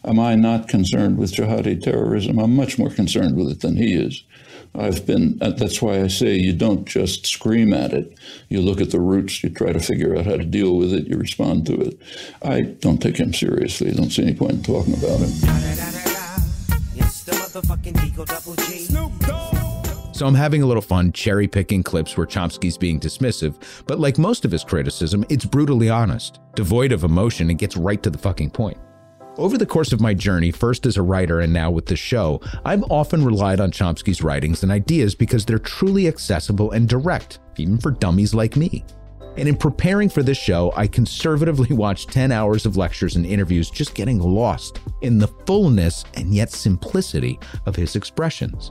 Am 0.04 0.20
I 0.20 0.34
not 0.34 0.68
concerned 0.68 1.18
with 1.18 1.32
jihadi 1.32 1.82
terrorism? 1.82 2.38
I'm 2.38 2.54
much 2.54 2.78
more 2.78 2.90
concerned 2.90 3.36
with 3.36 3.50
it 3.50 3.60
than 3.60 3.76
he 3.76 3.94
is. 3.94 4.22
I've 4.74 5.04
been. 5.04 5.38
That's 5.38 5.82
why 5.82 6.02
I 6.02 6.06
say 6.06 6.36
you 6.36 6.52
don't 6.52 6.84
just 6.86 7.26
scream 7.26 7.72
at 7.72 7.92
it. 7.92 8.16
You 8.48 8.60
look 8.60 8.80
at 8.80 8.90
the 8.90 9.00
roots. 9.00 9.42
You 9.42 9.50
try 9.50 9.72
to 9.72 9.80
figure 9.80 10.16
out 10.16 10.26
how 10.26 10.36
to 10.36 10.44
deal 10.44 10.76
with 10.76 10.92
it. 10.92 11.08
You 11.08 11.16
respond 11.16 11.66
to 11.66 11.80
it. 11.80 11.98
I 12.42 12.60
don't 12.60 13.02
take 13.02 13.16
him 13.16 13.34
seriously. 13.34 13.90
I 13.90 13.94
don't 13.94 14.10
see 14.10 14.22
any 14.22 14.34
point 14.34 14.52
in 14.52 14.62
talking 14.62 14.94
about 14.94 15.18
him. 15.18 16.09
So 20.12 20.26
I'm 20.26 20.34
having 20.34 20.62
a 20.62 20.66
little 20.66 20.82
fun 20.82 21.12
cherry 21.12 21.48
picking 21.48 21.82
clips 21.82 22.16
where 22.16 22.26
Chomsky's 22.26 22.76
being 22.76 23.00
dismissive, 23.00 23.54
but 23.86 23.98
like 23.98 24.18
most 24.18 24.44
of 24.44 24.50
his 24.50 24.62
criticism, 24.62 25.24
it's 25.30 25.46
brutally 25.46 25.88
honest, 25.88 26.40
devoid 26.54 26.92
of 26.92 27.04
emotion, 27.04 27.48
and 27.48 27.58
gets 27.58 27.76
right 27.76 28.02
to 28.02 28.10
the 28.10 28.18
fucking 28.18 28.50
point. 28.50 28.76
Over 29.38 29.56
the 29.56 29.64
course 29.64 29.92
of 29.92 30.00
my 30.00 30.12
journey, 30.12 30.50
first 30.50 30.84
as 30.84 30.98
a 30.98 31.02
writer 31.02 31.40
and 31.40 31.52
now 31.52 31.70
with 31.70 31.86
the 31.86 31.96
show, 31.96 32.42
I've 32.66 32.84
often 32.90 33.24
relied 33.24 33.60
on 33.60 33.70
Chomsky's 33.70 34.22
writings 34.22 34.62
and 34.62 34.70
ideas 34.70 35.14
because 35.14 35.46
they're 35.46 35.58
truly 35.58 36.06
accessible 36.08 36.72
and 36.72 36.86
direct, 36.86 37.38
even 37.56 37.78
for 37.78 37.90
dummies 37.90 38.34
like 38.34 38.56
me. 38.56 38.84
And 39.36 39.48
in 39.48 39.56
preparing 39.56 40.08
for 40.08 40.22
this 40.22 40.38
show, 40.38 40.72
I 40.76 40.86
conservatively 40.86 41.74
watched 41.76 42.10
10 42.10 42.32
hours 42.32 42.66
of 42.66 42.76
lectures 42.76 43.16
and 43.16 43.24
interviews 43.24 43.70
just 43.70 43.94
getting 43.94 44.18
lost 44.18 44.80
in 45.00 45.18
the 45.18 45.28
fullness 45.28 46.04
and 46.14 46.34
yet 46.34 46.50
simplicity 46.50 47.38
of 47.66 47.76
his 47.76 47.96
expressions. 47.96 48.70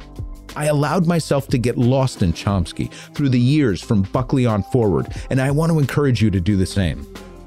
I 0.56 0.66
allowed 0.66 1.08
myself 1.08 1.48
to 1.50 1.58
get 1.58 1.78
lost 1.78 2.24
in 2.24 2.34
Chomsky 2.34 2.92
through 3.14 3.30
the 3.30 3.40
years 3.40 3.82
from 3.82 4.02
Buckley 4.02 4.46
on 4.46 4.64
forward, 4.64 5.08
and 5.30 5.40
I 5.40 5.52
want 5.52 5.72
to 5.72 5.80
encourage 5.80 6.22
you 6.22 6.32
to 6.32 6.42
do 6.42 6.58
the 6.58 6.66
same. 6.66 7.06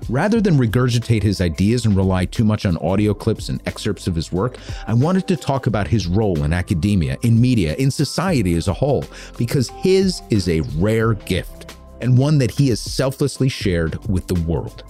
Rather 0.09 0.41
than 0.41 0.59
regurgitate 0.59 1.23
his 1.23 1.41
ideas 1.41 1.87
and 1.87 1.97
rely 1.97 2.25
too 2.25 2.45
much 2.45 2.67
on 2.67 2.77
audio 2.79 3.15
clips 3.15 3.49
and 3.49 3.63
excerpts 3.67 4.07
of 4.07 4.15
his 4.15 4.33
work, 4.33 4.57
I 4.87 4.95
wanted 4.95 5.29
to 5.29 5.37
talk 5.37 5.67
about 5.67 5.87
his 5.87 6.07
role 6.07 6.43
in 6.43 6.53
academia, 6.53 7.19
in 7.23 7.41
media, 7.41 7.75
in 7.77 7.91
society 7.91 8.55
as 8.55 8.67
a 8.67 8.73
whole, 8.73 9.05
because 9.39 9.69
his 9.69 10.23
is 10.31 10.49
a 10.49 10.61
rare 10.77 11.15
gift 11.15 11.62
and 12.03 12.19
one 12.19 12.39
that 12.39 12.51
he 12.51 12.69
has 12.69 12.81
selflessly 12.81 13.49
shared 13.49 14.05
with 14.09 14.27
the 14.27 14.41
world. 14.43 14.85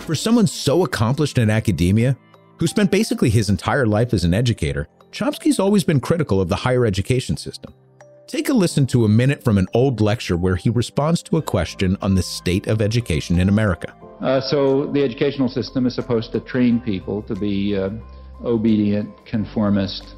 For 0.00 0.14
someone 0.14 0.46
so 0.46 0.84
accomplished 0.84 1.38
in 1.38 1.48
academia, 1.48 2.16
who 2.58 2.66
spent 2.66 2.90
basically 2.90 3.30
his 3.30 3.48
entire 3.48 3.86
life 3.86 4.12
as 4.12 4.24
an 4.24 4.34
educator, 4.34 4.88
Chomsky's 5.12 5.58
always 5.58 5.84
been 5.84 6.00
critical 6.00 6.40
of 6.40 6.48
the 6.48 6.56
higher 6.56 6.84
education 6.84 7.36
system. 7.36 7.72
Take 8.26 8.48
a 8.48 8.52
listen 8.52 8.86
to 8.88 9.04
a 9.04 9.08
minute 9.08 9.44
from 9.44 9.58
an 9.58 9.68
old 9.74 10.00
lecture 10.00 10.36
where 10.36 10.56
he 10.56 10.70
responds 10.70 11.22
to 11.24 11.36
a 11.36 11.42
question 11.42 11.96
on 12.02 12.14
the 12.14 12.22
state 12.22 12.66
of 12.66 12.82
education 12.82 13.38
in 13.38 13.48
America. 13.48 13.94
Uh, 14.20 14.40
so, 14.40 14.86
the 14.92 15.02
educational 15.02 15.48
system 15.48 15.86
is 15.86 15.94
supposed 15.94 16.32
to 16.32 16.40
train 16.40 16.80
people 16.80 17.22
to 17.22 17.34
be 17.34 17.76
uh, 17.76 17.90
obedient, 18.42 19.08
conformist, 19.26 20.14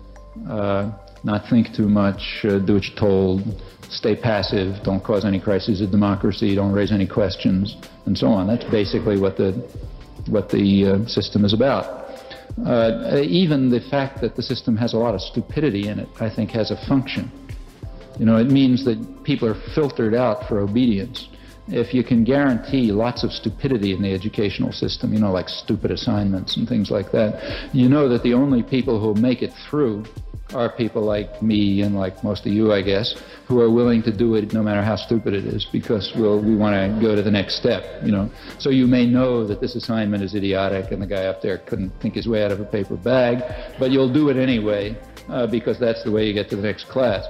uh, 0.48 0.90
not 1.26 1.40
think 1.50 1.74
too 1.74 1.88
much, 2.02 2.22
uh, 2.44 2.58
do 2.66 2.74
what 2.74 2.84
you're 2.86 3.00
told, 3.08 3.42
stay 4.00 4.14
passive, 4.14 4.70
don't 4.84 5.02
cause 5.10 5.24
any 5.24 5.40
crises 5.48 5.80
of 5.84 5.90
democracy, 5.90 6.54
don't 6.54 6.72
raise 6.80 6.92
any 6.92 7.08
questions, 7.20 7.76
and 8.06 8.16
so 8.16 8.28
on. 8.28 8.46
That's 8.46 8.68
basically 8.80 9.18
what 9.24 9.36
the 9.36 9.50
what 10.36 10.48
the 10.48 10.66
uh, 10.86 11.06
system 11.18 11.44
is 11.44 11.52
about. 11.52 11.84
uh, 12.64 13.20
even 13.22 13.68
the 13.68 13.80
fact 13.90 14.20
that 14.22 14.34
the 14.34 14.42
system 14.42 14.76
has 14.76 14.94
a 14.94 14.96
lot 14.96 15.14
of 15.14 15.20
stupidity 15.20 15.88
in 15.88 15.98
it, 15.98 16.08
I 16.20 16.30
think, 16.34 16.50
has 16.52 16.70
a 16.70 16.78
function. 16.86 17.30
You 18.18 18.24
know, 18.24 18.36
it 18.44 18.50
means 18.60 18.84
that 18.86 18.98
people 19.24 19.46
are 19.48 19.60
filtered 19.74 20.14
out 20.14 20.48
for 20.48 20.60
obedience. 20.60 21.28
If 21.68 21.92
you 21.92 22.02
can 22.04 22.24
guarantee 22.24 22.92
lots 22.92 23.24
of 23.24 23.32
stupidity 23.32 23.92
in 23.92 24.00
the 24.00 24.12
educational 24.12 24.72
system, 24.72 25.12
you 25.12 25.18
know, 25.18 25.32
like 25.32 25.48
stupid 25.48 25.90
assignments 25.90 26.56
and 26.56 26.66
things 26.68 26.90
like 26.90 27.10
that, 27.12 27.30
you 27.74 27.88
know 27.88 28.08
that 28.08 28.22
the 28.22 28.34
only 28.34 28.62
people 28.62 29.00
who 29.00 29.20
make 29.20 29.42
it 29.42 29.52
through 29.68 30.04
are 30.54 30.70
people 30.70 31.02
like 31.02 31.42
me 31.42 31.82
and 31.82 31.96
like 31.96 32.22
most 32.22 32.46
of 32.46 32.52
you, 32.52 32.72
I 32.72 32.82
guess, 32.82 33.20
who 33.46 33.60
are 33.60 33.70
willing 33.70 34.02
to 34.04 34.12
do 34.16 34.34
it 34.36 34.52
no 34.52 34.62
matter 34.62 34.82
how 34.82 34.96
stupid 34.96 35.34
it 35.34 35.44
is 35.44 35.66
because 35.72 36.12
we'll, 36.16 36.40
we 36.40 36.54
want 36.54 36.74
to 36.74 37.00
go 37.00 37.14
to 37.16 37.22
the 37.22 37.30
next 37.30 37.56
step, 37.56 37.84
you 38.04 38.12
know. 38.12 38.30
So 38.58 38.70
you 38.70 38.86
may 38.86 39.06
know 39.06 39.46
that 39.46 39.60
this 39.60 39.74
assignment 39.74 40.22
is 40.22 40.34
idiotic 40.34 40.92
and 40.92 41.02
the 41.02 41.06
guy 41.06 41.26
up 41.26 41.42
there 41.42 41.58
couldn't 41.58 41.90
think 42.00 42.14
his 42.14 42.28
way 42.28 42.44
out 42.44 42.52
of 42.52 42.60
a 42.60 42.64
paper 42.64 42.96
bag, 42.96 43.42
but 43.78 43.90
you'll 43.90 44.12
do 44.12 44.28
it 44.28 44.36
anyway 44.36 44.96
uh, 45.28 45.46
because 45.46 45.78
that's 45.78 46.04
the 46.04 46.10
way 46.10 46.26
you 46.26 46.32
get 46.32 46.48
to 46.50 46.56
the 46.56 46.62
next 46.62 46.84
class. 46.88 47.26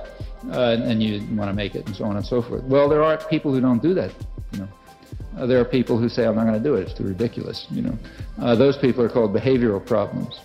Uh, 0.50 0.76
and 0.84 1.02
you 1.02 1.26
want 1.34 1.50
to 1.50 1.54
make 1.54 1.74
it 1.74 1.86
and 1.86 1.96
so 1.96 2.04
on 2.04 2.16
and 2.16 2.24
so 2.24 2.42
forth. 2.42 2.62
Well, 2.64 2.88
there 2.88 3.02
are 3.02 3.16
people 3.28 3.52
who 3.52 3.60
don't 3.60 3.82
do 3.82 3.94
that, 3.94 4.12
you 4.52 4.60
know. 4.60 4.68
Uh, 5.36 5.46
there 5.46 5.60
are 5.60 5.64
people 5.64 5.98
who 5.98 6.08
say, 6.08 6.24
I'm 6.24 6.36
not 6.36 6.44
going 6.44 6.62
to 6.62 6.62
do 6.62 6.74
it, 6.74 6.82
it's 6.82 6.94
too 6.94 7.04
ridiculous, 7.04 7.66
you 7.70 7.82
know. 7.82 7.98
Uh, 8.40 8.54
those 8.54 8.76
people 8.76 9.02
are 9.02 9.08
called 9.08 9.34
behavioral 9.34 9.84
problems. 9.84 10.38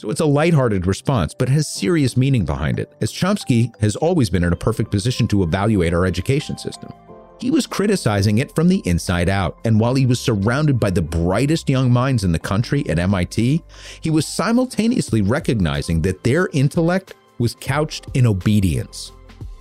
So 0.00 0.08
it's 0.08 0.22
a 0.22 0.24
lighthearted 0.24 0.86
response, 0.86 1.34
but 1.34 1.50
has 1.50 1.68
serious 1.68 2.16
meaning 2.16 2.46
behind 2.46 2.78
it, 2.78 2.90
as 3.02 3.12
Chomsky 3.12 3.78
has 3.82 3.96
always 3.96 4.30
been 4.30 4.42
in 4.42 4.54
a 4.54 4.56
perfect 4.56 4.90
position 4.90 5.28
to 5.28 5.42
evaluate 5.42 5.92
our 5.92 6.06
education 6.06 6.56
system. 6.56 6.90
He 7.38 7.50
was 7.50 7.66
criticizing 7.66 8.38
it 8.38 8.54
from 8.54 8.68
the 8.68 8.80
inside 8.86 9.28
out, 9.28 9.58
and 9.66 9.78
while 9.78 9.94
he 9.94 10.06
was 10.06 10.18
surrounded 10.18 10.80
by 10.80 10.88
the 10.88 11.02
brightest 11.02 11.68
young 11.68 11.92
minds 11.92 12.24
in 12.24 12.32
the 12.32 12.38
country 12.38 12.88
at 12.88 12.98
MIT, 12.98 13.62
he 14.00 14.08
was 14.08 14.26
simultaneously 14.26 15.20
recognizing 15.20 16.00
that 16.00 16.24
their 16.24 16.48
intellect 16.54 17.12
was 17.36 17.54
couched 17.60 18.06
in 18.14 18.26
obedience. 18.26 19.12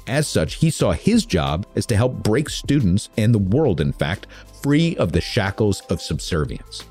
As 0.07 0.25
such, 0.25 0.53
he 0.53 0.69
saw 0.69 0.93
his 0.93 1.25
job 1.25 1.65
as 1.75 1.85
to 1.87 1.97
help 1.97 2.13
break 2.23 2.49
students 2.49 3.09
and 3.17 3.35
the 3.35 3.39
world, 3.39 3.81
in 3.81 3.91
fact, 3.91 4.27
free 4.63 4.95
of 4.95 5.11
the 5.11 5.19
shackles 5.19 5.81
of 5.89 6.01
subservience, 6.01 6.85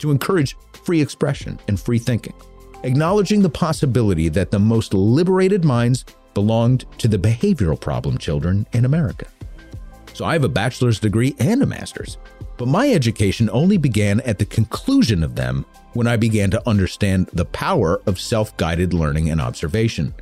to 0.00 0.10
encourage 0.10 0.54
free 0.84 1.00
expression 1.00 1.58
and 1.66 1.80
free 1.80 1.98
thinking, 1.98 2.34
acknowledging 2.82 3.42
the 3.42 3.50
possibility 3.50 4.28
that 4.28 4.50
the 4.50 4.58
most 4.58 4.94
liberated 4.94 5.64
minds 5.64 6.04
belonged 6.34 6.84
to 6.98 7.08
the 7.08 7.18
behavioral 7.18 7.78
problem 7.78 8.18
children 8.18 8.66
in 8.72 8.84
America. 8.84 9.26
So 10.12 10.24
I 10.24 10.32
have 10.34 10.44
a 10.44 10.48
bachelor's 10.48 11.00
degree 11.00 11.34
and 11.38 11.62
a 11.62 11.66
master's, 11.66 12.18
but 12.56 12.68
my 12.68 12.90
education 12.90 13.48
only 13.52 13.76
began 13.76 14.20
at 14.20 14.38
the 14.38 14.44
conclusion 14.44 15.22
of 15.22 15.34
them 15.34 15.64
when 15.94 16.06
I 16.06 16.16
began 16.16 16.50
to 16.50 16.68
understand 16.68 17.30
the 17.32 17.44
power 17.46 18.00
of 18.06 18.20
self 18.20 18.56
guided 18.56 18.92
learning 18.92 19.30
and 19.30 19.40
observation. 19.40 20.14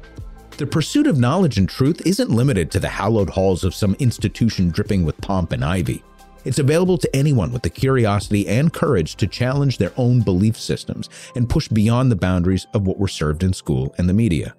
The 0.57 0.67
pursuit 0.67 1.07
of 1.07 1.19
knowledge 1.19 1.59
and 1.59 1.69
truth 1.69 2.05
isn't 2.07 2.31
limited 2.31 2.71
to 2.73 2.81
the 2.81 2.89
hallowed 2.89 3.31
halls 3.31 3.65
of 3.65 3.75
some 3.75 3.95
institution 3.99 4.71
dripping 4.71 5.05
with 5.05 5.21
pomp 5.21 5.53
and 5.53 5.65
ivy. 5.65 6.03
It's 6.49 6.59
available 6.59 6.97
to 6.97 7.15
anyone 7.15 7.53
with 7.53 7.61
the 7.61 7.69
curiosity 7.69 8.49
and 8.49 8.73
courage 8.73 9.17
to 9.17 9.27
challenge 9.27 9.77
their 9.77 9.93
own 9.99 10.23
belief 10.23 10.59
systems 10.59 11.11
and 11.37 11.47
push 11.47 11.69
beyond 11.69 12.11
the 12.11 12.17
boundaries 12.17 12.67
of 12.73 12.87
what 12.87 12.99
we're 12.99 13.07
served 13.07 13.43
in 13.43 13.53
school 13.53 13.95
and 13.99 14.09
the 14.09 14.15
media. 14.15 14.55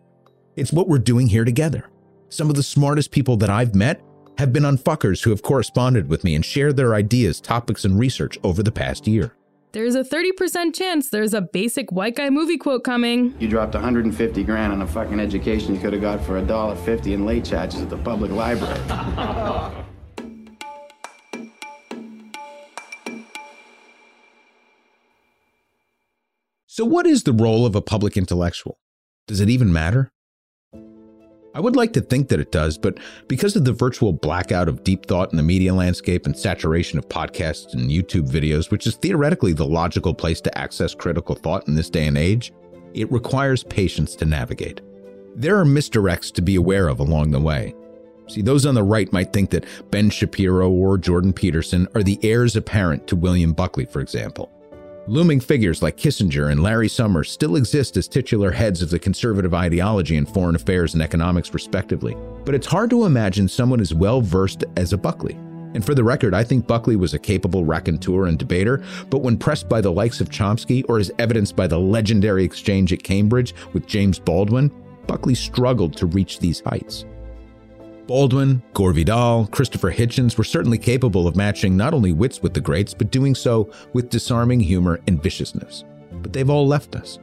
It's 0.55 0.71
what 0.71 0.87
we're 0.87 0.99
doing 0.99 1.25
here 1.25 1.43
together. 1.43 1.89
Some 2.29 2.47
of 2.47 2.55
the 2.55 2.61
smartest 2.61 3.09
people 3.09 3.37
that 3.37 3.49
I've 3.49 3.73
met 3.73 4.03
have 4.37 4.53
been 4.53 4.61
unfuckers 4.61 5.23
who 5.23 5.31
have 5.31 5.41
corresponded 5.41 6.09
with 6.09 6.23
me 6.23 6.35
and 6.35 6.45
shared 6.45 6.77
their 6.77 6.93
ideas, 6.93 7.41
topics, 7.41 7.83
and 7.83 7.97
research 7.97 8.37
over 8.43 8.61
the 8.61 8.71
past 8.71 9.07
year. 9.07 9.33
There's 9.71 9.95
a 9.95 10.03
30% 10.03 10.75
chance 10.75 11.09
there's 11.09 11.33
a 11.33 11.41
basic 11.41 11.91
white 11.91 12.15
guy 12.15 12.29
movie 12.29 12.57
quote 12.59 12.83
coming. 12.83 13.33
You 13.39 13.47
dropped 13.47 13.73
150 13.73 14.43
grand 14.43 14.73
on 14.73 14.83
a 14.83 14.87
fucking 14.87 15.19
education 15.19 15.73
you 15.73 15.81
could 15.81 15.93
have 15.93 16.03
got 16.03 16.23
for 16.23 16.37
a 16.37 16.41
dollar 16.43 16.75
fifty 16.75 17.15
in 17.15 17.25
late 17.25 17.45
charges 17.45 17.81
at 17.81 17.89
the 17.89 17.97
public 17.97 18.29
library. 18.29 18.79
So, 26.79 26.85
what 26.85 27.05
is 27.05 27.23
the 27.23 27.33
role 27.33 27.65
of 27.65 27.75
a 27.75 27.81
public 27.81 28.15
intellectual? 28.15 28.79
Does 29.27 29.41
it 29.41 29.49
even 29.49 29.73
matter? 29.73 30.13
I 31.53 31.59
would 31.59 31.75
like 31.75 31.91
to 31.91 31.99
think 31.99 32.29
that 32.29 32.39
it 32.39 32.53
does, 32.53 32.77
but 32.77 33.01
because 33.27 33.57
of 33.57 33.65
the 33.65 33.73
virtual 33.73 34.13
blackout 34.13 34.69
of 34.69 34.85
deep 34.85 35.05
thought 35.05 35.29
in 35.31 35.35
the 35.35 35.43
media 35.43 35.73
landscape 35.73 36.25
and 36.25 36.37
saturation 36.37 36.97
of 36.97 37.09
podcasts 37.09 37.73
and 37.73 37.91
YouTube 37.91 38.29
videos, 38.29 38.71
which 38.71 38.87
is 38.87 38.95
theoretically 38.95 39.51
the 39.51 39.65
logical 39.65 40.13
place 40.13 40.39
to 40.39 40.57
access 40.57 40.95
critical 40.95 41.35
thought 41.35 41.67
in 41.67 41.75
this 41.75 41.89
day 41.89 42.07
and 42.07 42.17
age, 42.17 42.53
it 42.93 43.11
requires 43.11 43.65
patience 43.65 44.15
to 44.15 44.23
navigate. 44.23 44.79
There 45.35 45.59
are 45.59 45.65
misdirects 45.65 46.31
to 46.35 46.41
be 46.41 46.55
aware 46.55 46.87
of 46.87 47.01
along 47.01 47.31
the 47.31 47.41
way. 47.41 47.75
See, 48.29 48.41
those 48.41 48.65
on 48.65 48.75
the 48.75 48.83
right 48.83 49.11
might 49.11 49.33
think 49.33 49.49
that 49.49 49.65
Ben 49.91 50.09
Shapiro 50.09 50.69
or 50.69 50.97
Jordan 50.97 51.33
Peterson 51.33 51.89
are 51.93 52.03
the 52.03 52.19
heirs 52.23 52.55
apparent 52.55 53.05
to 53.07 53.17
William 53.17 53.51
Buckley, 53.51 53.83
for 53.83 53.99
example. 53.99 54.49
Looming 55.09 55.39
figures 55.39 55.81
like 55.81 55.97
Kissinger 55.97 56.51
and 56.51 56.61
Larry 56.61 56.87
Summers 56.87 57.31
still 57.31 57.55
exist 57.55 57.97
as 57.97 58.07
titular 58.07 58.51
heads 58.51 58.83
of 58.83 58.91
the 58.91 58.99
conservative 58.99 59.55
ideology 59.55 60.17
in 60.17 60.25
foreign 60.27 60.53
affairs 60.55 60.93
and 60.93 61.01
economics, 61.01 61.51
respectively. 61.51 62.15
But 62.45 62.53
it's 62.53 62.67
hard 62.67 62.91
to 62.91 63.05
imagine 63.05 63.47
someone 63.47 63.81
as 63.81 63.91
well 63.91 64.21
versed 64.21 64.65
as 64.77 64.93
a 64.93 64.99
Buckley. 64.99 65.33
And 65.73 65.83
for 65.83 65.95
the 65.95 66.03
record, 66.03 66.35
I 66.35 66.43
think 66.43 66.67
Buckley 66.67 66.95
was 66.95 67.15
a 67.15 67.19
capable 67.19 67.65
raconteur 67.65 68.27
and 68.27 68.37
debater, 68.37 68.83
but 69.09 69.23
when 69.23 69.35
pressed 69.35 69.67
by 69.67 69.81
the 69.81 69.91
likes 69.91 70.21
of 70.21 70.29
Chomsky, 70.29 70.85
or 70.87 70.99
as 70.99 71.11
evidenced 71.17 71.55
by 71.55 71.65
the 71.65 71.79
legendary 71.79 72.43
exchange 72.43 72.93
at 72.93 73.01
Cambridge 73.01 73.55
with 73.73 73.87
James 73.87 74.19
Baldwin, 74.19 74.71
Buckley 75.07 75.33
struggled 75.33 75.97
to 75.97 76.05
reach 76.05 76.37
these 76.37 76.59
heights. 76.59 77.05
Baldwin, 78.09 78.63
Gore 78.73 78.91
Vidal, 78.91 79.45
Christopher 79.51 79.91
Hitchens 79.91 80.35
were 80.35 80.43
certainly 80.43 80.79
capable 80.79 81.27
of 81.27 81.35
matching 81.35 81.77
not 81.77 81.93
only 81.93 82.11
wits 82.11 82.41
with 82.41 82.55
the 82.55 82.59
greats, 82.59 82.91
but 82.91 83.11
doing 83.11 83.35
so 83.35 83.71
with 83.93 84.09
disarming 84.09 84.59
humor 84.59 84.99
and 85.05 85.21
viciousness. 85.21 85.83
But 86.13 86.33
they've 86.33 86.49
all 86.49 86.65
left 86.65 86.95
us. 86.95 87.19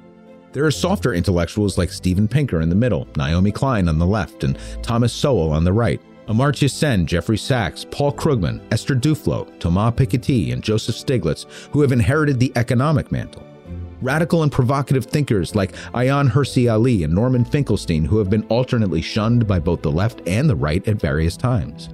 There 0.52 0.64
are 0.64 0.70
softer 0.70 1.12
intellectuals 1.12 1.76
like 1.76 1.90
Steven 1.90 2.28
Pinker 2.28 2.60
in 2.60 2.68
the 2.68 2.76
middle, 2.76 3.08
Naomi 3.16 3.50
Klein 3.50 3.88
on 3.88 3.98
the 3.98 4.06
left, 4.06 4.44
and 4.44 4.56
Thomas 4.80 5.12
Sowell 5.12 5.50
on 5.50 5.64
the 5.64 5.72
right. 5.72 6.00
Amartya 6.28 6.70
Sen, 6.70 7.04
Jeffrey 7.04 7.36
Sachs, 7.36 7.84
Paul 7.90 8.12
Krugman, 8.12 8.62
Esther 8.70 8.94
Duflo, 8.94 9.58
Thomas 9.58 9.92
Piketty, 9.92 10.52
and 10.52 10.62
Joseph 10.62 10.94
Stiglitz, 10.94 11.46
who 11.72 11.80
have 11.80 11.90
inherited 11.90 12.38
the 12.38 12.52
economic 12.54 13.10
mantle 13.10 13.42
radical 14.02 14.42
and 14.42 14.52
provocative 14.52 15.06
thinkers 15.06 15.54
like 15.54 15.72
Ayaan 15.94 16.30
Hirsi 16.30 16.70
Ali 16.72 17.02
and 17.02 17.14
Norman 17.14 17.44
Finkelstein, 17.44 18.04
who 18.04 18.18
have 18.18 18.30
been 18.30 18.46
alternately 18.48 19.02
shunned 19.02 19.46
by 19.46 19.58
both 19.58 19.82
the 19.82 19.90
left 19.90 20.26
and 20.26 20.48
the 20.48 20.56
right 20.56 20.86
at 20.86 21.00
various 21.00 21.36
times. 21.36 21.88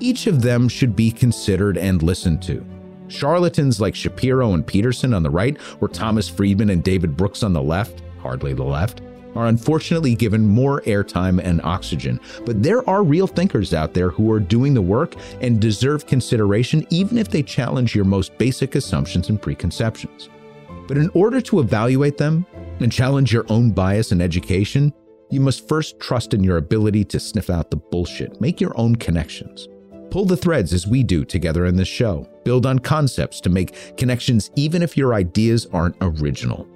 Each 0.00 0.26
of 0.26 0.42
them 0.42 0.68
should 0.68 0.94
be 0.94 1.10
considered 1.10 1.78
and 1.78 2.02
listened 2.02 2.42
to. 2.42 2.64
Charlatans 3.08 3.80
like 3.80 3.94
Shapiro 3.94 4.52
and 4.52 4.66
Peterson 4.66 5.14
on 5.14 5.22
the 5.22 5.30
right, 5.30 5.56
or 5.80 5.88
Thomas 5.88 6.28
Friedman 6.28 6.70
and 6.70 6.82
David 6.82 7.16
Brooks 7.16 7.42
on 7.42 7.52
the 7.52 7.62
left, 7.62 8.02
hardly 8.20 8.52
the 8.52 8.64
left, 8.64 9.00
are 9.36 9.46
unfortunately 9.46 10.14
given 10.14 10.46
more 10.46 10.80
airtime 10.82 11.40
and 11.42 11.60
oxygen. 11.62 12.18
But 12.44 12.62
there 12.62 12.88
are 12.88 13.04
real 13.04 13.26
thinkers 13.26 13.74
out 13.74 13.94
there 13.94 14.10
who 14.10 14.32
are 14.32 14.40
doing 14.40 14.74
the 14.74 14.82
work 14.82 15.14
and 15.40 15.60
deserve 15.60 16.06
consideration 16.06 16.86
even 16.90 17.18
if 17.18 17.28
they 17.28 17.42
challenge 17.42 17.94
your 17.94 18.06
most 18.06 18.36
basic 18.38 18.74
assumptions 18.74 19.28
and 19.28 19.40
preconceptions. 19.40 20.30
But 20.86 20.98
in 20.98 21.10
order 21.14 21.40
to 21.42 21.60
evaluate 21.60 22.18
them 22.18 22.46
and 22.80 22.92
challenge 22.92 23.32
your 23.32 23.46
own 23.48 23.70
bias 23.70 24.12
in 24.12 24.20
education, 24.20 24.92
you 25.30 25.40
must 25.40 25.68
first 25.68 25.98
trust 25.98 26.34
in 26.34 26.44
your 26.44 26.56
ability 26.56 27.04
to 27.06 27.18
sniff 27.18 27.50
out 27.50 27.70
the 27.70 27.76
bullshit, 27.76 28.40
make 28.40 28.60
your 28.60 28.78
own 28.78 28.94
connections. 28.96 29.68
Pull 30.10 30.26
the 30.26 30.36
threads 30.36 30.72
as 30.72 30.86
we 30.86 31.02
do 31.02 31.24
together 31.24 31.66
in 31.66 31.76
this 31.76 31.88
show. 31.88 32.28
Build 32.44 32.64
on 32.64 32.78
concepts 32.78 33.40
to 33.40 33.50
make 33.50 33.96
connections 33.96 34.50
even 34.54 34.82
if 34.82 34.96
your 34.96 35.14
ideas 35.14 35.66
aren't 35.72 35.96
original. 36.00 36.68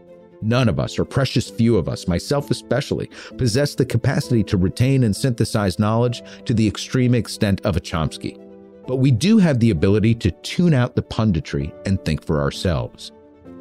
None 0.42 0.68
of 0.68 0.80
us, 0.80 0.98
or 0.98 1.04
precious 1.04 1.48
few 1.48 1.76
of 1.76 1.88
us, 1.88 2.08
myself 2.08 2.50
especially, 2.50 3.08
possess 3.36 3.74
the 3.74 3.84
capacity 3.84 4.42
to 4.44 4.56
retain 4.56 5.04
and 5.04 5.14
synthesize 5.14 5.78
knowledge 5.78 6.22
to 6.46 6.54
the 6.54 6.66
extreme 6.66 7.14
extent 7.14 7.60
of 7.64 7.76
a 7.76 7.80
Chomsky. 7.80 8.38
But 8.86 8.96
we 8.96 9.10
do 9.10 9.38
have 9.38 9.60
the 9.60 9.70
ability 9.70 10.14
to 10.16 10.30
tune 10.30 10.74
out 10.74 10.96
the 10.96 11.02
punditry 11.02 11.72
and 11.86 12.02
think 12.04 12.24
for 12.24 12.40
ourselves 12.40 13.12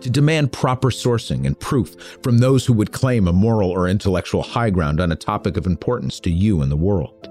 to 0.02 0.10
demand 0.10 0.52
proper 0.52 0.90
sourcing 0.90 1.46
and 1.46 1.60
proof 1.60 1.96
from 2.24 2.38
those 2.38 2.66
who 2.66 2.74
would 2.74 2.92
claim 2.92 3.28
a 3.28 3.34
moral 3.34 3.70
or 3.70 3.88
intellectual 3.88 4.42
high 4.42 4.70
ground 4.70 5.00
on 5.00 5.12
a 5.12 5.16
topic 5.16 5.58
of 5.58 5.66
importance 5.66 6.20
to 6.22 6.30
you 6.30 6.62
and 6.62 6.72
the 6.72 6.78
world. 6.78 7.30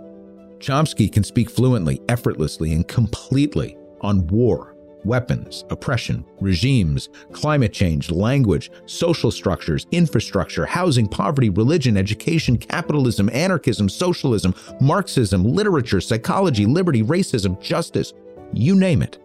Chomsky 0.59 1.11
can 1.11 1.22
speak 1.22 1.48
fluently, 1.48 2.00
effortlessly, 2.09 2.72
and 2.72 2.87
completely 2.88 3.76
on 4.00 4.26
war, 4.26 4.74
weapons, 5.04 5.64
oppression, 5.70 6.24
regimes, 6.40 7.09
climate 7.33 7.72
change, 7.72 8.11
language, 8.11 8.70
social 8.87 9.31
structures, 9.31 9.87
infrastructure, 9.92 10.66
housing, 10.66 11.07
poverty, 11.07 11.48
religion, 11.50 11.96
education, 11.96 12.57
capitalism, 12.59 13.31
anarchism, 13.33 13.88
socialism, 13.88 14.54
Marxism, 14.81 15.44
literature, 15.44 16.00
psychology, 16.00 16.66
liberty, 16.66 17.02
racism, 17.02 17.61
justice, 17.61 18.12
you 18.52 18.74
name 18.74 19.02
it. 19.02 19.18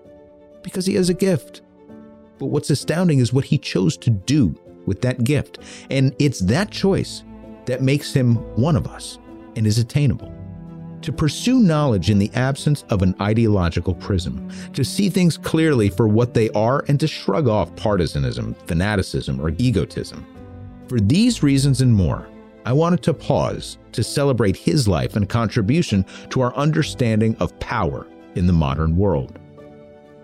Because 0.62 0.86
he 0.86 0.94
has 0.96 1.10
a 1.10 1.14
gift. 1.14 1.62
But 2.40 2.48
what's 2.48 2.70
astounding 2.70 3.20
is 3.20 3.34
what 3.34 3.46
he 3.46 3.58
chose 3.58 3.98
to 3.98 4.10
do 4.10 4.56
with 4.86 5.02
that 5.02 5.24
gift. 5.24 5.60
And 5.90 6.16
it's 6.20 6.40
that 6.40 6.72
choice 6.72 7.24
that 7.66 7.82
makes 7.82 8.14
him 8.14 8.36
one 8.56 8.76
of 8.76 8.88
us 8.88 9.20
and 9.56 9.66
is 9.66 9.78
attainable. 9.78 10.34
To 11.02 11.12
pursue 11.12 11.60
knowledge 11.60 12.10
in 12.10 12.18
the 12.18 12.32
absence 12.34 12.86
of 12.90 13.02
an 13.02 13.14
ideological 13.20 13.94
prism, 13.96 14.50
to 14.72 14.86
see 14.86 15.10
things 15.10 15.38
clearly 15.38 15.90
for 15.90 16.08
what 16.08 16.34
they 16.34 16.50
are, 16.52 16.86
and 16.88 16.98
to 17.02 17.08
shrug 17.08 17.48
off 17.48 17.76
partisanism, 17.76 18.56
fanaticism, 18.68 19.40
or 19.42 19.50
egotism. 19.58 20.26
For 20.88 21.02
these 21.02 21.44
reasons 21.44 21.82
and 21.82 21.94
more, 21.94 22.28
I 22.66 22.72
wanted 22.72 23.04
to 23.04 23.14
pause 23.14 23.78
to 23.92 24.04
celebrate 24.04 24.56
his 24.56 24.88
life 24.88 25.18
and 25.18 25.28
contribution 25.28 26.06
to 26.30 26.40
our 26.40 26.56
understanding 26.56 27.36
of 27.42 27.58
power 27.60 28.08
in 28.36 28.48
the 28.48 28.54
modern 28.54 28.96
world. 28.96 29.40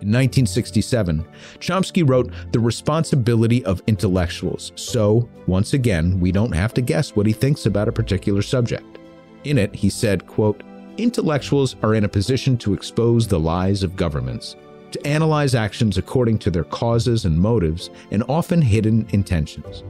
In 0.01 0.07
1967, 0.07 1.25
Chomsky 1.59 2.07
wrote 2.07 2.31
The 2.53 2.59
Responsibility 2.59 3.65
of 3.65 3.83
Intellectuals, 3.85 4.71
so, 4.75 5.29
once 5.45 5.73
again, 5.73 6.21
we 6.21 6.31
don't 6.31 6.55
have 6.55 6.73
to 6.75 6.81
guess 6.81 7.17
what 7.17 7.25
he 7.25 7.33
thinks 7.33 7.65
about 7.65 7.89
a 7.89 7.91
particular 7.91 8.41
subject. 8.41 8.97
In 9.43 9.57
it, 9.57 9.75
he 9.75 9.89
said, 9.89 10.25
quote, 10.25 10.63
Intellectuals 10.97 11.75
are 11.83 11.95
in 11.95 12.05
a 12.05 12.09
position 12.09 12.57
to 12.59 12.73
expose 12.73 13.27
the 13.27 13.39
lies 13.39 13.83
of 13.83 13.97
governments, 13.97 14.55
to 14.91 15.05
analyze 15.05 15.53
actions 15.53 15.97
according 15.97 16.39
to 16.39 16.51
their 16.51 16.63
causes 16.63 17.25
and 17.25 17.38
motives 17.38 17.89
and 18.12 18.23
often 18.29 18.62
hidden 18.62 19.05
intentions. 19.09 19.83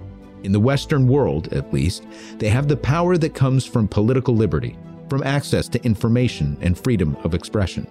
In 0.44 0.52
the 0.52 0.60
Western 0.60 1.08
world, 1.08 1.54
at 1.54 1.72
least, 1.72 2.06
they 2.38 2.50
have 2.50 2.68
the 2.68 2.78
power 2.78 3.16
that 3.18 3.36
comes 3.36 3.66
from 3.66 3.88
political 3.88 4.36
liberty, 4.36 4.76
from 5.08 5.22
access 5.24 5.68
to 5.70 5.84
information 5.84 6.58
and 6.62 6.78
freedom 6.78 7.16
of 7.24 7.34
expression. 7.36 7.86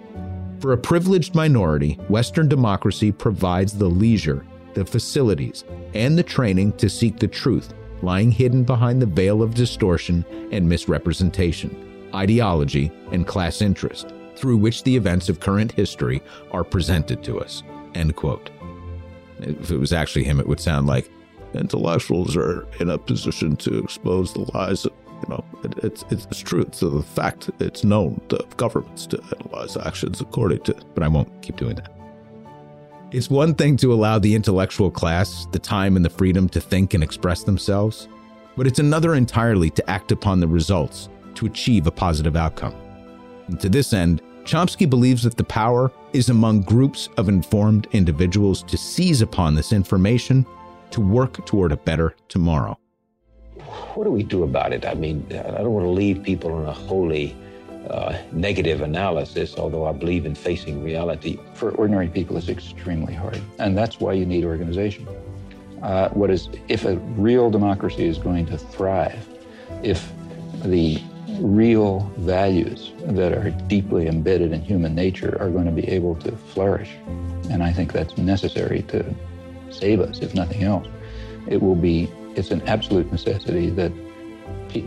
For 0.61 0.73
a 0.73 0.79
privileged 0.79 1.35
minority, 1.37 1.95
Western 2.09 2.49
democracy 2.49 3.13
provides 3.13 3.73
the 3.73 3.89
leisure, 3.89 4.45
the 4.75 4.85
facilities, 4.85 5.65
and 5.95 6.19
the 6.19 6.23
training 6.23 6.73
to 6.79 6.89
seek 6.91 7.19
the 7.19 7.29
truth 7.29 7.75
lying 8.03 8.31
hidden 8.31 8.65
behind 8.65 9.03
the 9.03 9.07
veil 9.07 9.43
of 9.43 9.55
distortion 9.55 10.25
and 10.53 10.69
misrepresentation, 10.69 12.09
ideology, 12.15 12.93
and 13.13 13.27
class 13.27 13.61
interest, 13.61 14.13
through 14.37 14.57
which 14.57 14.83
the 14.85 14.97
events 14.97 15.29
of 15.29 15.41
current 15.41 15.73
history 15.73 16.23
are 16.53 16.65
presented 16.65 17.23
to 17.25 17.41
us. 17.41 17.63
End 17.95 18.15
quote. 18.15 18.51
If 19.41 19.71
it 19.71 19.79
was 19.79 19.93
actually 19.93 20.25
him, 20.25 20.41
it 20.41 20.47
would 20.47 20.61
sound 20.61 20.87
like 20.87 21.11
intellectuals 21.55 22.37
are 22.37 22.67
in 22.81 22.91
a 22.91 22.99
position 22.99 23.57
to 23.57 23.79
expose 23.79 24.33
the 24.33 24.49
lies 24.55 24.85
of 24.85 24.93
you 25.23 25.29
know, 25.29 25.45
it, 25.65 25.79
it's 25.85 26.05
it's 26.11 26.41
true. 26.41 26.63
It's 26.63 26.83
a 26.83 27.03
fact. 27.03 27.51
It's 27.61 27.85
known 27.85 28.21
to 28.29 28.45
governments 28.57 29.07
to 29.09 29.23
analyze 29.41 29.77
actions 29.77 30.21
according 30.21 30.61
to. 30.63 30.75
But 30.95 31.03
I 31.03 31.09
won't 31.09 31.43
keep 31.43 31.57
doing 31.57 31.77
that. 31.77 31.91
It's 33.11 33.31
one 33.31 33.55
thing 33.55 33.77
to 33.79 33.93
allow 33.93 34.19
the 34.19 34.35
intellectual 34.35 34.91
class 34.91 35.47
the 35.53 35.59
time 35.59 35.97
and 35.97 36.05
the 36.05 36.11
freedom 36.11 36.49
to 36.51 36.61
think 36.61 36.93
and 36.93 37.03
express 37.03 37.43
themselves, 37.43 38.07
but 38.55 38.67
it's 38.67 38.81
another 38.81 39.15
entirely 39.15 39.71
to 39.71 39.91
act 39.91 40.13
upon 40.13 40.41
the 40.41 40.49
results 40.49 41.09
to 41.37 41.47
achieve 41.47 41.87
a 41.87 41.91
positive 41.91 42.37
outcome. 42.37 42.75
And 43.47 43.59
to 43.61 43.71
this 43.71 43.95
end, 43.95 44.21
Chomsky 44.45 44.89
believes 44.89 45.23
that 45.23 45.37
the 45.39 45.45
power 45.45 45.91
is 46.13 46.29
among 46.29 46.63
groups 46.63 47.09
of 47.17 47.29
informed 47.29 47.87
individuals 47.93 48.63
to 48.65 48.77
seize 48.77 49.23
upon 49.23 49.55
this 49.55 49.73
information 49.73 50.45
to 50.91 51.01
work 51.01 51.45
toward 51.47 51.73
a 51.73 51.77
better 51.77 52.15
tomorrow. 52.29 52.79
What 53.95 54.05
do 54.05 54.11
we 54.11 54.23
do 54.23 54.43
about 54.43 54.73
it? 54.73 54.87
I 54.87 54.95
mean, 54.95 55.27
I 55.31 55.63
don't 55.63 55.73
want 55.73 55.85
to 55.85 55.91
leave 55.91 56.23
people 56.23 56.61
in 56.61 56.67
a 56.67 56.73
wholly 56.73 57.37
uh, 57.91 58.19
negative 58.33 58.81
analysis, 58.83 59.57
although 59.57 59.87
I 59.87 59.93
believe 59.93 60.27
in 60.27 60.35
facing 60.35 60.83
reality. 60.83 61.39
For 61.55 61.71
ordinary 61.73 62.09
people, 62.09 62.37
it's 62.37 62.49
extremely 62.49 63.15
hard. 63.15 63.41
And 63.59 63.77
that's 63.77 64.01
why 64.01 64.13
you 64.15 64.27
need 64.27 64.45
organization. 64.45 65.07
Uh, 65.83 66.09
what 66.11 66.31
is, 66.31 66.49
if 66.69 66.85
a 66.85 66.97
real 66.97 67.51
democracy 67.51 68.07
is 68.07 68.19
going 68.19 68.47
to 68.47 68.59
thrive, 68.59 69.27
if 69.83 70.11
the 70.65 71.01
real 71.41 72.01
values 72.19 72.93
that 73.05 73.33
are 73.33 73.51
deeply 73.69 74.09
embedded 74.09 74.53
in 74.53 74.61
human 74.61 74.95
nature 74.95 75.37
are 75.41 75.51
going 75.51 75.67
to 75.67 75.71
be 75.71 75.87
able 75.89 76.17
to 76.17 76.33
flourish, 76.33 76.91
and 77.51 77.63
I 77.63 77.73
think 77.73 77.93
that's 77.93 78.19
necessary 78.19 78.83
to 78.89 79.15
save 79.71 80.01
us, 80.01 80.21
if 80.21 80.35
nothing 80.35 80.65
else, 80.65 80.89
it 81.47 81.63
will 81.63 81.77
be, 81.77 82.11
it's 82.39 82.51
an 82.51 82.63
absolute 82.63 83.11
necessity 83.11 83.69
that, 83.71 83.93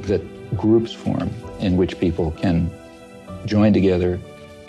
that 0.08 0.58
groups 0.58 0.94
form 0.94 1.30
in 1.60 1.78
which 1.78 2.00
people 2.00 2.32
can 2.32 2.72
join 3.46 3.74
together, 3.74 4.20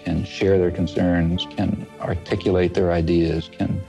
can 0.05 0.25
share 0.25 0.59
their 0.59 0.71
concerns, 0.71 1.47
can 1.57 1.87
articulate 2.01 2.75
their 2.75 2.93
ideas, 2.93 3.49
can 3.53 3.81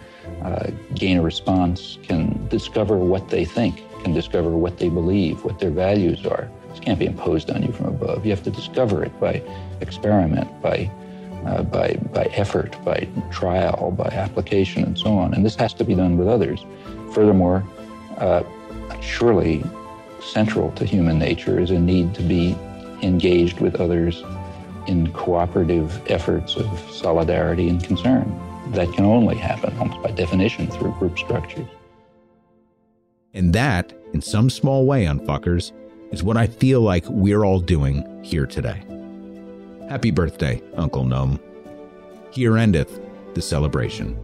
uh, 0.44 0.70
gain 0.94 1.18
a 1.18 1.22
response, 1.22 1.98
can 2.04 2.48
discover 2.50 2.98
what 2.98 3.30
they 3.30 3.46
think, 3.46 3.82
can 4.04 4.14
discover 4.14 4.52
what 4.52 4.78
they 4.78 4.90
believe, 4.90 5.44
what 5.44 5.60
their 5.60 5.72
values 5.72 6.26
are. 6.26 6.50
This 6.70 6.80
can't 6.80 7.00
be 7.00 7.06
imposed 7.06 7.50
on 7.50 7.64
you 7.64 7.72
from 7.72 7.88
above. 7.88 8.26
You 8.26 8.32
have 8.32 8.44
to 8.44 8.52
discover 8.52 9.04
it 9.04 9.20
by 9.20 9.44
experiment, 9.82 10.50
by 10.62 10.92
uh, 11.46 11.62
by, 11.62 11.94
by 12.14 12.24
effort, 12.36 12.74
by 12.86 13.06
trial, 13.30 13.92
by 13.92 14.06
application, 14.06 14.84
and 14.84 14.98
so 14.98 15.18
on. 15.18 15.34
And 15.34 15.46
this 15.46 15.56
has 15.56 15.74
to 15.74 15.84
be 15.84 15.94
done 15.94 16.18
with 16.18 16.28
others. 16.28 16.66
Furthermore, 17.14 17.64
uh, 18.18 18.44
surely 19.02 19.64
central 20.22 20.72
to 20.74 20.86
human 20.86 21.20
nature 21.20 21.60
is 21.60 21.72
a 21.72 21.80
need 21.80 22.14
to 22.16 22.22
be 22.22 22.58
engaged 23.02 23.60
with 23.60 23.76
others 23.76 24.24
in 24.88 25.12
cooperative 25.14 26.02
efforts 26.10 26.56
of 26.56 26.80
solidarity 26.92 27.70
and 27.70 27.84
concern. 27.84 28.40
That 28.72 28.92
can 28.94 29.06
only 29.06 29.36
happen, 29.36 29.78
almost 29.78 30.02
by 30.02 30.12
definition, 30.12 30.68
through 30.68 30.94
group 30.94 31.18
structures. 31.18 31.68
And 33.34 33.54
that, 33.54 33.94
in 34.14 34.22
some 34.22 34.50
small 34.50 34.86
way, 34.86 35.06
unfuckers, 35.06 35.72
is 36.12 36.24
what 36.24 36.38
I 36.38 36.48
feel 36.48 36.82
like 36.82 37.04
we're 37.10 37.44
all 37.44 37.60
doing 37.60 38.24
here 38.24 38.46
today. 38.46 38.84
Happy 39.90 40.12
birthday, 40.12 40.62
Uncle 40.76 41.04
Noam. 41.04 41.40
Here 42.32 42.58
endeth 42.58 43.00
the 43.34 43.42
celebration. 43.42 44.18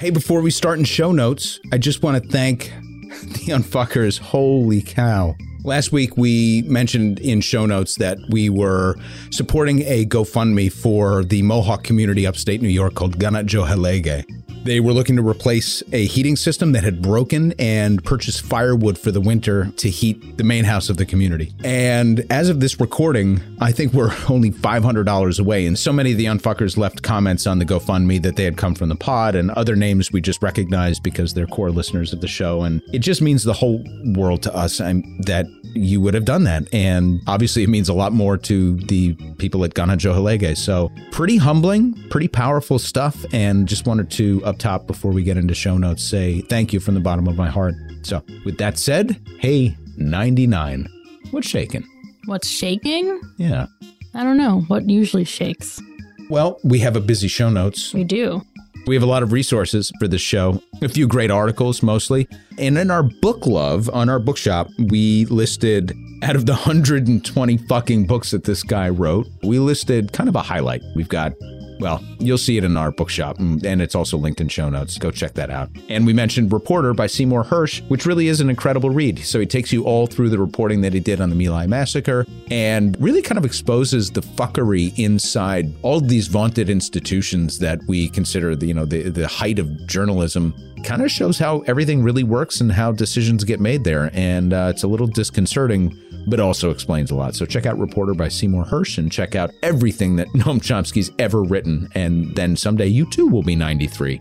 Hey, 0.00 0.08
before 0.08 0.40
we 0.40 0.50
start 0.50 0.78
in 0.78 0.86
show 0.86 1.12
notes, 1.12 1.60
I 1.72 1.76
just 1.76 2.02
want 2.02 2.24
to 2.24 2.26
thank 2.30 2.72
the 3.10 3.52
Unfuckers. 3.52 4.18
Holy 4.18 4.80
cow. 4.80 5.36
Last 5.62 5.92
week, 5.92 6.16
we 6.16 6.62
mentioned 6.62 7.18
in 7.18 7.42
show 7.42 7.66
notes 7.66 7.96
that 7.96 8.16
we 8.30 8.48
were 8.48 8.96
supporting 9.30 9.80
a 9.82 10.06
GoFundMe 10.06 10.72
for 10.72 11.22
the 11.22 11.42
Mohawk 11.42 11.84
community 11.84 12.26
upstate 12.26 12.62
New 12.62 12.68
York 12.68 12.94
called 12.94 13.18
Kanatsiohareke. 13.18 14.24
They 14.64 14.80
were 14.80 14.92
looking 14.92 15.16
to 15.16 15.26
replace 15.26 15.82
a 15.92 16.06
heating 16.06 16.36
system 16.36 16.72
that 16.72 16.84
had 16.84 17.00
broken 17.00 17.52
and 17.58 18.02
purchase 18.04 18.38
firewood 18.38 18.98
for 18.98 19.10
the 19.10 19.20
winter 19.20 19.70
to 19.76 19.88
heat 19.88 20.36
the 20.36 20.44
main 20.44 20.64
house 20.64 20.90
of 20.90 20.96
the 20.96 21.06
community. 21.06 21.52
And 21.64 22.26
as 22.30 22.48
of 22.48 22.60
this 22.60 22.78
recording, 22.78 23.40
I 23.60 23.72
think 23.72 23.92
we're 23.92 24.14
only 24.28 24.50
$500 24.50 25.40
away. 25.40 25.66
And 25.66 25.78
so 25.78 25.92
many 25.92 26.12
of 26.12 26.18
the 26.18 26.26
unfuckers 26.26 26.76
left 26.76 27.02
comments 27.02 27.46
on 27.46 27.58
the 27.58 27.64
GoFundMe 27.64 28.20
that 28.22 28.36
they 28.36 28.44
had 28.44 28.56
come 28.56 28.74
from 28.74 28.88
the 28.88 28.96
pod 28.96 29.34
and 29.34 29.50
other 29.52 29.76
names 29.76 30.12
we 30.12 30.20
just 30.20 30.42
recognized 30.42 31.02
because 31.02 31.34
they're 31.34 31.46
core 31.46 31.70
listeners 31.70 32.12
of 32.12 32.20
the 32.20 32.28
show. 32.28 32.62
And 32.62 32.82
it 32.92 32.98
just 32.98 33.22
means 33.22 33.44
the 33.44 33.52
whole 33.52 33.84
world 34.14 34.42
to 34.42 34.54
us 34.54 34.80
I'm, 34.80 35.20
that 35.22 35.46
you 35.74 36.00
would 36.00 36.14
have 36.14 36.24
done 36.24 36.44
that. 36.44 36.72
And 36.72 37.20
obviously, 37.26 37.62
it 37.62 37.68
means 37.68 37.88
a 37.88 37.94
lot 37.94 38.12
more 38.12 38.36
to 38.36 38.76
the 38.76 39.14
people 39.38 39.64
at 39.64 39.74
Kanatsiohareke. 39.74 40.56
So, 40.56 40.90
pretty 41.10 41.36
humbling, 41.36 41.94
pretty 42.10 42.28
powerful 42.28 42.78
stuff. 42.78 43.24
And 43.32 43.66
just 43.66 43.86
wanted 43.86 44.10
to, 44.12 44.42
up 44.50 44.58
top, 44.58 44.86
before 44.86 45.12
we 45.12 45.22
get 45.22 45.38
into 45.38 45.54
show 45.54 45.78
notes, 45.78 46.04
say 46.04 46.42
thank 46.42 46.72
you 46.72 46.80
from 46.80 46.94
the 46.94 47.00
bottom 47.00 47.26
of 47.26 47.36
my 47.36 47.48
heart. 47.48 47.74
So, 48.02 48.22
with 48.44 48.58
that 48.58 48.78
said, 48.78 49.18
hey, 49.38 49.76
99. 49.96 50.88
What's 51.30 51.48
shaking? 51.48 51.86
What's 52.26 52.48
shaking? 52.48 53.20
Yeah. 53.38 53.66
I 54.14 54.24
don't 54.24 54.36
know. 54.36 54.60
What 54.62 54.88
usually 54.90 55.24
shakes? 55.24 55.80
Well, 56.28 56.60
we 56.64 56.80
have 56.80 56.96
a 56.96 57.00
busy 57.00 57.28
show 57.28 57.48
notes. 57.48 57.94
We 57.94 58.04
do. 58.04 58.42
We 58.86 58.94
have 58.94 59.02
a 59.02 59.06
lot 59.06 59.22
of 59.22 59.32
resources 59.32 59.92
for 59.98 60.08
this 60.08 60.22
show, 60.22 60.62
a 60.82 60.88
few 60.88 61.06
great 61.06 61.30
articles 61.30 61.82
mostly. 61.82 62.28
And 62.58 62.78
in 62.78 62.90
our 62.90 63.02
book 63.02 63.46
love 63.46 63.88
on 63.90 64.08
our 64.08 64.18
bookshop, 64.18 64.68
we 64.78 65.26
listed 65.26 65.92
out 66.22 66.34
of 66.34 66.46
the 66.46 66.52
120 66.52 67.56
fucking 67.56 68.06
books 68.06 68.30
that 68.30 68.44
this 68.44 68.62
guy 68.62 68.88
wrote, 68.88 69.26
we 69.42 69.58
listed 69.58 70.12
kind 70.12 70.28
of 70.28 70.36
a 70.36 70.42
highlight. 70.42 70.82
We've 70.96 71.08
got 71.08 71.32
well, 71.80 72.04
you'll 72.18 72.38
see 72.38 72.56
it 72.56 72.64
in 72.64 72.76
our 72.76 72.90
bookshop, 72.90 73.38
mm, 73.38 73.64
and 73.64 73.82
it's 73.82 73.94
also 73.94 74.16
linked 74.16 74.40
in 74.40 74.48
show 74.48 74.68
notes. 74.68 74.98
Go 74.98 75.10
check 75.10 75.34
that 75.34 75.50
out. 75.50 75.70
And 75.88 76.06
we 76.06 76.12
mentioned 76.12 76.52
Reporter 76.52 76.94
by 76.94 77.06
Seymour 77.06 77.44
Hersh, 77.44 77.86
which 77.88 78.06
really 78.06 78.28
is 78.28 78.40
an 78.40 78.50
incredible 78.50 78.90
read. 78.90 79.18
So 79.20 79.40
he 79.40 79.46
takes 79.46 79.72
you 79.72 79.84
all 79.84 80.06
through 80.06 80.28
the 80.28 80.38
reporting 80.38 80.82
that 80.82 80.92
he 80.92 81.00
did 81.00 81.20
on 81.20 81.30
the 81.30 81.36
My 81.36 81.50
Lai 81.50 81.66
massacre 81.66 82.26
and 82.50 83.00
really 83.00 83.22
kind 83.22 83.38
of 83.38 83.44
exposes 83.44 84.10
the 84.10 84.20
fuckery 84.20 84.96
inside 84.98 85.72
all 85.82 86.00
these 86.00 86.28
vaunted 86.28 86.68
institutions 86.68 87.58
that 87.58 87.80
we 87.88 88.08
consider 88.08 88.54
the, 88.54 88.66
you 88.66 88.74
know, 88.74 88.84
the, 88.84 89.08
the 89.08 89.26
height 89.26 89.58
of 89.58 89.86
journalism 89.86 90.54
kind 90.84 91.02
of 91.02 91.10
shows 91.10 91.38
how 91.38 91.60
everything 91.60 92.02
really 92.02 92.24
works 92.24 92.60
and 92.60 92.72
how 92.72 92.92
decisions 92.92 93.44
get 93.44 93.60
made 93.60 93.84
there. 93.84 94.10
And 94.12 94.52
uh, 94.52 94.72
it's 94.74 94.82
a 94.82 94.88
little 94.88 95.06
disconcerting 95.06 95.98
but 96.26 96.40
also 96.40 96.70
explains 96.70 97.10
a 97.10 97.14
lot. 97.14 97.34
So 97.34 97.46
check 97.46 97.66
out 97.66 97.78
Reporter 97.78 98.14
by 98.14 98.28
Seymour 98.28 98.64
Hersh 98.64 98.98
and 98.98 99.10
check 99.10 99.34
out 99.34 99.50
everything 99.62 100.16
that 100.16 100.28
Noam 100.34 100.60
Chomsky's 100.60 101.10
ever 101.18 101.42
written. 101.42 101.88
And 101.94 102.34
then 102.36 102.56
someday 102.56 102.86
you 102.86 103.08
too 103.10 103.26
will 103.26 103.42
be 103.42 103.56
93. 103.56 104.20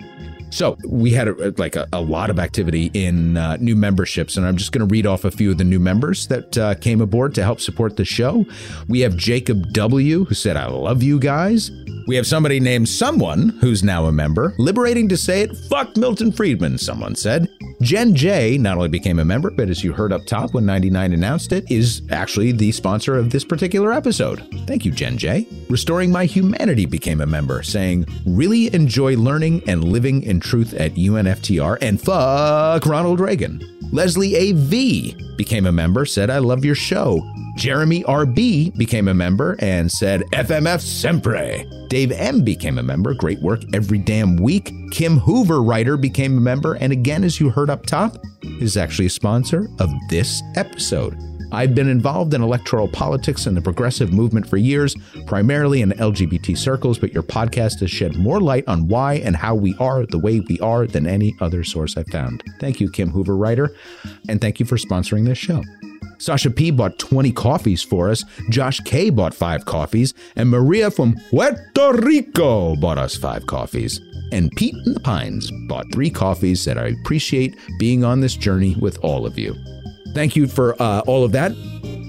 So 0.49 0.77
we 0.87 1.11
had 1.11 1.27
a, 1.27 1.53
like 1.57 1.75
a, 1.75 1.87
a, 1.93 2.01
lot 2.01 2.29
of 2.29 2.39
activity 2.39 2.89
in 2.93 3.37
uh, 3.37 3.57
new 3.57 3.75
memberships, 3.75 4.35
and 4.35 4.45
I'm 4.45 4.57
just 4.57 4.71
going 4.71 4.87
to 4.87 4.91
read 4.91 5.05
off 5.05 5.23
a 5.23 5.31
few 5.31 5.51
of 5.51 5.57
the 5.57 5.63
new 5.63 5.79
members 5.79 6.27
that 6.27 6.57
uh, 6.57 6.75
came 6.75 7.01
aboard 7.01 7.35
to 7.35 7.43
help 7.43 7.61
support 7.61 7.97
the 7.97 8.05
show. 8.05 8.45
We 8.87 9.01
have 9.01 9.15
Jacob 9.15 9.71
W, 9.73 10.25
who 10.25 10.33
said, 10.33 10.57
"I 10.57 10.65
love 10.67 11.03
you 11.03 11.19
guys." 11.19 11.71
We 12.09 12.15
have 12.15 12.25
somebody 12.25 12.59
named 12.59 12.89
Someone, 12.89 13.49
who's 13.61 13.83
now 13.83 14.05
a 14.05 14.11
member. 14.11 14.55
Liberating 14.57 15.07
to 15.09 15.15
say 15.15 15.43
it, 15.43 15.55
fuck 15.55 15.95
Milton 15.95 16.31
Friedman, 16.31 16.79
someone 16.79 17.13
said. 17.13 17.47
Jen 17.81 18.15
J 18.15 18.57
not 18.57 18.77
only 18.77 18.89
became 18.89 19.19
a 19.19 19.25
member, 19.25 19.51
but 19.51 19.69
as 19.69 19.83
you 19.83 19.93
heard 19.93 20.11
up 20.11 20.25
top 20.25 20.55
when 20.55 20.65
99 20.65 21.13
announced 21.13 21.51
it, 21.51 21.69
is 21.69 22.01
actually 22.09 22.51
the 22.51 22.71
sponsor 22.71 23.15
of 23.15 23.29
this 23.29 23.45
particular 23.45 23.93
episode. 23.93 24.43
Thank 24.65 24.85
you, 24.85 24.91
Jen 24.91 25.19
J. 25.19 25.47
Restoring 25.69 26.11
My 26.11 26.25
Humanity 26.25 26.87
became 26.87 27.21
a 27.21 27.27
member, 27.27 27.61
saying, 27.61 28.07
Really 28.25 28.73
enjoy 28.73 29.15
learning 29.15 29.61
and 29.67 29.83
living 29.83 30.23
in 30.23 30.38
truth 30.39 30.73
at 30.73 30.95
UNFTR 30.95 31.77
and 31.81 32.01
fuck 32.01 32.85
Ronald 32.85 33.19
Reagan. 33.19 33.61
Leslie 33.91 34.35
A.V. 34.35 35.15
became 35.35 35.65
a 35.65 35.71
member, 35.71 36.05
said, 36.05 36.29
I 36.29 36.37
love 36.37 36.63
your 36.63 36.75
show. 36.75 37.21
Jeremy 37.55 38.03
RB 38.03 38.75
became 38.77 39.07
a 39.07 39.13
member 39.13 39.57
and 39.59 39.91
said, 39.91 40.21
FMF 40.31 40.79
Sempre. 40.81 41.65
Dave 41.89 42.11
M 42.11 42.43
became 42.43 42.77
a 42.77 42.83
member. 42.83 43.13
Great 43.15 43.41
work 43.41 43.61
every 43.73 43.97
damn 43.97 44.37
week. 44.37 44.71
Kim 44.91 45.17
Hoover, 45.17 45.61
writer, 45.63 45.97
became 45.97 46.37
a 46.37 46.41
member. 46.41 46.75
And 46.75 46.93
again, 46.93 47.23
as 47.23 47.39
you 47.39 47.49
heard 47.49 47.69
up 47.69 47.85
top, 47.85 48.17
is 48.61 48.77
actually 48.77 49.07
a 49.07 49.09
sponsor 49.09 49.67
of 49.79 49.89
this 50.09 50.41
episode. 50.55 51.17
I've 51.51 51.73
been 51.73 51.89
involved 51.89 52.33
in 52.33 52.41
electoral 52.41 52.87
politics 52.87 53.47
and 53.47 53.57
the 53.57 53.61
progressive 53.61 54.13
movement 54.13 54.47
for 54.47 54.57
years, 54.57 54.95
primarily 55.25 55.81
in 55.81 55.91
LGBT 55.91 56.57
circles, 56.57 56.99
but 56.99 57.13
your 57.13 57.23
podcast 57.23 57.79
has 57.79 57.89
shed 57.89 58.15
more 58.17 58.39
light 58.39 58.67
on 58.67 58.87
why 58.87 59.15
and 59.15 59.35
how 59.35 59.55
we 59.55 59.75
are 59.79 60.05
the 60.05 60.19
way 60.19 60.41
we 60.41 60.59
are 60.59 60.85
than 60.85 61.07
any 61.07 61.35
other 61.41 61.63
source 61.63 61.97
I've 61.97 62.07
found. 62.07 62.43
Thank 62.59 62.79
you, 62.79 62.89
Kim 62.91 63.09
Hoover, 63.09 63.35
writer, 63.35 63.75
and 64.27 64.39
thank 64.39 64.59
you 64.59 64.65
for 64.65 64.77
sponsoring 64.77 65.25
this 65.25 65.37
show. 65.37 65.63
Sasha 66.19 66.51
P 66.51 66.69
bought 66.69 66.99
20 66.99 67.31
coffees 67.31 67.81
for 67.81 68.09
us. 68.09 68.25
Josh 68.49 68.79
K 68.81 69.09
bought 69.09 69.33
five 69.33 69.65
coffees. 69.65 70.13
And 70.35 70.49
Maria 70.49 70.91
from 70.91 71.15
Puerto 71.29 71.93
Rico 71.93 72.75
bought 72.75 72.97
us 72.97 73.15
five 73.15 73.47
coffees. 73.47 74.01
And 74.33 74.51
Pete 74.51 74.75
in 74.85 74.93
the 74.93 74.99
Pines 74.99 75.49
bought 75.69 75.85
three 75.93 76.09
coffees 76.09 76.65
that 76.65 76.77
I 76.77 76.87
appreciate 76.87 77.57
being 77.79 78.03
on 78.03 78.19
this 78.19 78.35
journey 78.35 78.75
with 78.79 78.99
all 79.01 79.25
of 79.25 79.39
you. 79.39 79.55
Thank 80.14 80.36
you 80.36 80.47
for 80.47 80.80
uh, 80.82 81.01
all 81.01 81.24
of 81.24 81.32
that. 81.34 81.51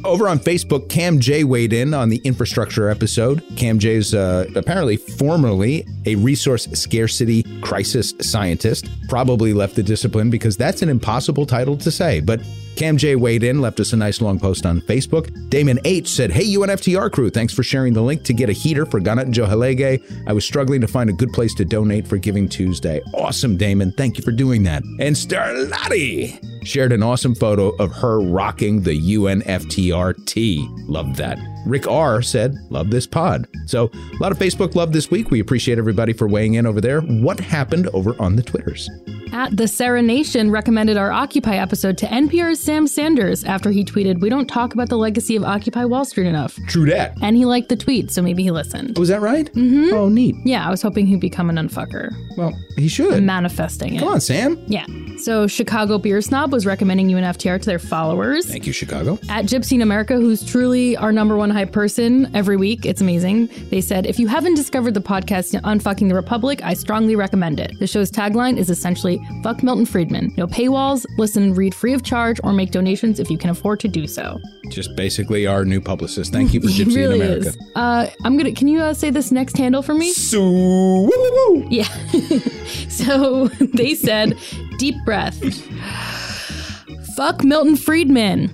Over 0.03 0.29
on 0.29 0.39
Facebook, 0.39 0.89
Cam 0.89 1.21
J 1.21 1.45
weighed 1.45 1.75
in 1.75 1.93
on 1.93 2.09
the 2.09 2.23
infrastructure 2.25 2.89
episode. 2.89 3.45
Cam 3.57 3.79
J 3.79 3.97
is 3.97 4.15
uh, 4.15 4.47
apparently 4.57 4.97
formerly 4.97 5.87
a 6.07 6.15
resource 6.15 6.67
scarcity 6.73 7.43
crisis 7.61 8.15
scientist. 8.21 8.89
Probably 9.09 9.53
left 9.53 9.77
the 9.77 9.83
discipline 9.83 10.31
because 10.31 10.57
that's 10.57 10.81
an 10.81 10.89
impossible 10.89 11.45
title 11.45 11.77
to 11.77 11.91
say, 11.91 12.21
but 12.21 12.41
Cam 12.77 12.97
J 12.97 13.17
weighed 13.17 13.43
in, 13.43 13.61
left 13.61 13.81
us 13.81 13.93
a 13.93 13.97
nice 13.97 14.21
long 14.21 14.39
post 14.39 14.65
on 14.65 14.81
Facebook. 14.83 15.51
Damon 15.51 15.79
H 15.85 16.09
said, 16.09 16.31
Hey, 16.31 16.45
UNFTR 16.55 17.11
crew, 17.13 17.31
thanks 17.31 17.53
for 17.53 17.63
sharing 17.63 17.93
the 17.93 18.03
link 18.03 18.23
to 18.25 18.33
get 18.33 18.49
a 18.49 18.53
heater 18.53 18.87
for 18.87 19.01
Kanatsiohareke. 19.01 20.25
I 20.27 20.33
was 20.33 20.45
struggling 20.45 20.81
to 20.81 20.89
find 20.89 21.11
a 21.11 21.13
good 21.13 21.33
place 21.33 21.55
to 21.55 21.65
donate 21.65 22.07
for 22.07 22.17
Giving 22.17 22.49
Tuesday. 22.49 23.03
Awesome, 23.15 23.57
Damon. 23.57 23.93
Thank 23.93 24.17
you 24.17 24.25
for 24.25 24.33
doing 24.33 24.63
that. 24.65 24.83
And 24.99 25.15
Starlati 25.15 26.67
shared 26.67 26.93
an 26.93 27.03
awesome 27.03 27.35
photo 27.35 27.69
of 27.77 27.93
her 27.93 28.21
rocking 28.21 28.83
the 28.83 28.99
UNFTR 29.15 30.27
tee. 30.27 30.67
Love 30.87 31.17
that. 31.17 31.39
Rick 31.67 31.87
R 31.89 32.23
said, 32.23 32.55
Love 32.71 32.91
this 32.91 33.07
pod. 33.07 33.47
So, 33.67 33.91
a 33.93 34.17
lot 34.21 34.33
of 34.33 34.39
Facebook 34.39 34.75
love 34.75 34.93
this 34.93 35.11
week. 35.11 35.31
We 35.31 35.41
appreciate 35.41 35.79
everybody 35.79 36.13
for 36.13 36.29
weighing 36.29 36.55
in 36.55 36.67
over 36.67 36.81
there. 36.81 37.01
What 37.01 37.41
happened 37.41 37.89
over 37.89 38.15
on 38.21 38.37
the 38.37 38.43
Twitters? 38.43 38.89
At 39.33 39.57
the 39.57 39.69
Sarah 39.69 40.03
Nation 40.03 40.51
recommended 40.51 40.97
our 40.97 41.13
Occupy 41.13 41.55
episode 41.57 41.97
to 41.99 42.07
NPR's 42.07 42.61
Sam 42.61 42.89
Sanders 42.89 43.45
after 43.45 43.71
he 43.71 43.85
tweeted, 43.85 44.21
We 44.21 44.29
don't 44.29 44.49
talk 44.49 44.75
about 44.75 44.89
the 44.89 44.97
legacy 44.99 45.37
of 45.37 45.45
Occupy 45.45 45.85
Wall 45.85 46.05
Street 46.05 46.27
enough. 46.27 46.59
True 46.67 46.87
that. 46.87 47.15
And 47.23 47.37
he 47.37 47.45
liked 47.45 47.69
the 47.69 47.77
tweet, 47.77 48.11
so 48.11 48.23
maybe 48.23 48.43
he 48.43 48.51
listened. 48.51 48.99
Was 48.99 49.09
that 49.09 49.21
right? 49.21 49.53
Mm-hmm. 49.53 49.95
Oh, 49.95 50.09
neat. 50.09 50.35
Yeah, 50.45 50.67
I 50.67 50.71
was 50.71 50.83
hoping 50.83 51.07
he'd 51.07 51.21
become 51.21 51.49
an 51.49 51.57
unfucker. 51.57 52.11
Well, 52.37 52.53
he 52.77 52.89
should. 52.89 53.15
I'm 53.15 53.27
manifesting 53.27 53.95
it. 53.95 53.99
Come 54.01 54.09
on, 54.09 54.21
Sam. 54.21 54.61
Yeah. 54.67 54.87
So, 55.19 55.47
Chicago 55.47 55.99
Beer 55.99 56.21
Snob 56.23 56.53
was 56.53 56.67
recommending 56.67 57.09
UNFTR 57.09 57.61
to 57.61 57.67
their 57.67 57.79
followers. 57.79 58.47
Thank 58.51 58.67
you, 58.67 58.73
Chicago. 58.73 59.19
At 59.29 59.45
Gypsy 59.45 59.73
in 59.73 59.83
America, 59.83 60.15
who's 60.15 60.45
truly 60.45 60.97
our 60.97 61.13
number 61.13 61.37
one 61.37 61.50
hype 61.51 61.73
person 61.73 62.35
every 62.35 62.57
week, 62.57 62.87
it's 62.87 63.01
amazing. 63.01 63.49
They 63.71 63.81
said, 63.81 64.07
If 64.07 64.19
you 64.19 64.29
haven't 64.29 64.55
discovered 64.55 64.95
the 64.95 65.01
podcast 65.01 65.59
Unfucking 65.61 66.09
the 66.09 66.15
Republic, 66.15 66.61
I 66.63 66.75
strongly 66.75 67.17
recommend 67.17 67.61
it. 67.61 67.79
The 67.79 67.87
show's 67.87 68.11
tagline 68.11 68.57
is 68.57 68.71
essentially 68.71 69.21
Fuck 69.43 69.63
Milton 69.63 69.87
Friedman. 69.87 70.33
No 70.37 70.47
paywalls, 70.47 71.07
listen 71.19 71.43
and 71.43 71.57
read 71.57 71.75
free 71.75 71.93
of 71.93 72.03
charge, 72.03 72.41
or 72.45 72.53
make 72.53 72.71
donations 72.71 73.21
if 73.21 73.31
you 73.31 73.39
can 73.39 73.51
afford 73.51 73.81
to 73.81 73.89
do 73.89 74.07
so. 74.07 74.39
Just 74.69 74.95
basically 74.97 75.47
our 75.47 75.65
new 75.65 75.81
publicist. 75.81 76.33
Thank 76.33 76.55
you 76.55 76.61
for 76.61 76.67
Gypsy 76.69 76.95
really 76.97 77.21
in 77.21 77.27
America. 77.27 77.49
is. 77.49 77.59
Uh, 77.75 78.11
I'm 78.25 78.37
gonna. 78.37 78.53
Can 78.53 78.69
you 78.69 78.81
uh, 78.81 78.95
say 78.95 79.11
this 79.11 79.33
next 79.33 79.57
handle 79.57 79.83
for 79.83 79.95
me? 79.95 80.13
So, 80.13 80.43
woo, 80.43 81.07
woo, 81.09 81.33
woo. 81.55 81.67
Yeah. 81.71 81.85
so 82.89 83.49
they 83.49 83.95
said, 83.95 84.39
deep 84.79 84.97
breath. 85.05 85.39
Fuck 87.17 87.45
Milton 87.45 87.77
Friedman. 87.77 88.51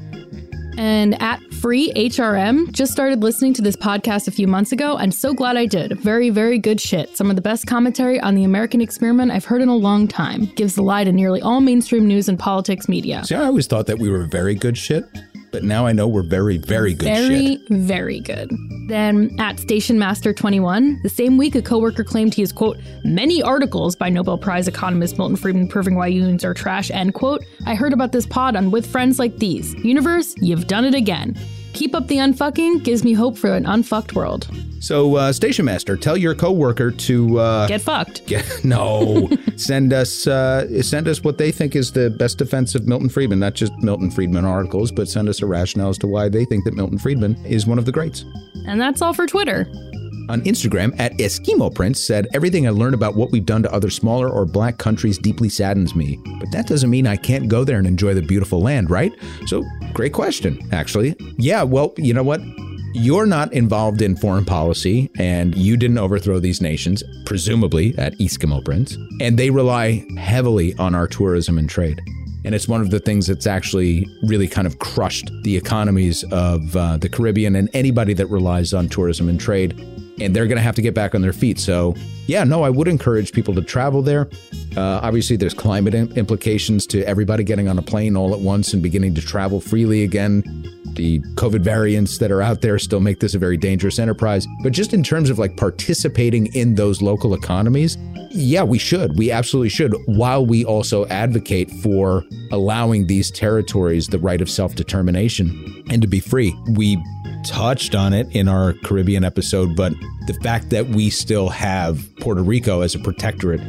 And 0.77 1.21
at 1.23 1.41
Free 1.55 1.93
HRM 1.95 2.71
just 2.73 2.93
started 2.93 3.23
listening 3.23 3.55
to 3.55 3.63
this 3.63 3.77
podcast 3.77 4.29
a 4.29 4.31
few 4.31 4.47
months 4.47 4.73
ago, 4.73 4.97
and 4.97 5.15
so 5.15 5.33
glad 5.33 5.57
I 5.57 5.67
did. 5.67 5.99
Very, 6.01 6.31
very 6.31 6.59
good 6.59 6.81
shit. 6.81 7.17
Some 7.17 7.31
of 7.31 7.37
the 7.37 7.43
best 7.43 7.67
commentary 7.67 8.21
on 8.21 8.35
the 8.35 8.45
American 8.45 8.81
experiment 8.81 9.33
I've 9.33 9.45
heard 9.45 9.63
in 9.63 9.69
a 9.69 9.77
long 9.77 10.07
time. 10.07 10.47
Gives 10.55 10.75
the 10.75 10.83
lie 10.83 11.05
to 11.05 11.13
nearly 11.13 11.41
all 11.41 11.61
mainstream 11.61 12.07
news 12.07 12.29
and 12.29 12.39
politics 12.39 12.89
media. 12.89 13.25
See, 13.25 13.35
I 13.35 13.45
always 13.45 13.67
thought 13.67 13.87
that 13.87 13.99
we 13.99 14.11
were 14.11 14.25
very 14.27 14.55
good 14.55 14.77
shit, 14.77 15.05
but 15.53 15.63
now 15.65 15.87
I 15.87 15.93
know 15.93 16.07
we're 16.09 16.23
very, 16.23 16.59
very 16.59 16.95
good 16.95 17.07
very, 17.07 17.57
shit. 17.57 17.69
very 17.69 18.21
good. 18.21 18.51
Then 18.89 19.35
at 19.39 19.59
Station 19.59 19.99
Master 19.99 20.33
21, 20.33 21.01
the 21.03 21.09
same 21.09 21.37
week 21.37 21.55
a 21.55 21.63
coworker 21.63 22.05
claimed 22.05 22.35
he 22.35 22.43
has, 22.43 22.53
quote, 22.53 22.79
many 23.05 23.43
articles 23.43 23.97
by 23.97 24.09
Nobel 24.09 24.39
Prize 24.39 24.69
economist 24.69 25.19
Milton 25.19 25.37
Friedman 25.37 25.69
proving 25.69 25.95
why 25.97 26.07
unions 26.09 26.45
are 26.45 26.55
trash, 26.55 26.91
end 26.91 27.15
quote. 27.15 27.43
I 27.67 27.75
heard 27.75 27.93
about 27.93 28.13
this 28.13 28.27
pod 28.27 28.57
on 28.57 28.71
With 28.71 28.87
Friends 28.87 29.19
Like 29.19 29.37
These. 29.39 29.75
Universe, 29.85 30.35
you've 30.39 30.67
done 30.67 30.85
it 30.85 30.95
again. 30.95 31.37
Keep 31.77 31.95
up 31.95 32.07
the 32.09 32.17
unfucking 32.17 32.85
gives 32.85 33.05
me 33.05 33.13
hope 33.13 33.37
for 33.37 33.53
an 33.53 33.67
unfucked 33.67 34.15
world. 34.15 34.49
So, 34.81 35.17
uh, 35.17 35.31
Station 35.31 35.67
Master, 35.67 35.95
tell 35.95 36.17
your 36.17 36.35
coworker 36.35 36.91
to 36.91 37.39
uh, 37.39 37.67
Get 37.69 37.83
fucked. 37.83 38.27
Get, 38.27 38.47
no, 38.65 39.29
send 39.57 39.93
us 39.93 40.27
uh, 40.27 40.83
send 40.83 41.07
us 41.07 41.23
what 41.23 41.37
they 41.37 41.53
think 41.53 41.77
is 41.77 41.93
the 41.93 42.09
best 42.09 42.39
defense 42.39 42.75
of 42.75 42.89
Milton 42.89 43.11
Friedman, 43.11 43.41
not 43.41 43.53
just 43.53 43.75
Milton 43.75 44.11
Friedman 44.11 44.47
articles, 44.47 44.91
but 44.91 45.07
send 45.07 45.29
us 45.29 45.43
a 45.43 45.47
rationale 45.47 45.91
as 45.91 45.99
to 45.99 46.07
why 46.07 46.31
they 46.31 46.47
think 46.47 46.65
that 46.65 46.73
Milton 46.73 46.97
Friedman 46.97 47.37
is 47.45 47.67
one 47.67 47.79
of 47.79 47.85
the 47.85 47.93
greats. 47.93 48.25
And 48.67 48.81
that's 48.81 49.03
all 49.03 49.13
for 49.13 49.27
Twitter. 49.27 49.71
On 50.29 50.41
Instagram, 50.43 50.95
at 50.99 51.13
Eskimo 51.19 51.73
Prince 51.73 52.03
said, 52.03 52.27
Everything 52.35 52.67
I 52.67 52.71
learned 52.71 52.95
about 52.95 53.15
what 53.15 53.31
we've 53.31 53.47
done 53.47 53.63
to 53.63 53.73
other 53.73 53.91
smaller 53.91 54.29
or 54.29 54.45
black 54.45 54.79
countries 54.79 55.19
deeply 55.19 55.49
saddens 55.49 55.95
me. 55.95 56.19
But 56.41 56.51
that 56.53 56.67
doesn't 56.67 56.91
mean 56.91 57.07
I 57.07 57.17
can't 57.17 57.49
go 57.49 57.63
there 57.63 57.79
and 57.79 57.87
enjoy 57.87 58.15
the 58.15 58.23
beautiful 58.23 58.61
land, 58.61 58.91
right? 58.91 59.13
So, 59.47 59.65
great 59.95 60.13
question, 60.13 60.59
actually. 60.73 61.15
Yeah, 61.39 61.63
well, 61.63 61.95
you 61.97 62.13
know 62.13 62.25
what? 62.25 62.41
You're 62.93 63.27
not 63.27 63.53
involved 63.53 64.03
in 64.03 64.17
foreign 64.17 64.45
policy 64.45 65.11
and 65.19 65.55
you 65.55 65.77
didn't 65.77 65.99
overthrow 65.99 66.41
these 66.41 66.61
nations, 66.61 67.03
presumably 67.25 67.97
at 67.99 68.15
Eskimo 68.15 68.65
Prince. 68.65 68.97
And 69.21 69.39
they 69.39 69.51
rely 69.51 70.05
heavily 70.17 70.75
on 70.79 70.95
our 70.95 71.07
tourism 71.07 71.59
and 71.59 71.69
trade. 71.69 72.01
And 72.45 72.55
it's 72.55 72.69
one 72.69 72.81
of 72.81 72.91
the 72.91 73.01
things 73.01 73.27
that's 73.27 73.47
actually 73.47 74.07
really 74.23 74.47
kind 74.47 74.67
of 74.67 74.79
crushed 74.79 75.31
the 75.43 75.57
economies 75.57 76.25
of 76.31 76.77
uh, 76.77 76.97
the 76.97 77.09
Caribbean 77.09 77.57
and 77.57 77.69
anybody 77.75 78.15
that 78.15 78.29
relies 78.29 78.73
on 78.73 78.89
tourism 78.89 79.29
and 79.29 79.39
trade. 79.39 79.77
And 80.21 80.35
they're 80.35 80.47
going 80.47 80.57
to 80.57 80.63
have 80.63 80.75
to 80.77 80.83
get 80.83 80.95
back 80.95 81.15
on 81.15 81.23
their 81.23 81.33
feet. 81.33 81.59
So, 81.59 81.95
yeah, 82.27 82.45
no, 82.45 82.63
I 82.63 82.71
would 82.71 82.89
encourage 82.89 83.33
people 83.33 83.55
to 83.55 83.63
travel 83.63 84.03
there. 84.03 84.29
Uh, 84.77 85.01
obviously, 85.03 85.37
there's 85.37 85.55
climate 85.55 85.95
implications 85.95 86.87
to 86.89 87.03
everybody 87.03 87.45
getting 87.45 87.69
on 87.69 87.79
a 87.79 87.83
plane 87.83 88.17
all 88.17 88.35
at 88.35 88.41
once 88.41 88.73
and 88.73 88.83
beginning 88.83 89.15
to 89.15 89.21
travel 89.21 89.61
freely 89.61 90.03
again. 90.05 90.43
The 90.95 91.21
COVID 91.35 91.61
variants 91.61 92.19
that 92.19 92.31
are 92.31 92.41
out 92.41 92.63
there 92.63 92.79
still 92.79 93.01
make 93.01 93.21
this 93.21 93.35
a 93.35 93.39
very 93.39 93.59
dangerous 93.59 93.99
enterprise. 93.99 94.47
But 94.63 94.73
just 94.73 94.95
in 94.95 95.03
terms 95.03 95.29
of 95.29 95.39
like 95.39 95.57
participating 95.57 96.47
in 96.55 96.75
those 96.75 97.03
local 97.03 97.35
economies, 97.35 97.99
yeah, 98.31 98.63
we 98.63 98.79
should. 98.79 99.19
We 99.19 99.31
absolutely 99.31 99.69
should, 99.69 99.95
while 100.07 100.45
we 100.45 100.65
also 100.65 101.07
advocate 101.07 101.71
for 101.83 102.25
allowing 102.51 103.07
these 103.07 103.31
territories 103.31 104.07
the 104.09 104.19
right 104.19 104.41
of 104.41 104.51
self 104.51 104.75
determination 104.75 105.85
and 105.91 106.03
to 106.03 106.09
be 106.09 106.21
free. 106.21 106.55
We 106.73 107.03
touched 107.45 107.95
on 107.95 108.13
it 108.13 108.29
in 108.35 108.49
our 108.49 108.73
Caribbean 108.85 109.25
episode, 109.25 109.77
but 109.77 109.93
the 110.27 110.35
fact 110.43 110.71
that 110.71 110.89
we 110.89 111.11
still 111.11 111.49
have 111.49 112.09
Puerto 112.17 112.43
Rico 112.43 112.81
as 112.81 112.95
a 112.95 112.99
protectorate 112.99 113.61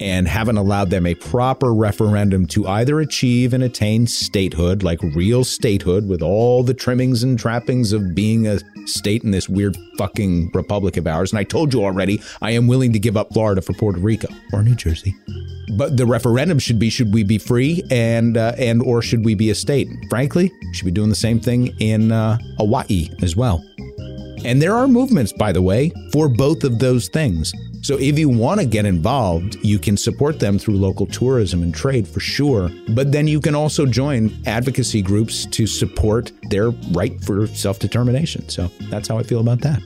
and 0.00 0.28
haven't 0.28 0.56
allowed 0.56 0.90
them 0.90 1.06
a 1.06 1.14
proper 1.14 1.72
referendum 1.72 2.46
to 2.46 2.66
either 2.66 3.00
achieve 3.00 3.52
and 3.52 3.62
attain 3.62 4.06
statehood, 4.06 4.82
like 4.82 5.00
real 5.02 5.44
statehood 5.44 6.08
with 6.08 6.22
all 6.22 6.62
the 6.62 6.74
trimmings 6.74 7.22
and 7.22 7.38
trappings 7.38 7.92
of 7.92 8.14
being 8.14 8.46
a 8.46 8.58
state 8.86 9.24
in 9.24 9.30
this 9.30 9.48
weird 9.48 9.76
fucking 9.98 10.50
republic 10.54 10.96
of 10.96 11.06
ours. 11.06 11.32
And 11.32 11.38
I 11.38 11.44
told 11.44 11.72
you 11.74 11.84
already, 11.84 12.20
I 12.40 12.52
am 12.52 12.66
willing 12.66 12.92
to 12.92 12.98
give 12.98 13.16
up 13.16 13.32
Florida 13.32 13.62
for 13.62 13.72
Puerto 13.72 13.98
Rico 13.98 14.28
or 14.52 14.62
New 14.62 14.74
Jersey. 14.74 15.14
But 15.76 15.96
the 15.96 16.06
referendum 16.06 16.58
should 16.58 16.78
be: 16.78 16.90
should 16.90 17.12
we 17.12 17.24
be 17.24 17.38
free 17.38 17.82
and 17.90 18.36
uh, 18.36 18.52
and 18.56 18.80
or 18.82 19.02
should 19.02 19.24
we 19.24 19.34
be 19.34 19.50
a 19.50 19.54
state? 19.54 19.88
Frankly, 20.08 20.52
should 20.72 20.84
be 20.84 20.92
doing 20.92 21.08
the 21.08 21.16
same 21.16 21.40
thing 21.40 21.74
in 21.80 22.12
uh, 22.12 22.38
Hawaii 22.58 23.10
as 23.20 23.34
well. 23.34 23.64
And 24.44 24.60
there 24.60 24.74
are 24.74 24.86
movements, 24.86 25.32
by 25.32 25.52
the 25.52 25.62
way, 25.62 25.92
for 26.12 26.28
both 26.28 26.64
of 26.64 26.78
those 26.78 27.08
things. 27.08 27.52
So 27.82 27.96
if 27.98 28.18
you 28.18 28.28
want 28.28 28.60
to 28.60 28.66
get 28.66 28.84
involved, 28.84 29.56
you 29.62 29.78
can 29.78 29.96
support 29.96 30.40
them 30.40 30.58
through 30.58 30.76
local 30.76 31.06
tourism 31.06 31.62
and 31.62 31.74
trade 31.74 32.08
for 32.08 32.20
sure. 32.20 32.68
But 32.90 33.12
then 33.12 33.28
you 33.28 33.40
can 33.40 33.54
also 33.54 33.86
join 33.86 34.36
advocacy 34.46 35.02
groups 35.02 35.46
to 35.46 35.66
support 35.66 36.32
their 36.50 36.70
right 36.92 37.20
for 37.22 37.46
self 37.46 37.78
determination. 37.78 38.48
So 38.48 38.68
that's 38.90 39.08
how 39.08 39.18
I 39.18 39.22
feel 39.22 39.40
about 39.40 39.60
that. 39.60 39.80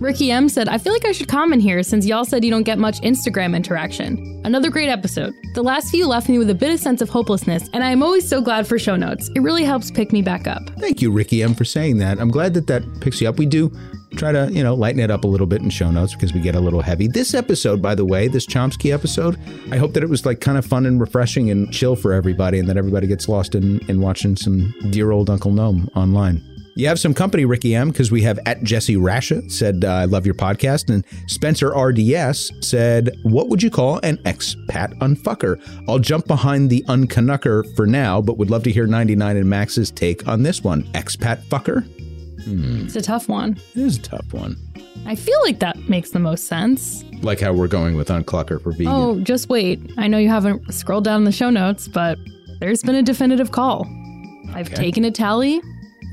Ricky 0.00 0.30
M 0.30 0.48
said, 0.48 0.68
I 0.68 0.78
feel 0.78 0.92
like 0.92 1.04
I 1.04 1.10
should 1.10 1.26
comment 1.26 1.60
here 1.60 1.82
since 1.82 2.06
y'all 2.06 2.24
said 2.24 2.44
you 2.44 2.52
don't 2.52 2.62
get 2.62 2.78
much 2.78 3.00
Instagram 3.00 3.56
interaction. 3.56 4.40
Another 4.44 4.70
great 4.70 4.88
episode. 4.88 5.34
The 5.54 5.62
last 5.62 5.90
few 5.90 6.06
left 6.06 6.28
me 6.28 6.38
with 6.38 6.48
a 6.50 6.54
bit 6.54 6.72
of 6.72 6.78
sense 6.78 7.02
of 7.02 7.08
hopelessness, 7.08 7.68
and 7.72 7.82
I 7.82 7.90
am 7.90 8.04
always 8.04 8.28
so 8.28 8.40
glad 8.40 8.68
for 8.68 8.78
show 8.78 8.94
notes. 8.94 9.28
It 9.34 9.40
really 9.40 9.64
helps 9.64 9.90
pick 9.90 10.12
me 10.12 10.22
back 10.22 10.46
up. 10.46 10.62
Thank 10.78 11.02
you, 11.02 11.10
Ricky 11.10 11.42
M, 11.42 11.52
for 11.52 11.64
saying 11.64 11.98
that. 11.98 12.20
I'm 12.20 12.30
glad 12.30 12.54
that 12.54 12.68
that 12.68 12.84
picks 13.00 13.20
you 13.20 13.28
up. 13.28 13.38
We 13.38 13.46
do 13.46 13.72
try 14.16 14.30
to, 14.30 14.48
you 14.52 14.62
know, 14.62 14.74
lighten 14.74 15.00
it 15.00 15.10
up 15.10 15.24
a 15.24 15.26
little 15.26 15.48
bit 15.48 15.62
in 15.62 15.70
show 15.70 15.90
notes 15.90 16.14
because 16.14 16.32
we 16.32 16.40
get 16.40 16.54
a 16.54 16.60
little 16.60 16.80
heavy. 16.80 17.08
This 17.08 17.34
episode, 17.34 17.82
by 17.82 17.96
the 17.96 18.04
way, 18.04 18.28
this 18.28 18.46
Chomsky 18.46 18.92
episode, 18.92 19.36
I 19.72 19.78
hope 19.78 19.94
that 19.94 20.04
it 20.04 20.08
was 20.08 20.24
like 20.24 20.40
kind 20.40 20.56
of 20.56 20.64
fun 20.64 20.86
and 20.86 21.00
refreshing 21.00 21.50
and 21.50 21.72
chill 21.72 21.96
for 21.96 22.12
everybody 22.12 22.60
and 22.60 22.68
that 22.68 22.76
everybody 22.76 23.08
gets 23.08 23.28
lost 23.28 23.56
in, 23.56 23.80
in 23.88 24.00
watching 24.00 24.36
some 24.36 24.72
dear 24.90 25.10
old 25.10 25.28
Uncle 25.28 25.50
Noam 25.50 25.88
online. 25.96 26.47
You 26.78 26.86
have 26.86 27.00
some 27.00 27.12
company, 27.12 27.44
Ricky 27.44 27.74
M, 27.74 27.90
because 27.90 28.12
we 28.12 28.22
have 28.22 28.38
at 28.46 28.62
Jesse 28.62 28.94
Rasha 28.94 29.50
said, 29.50 29.84
uh, 29.84 29.88
I 29.88 30.04
love 30.04 30.24
your 30.24 30.36
podcast. 30.36 30.88
And 30.88 31.04
Spencer 31.26 31.70
RDS 31.70 32.52
said, 32.64 33.16
What 33.24 33.48
would 33.48 33.64
you 33.64 33.68
call 33.68 33.98
an 34.04 34.18
expat 34.18 34.96
unfucker? 35.00 35.60
I'll 35.88 35.98
jump 35.98 36.28
behind 36.28 36.70
the 36.70 36.84
uncanucker 36.86 37.74
for 37.74 37.84
now, 37.84 38.22
but 38.22 38.38
would 38.38 38.48
love 38.48 38.62
to 38.62 38.70
hear 38.70 38.86
99 38.86 39.36
and 39.36 39.50
Max's 39.50 39.90
take 39.90 40.28
on 40.28 40.44
this 40.44 40.62
one. 40.62 40.84
Expat 40.92 41.42
fucker? 41.48 41.82
Hmm. 42.44 42.84
It's 42.84 42.94
a 42.94 43.02
tough 43.02 43.28
one. 43.28 43.58
It 43.74 43.80
is 43.80 43.96
a 43.96 44.02
tough 44.02 44.32
one. 44.32 44.56
I 45.04 45.16
feel 45.16 45.40
like 45.42 45.58
that 45.58 45.88
makes 45.88 46.10
the 46.10 46.20
most 46.20 46.44
sense. 46.44 47.02
Like 47.22 47.40
how 47.40 47.54
we're 47.54 47.66
going 47.66 47.96
with 47.96 48.06
unclucker 48.06 48.62
for 48.62 48.70
vegan. 48.70 48.86
Oh, 48.86 49.18
just 49.18 49.48
wait. 49.48 49.80
I 49.96 50.06
know 50.06 50.18
you 50.18 50.28
haven't 50.28 50.72
scrolled 50.72 51.02
down 51.02 51.24
the 51.24 51.32
show 51.32 51.50
notes, 51.50 51.88
but 51.88 52.20
there's 52.60 52.84
been 52.84 52.94
a 52.94 53.02
definitive 53.02 53.50
call. 53.50 53.84
I've 54.54 54.72
taken 54.72 55.04
a 55.04 55.10
tally 55.10 55.60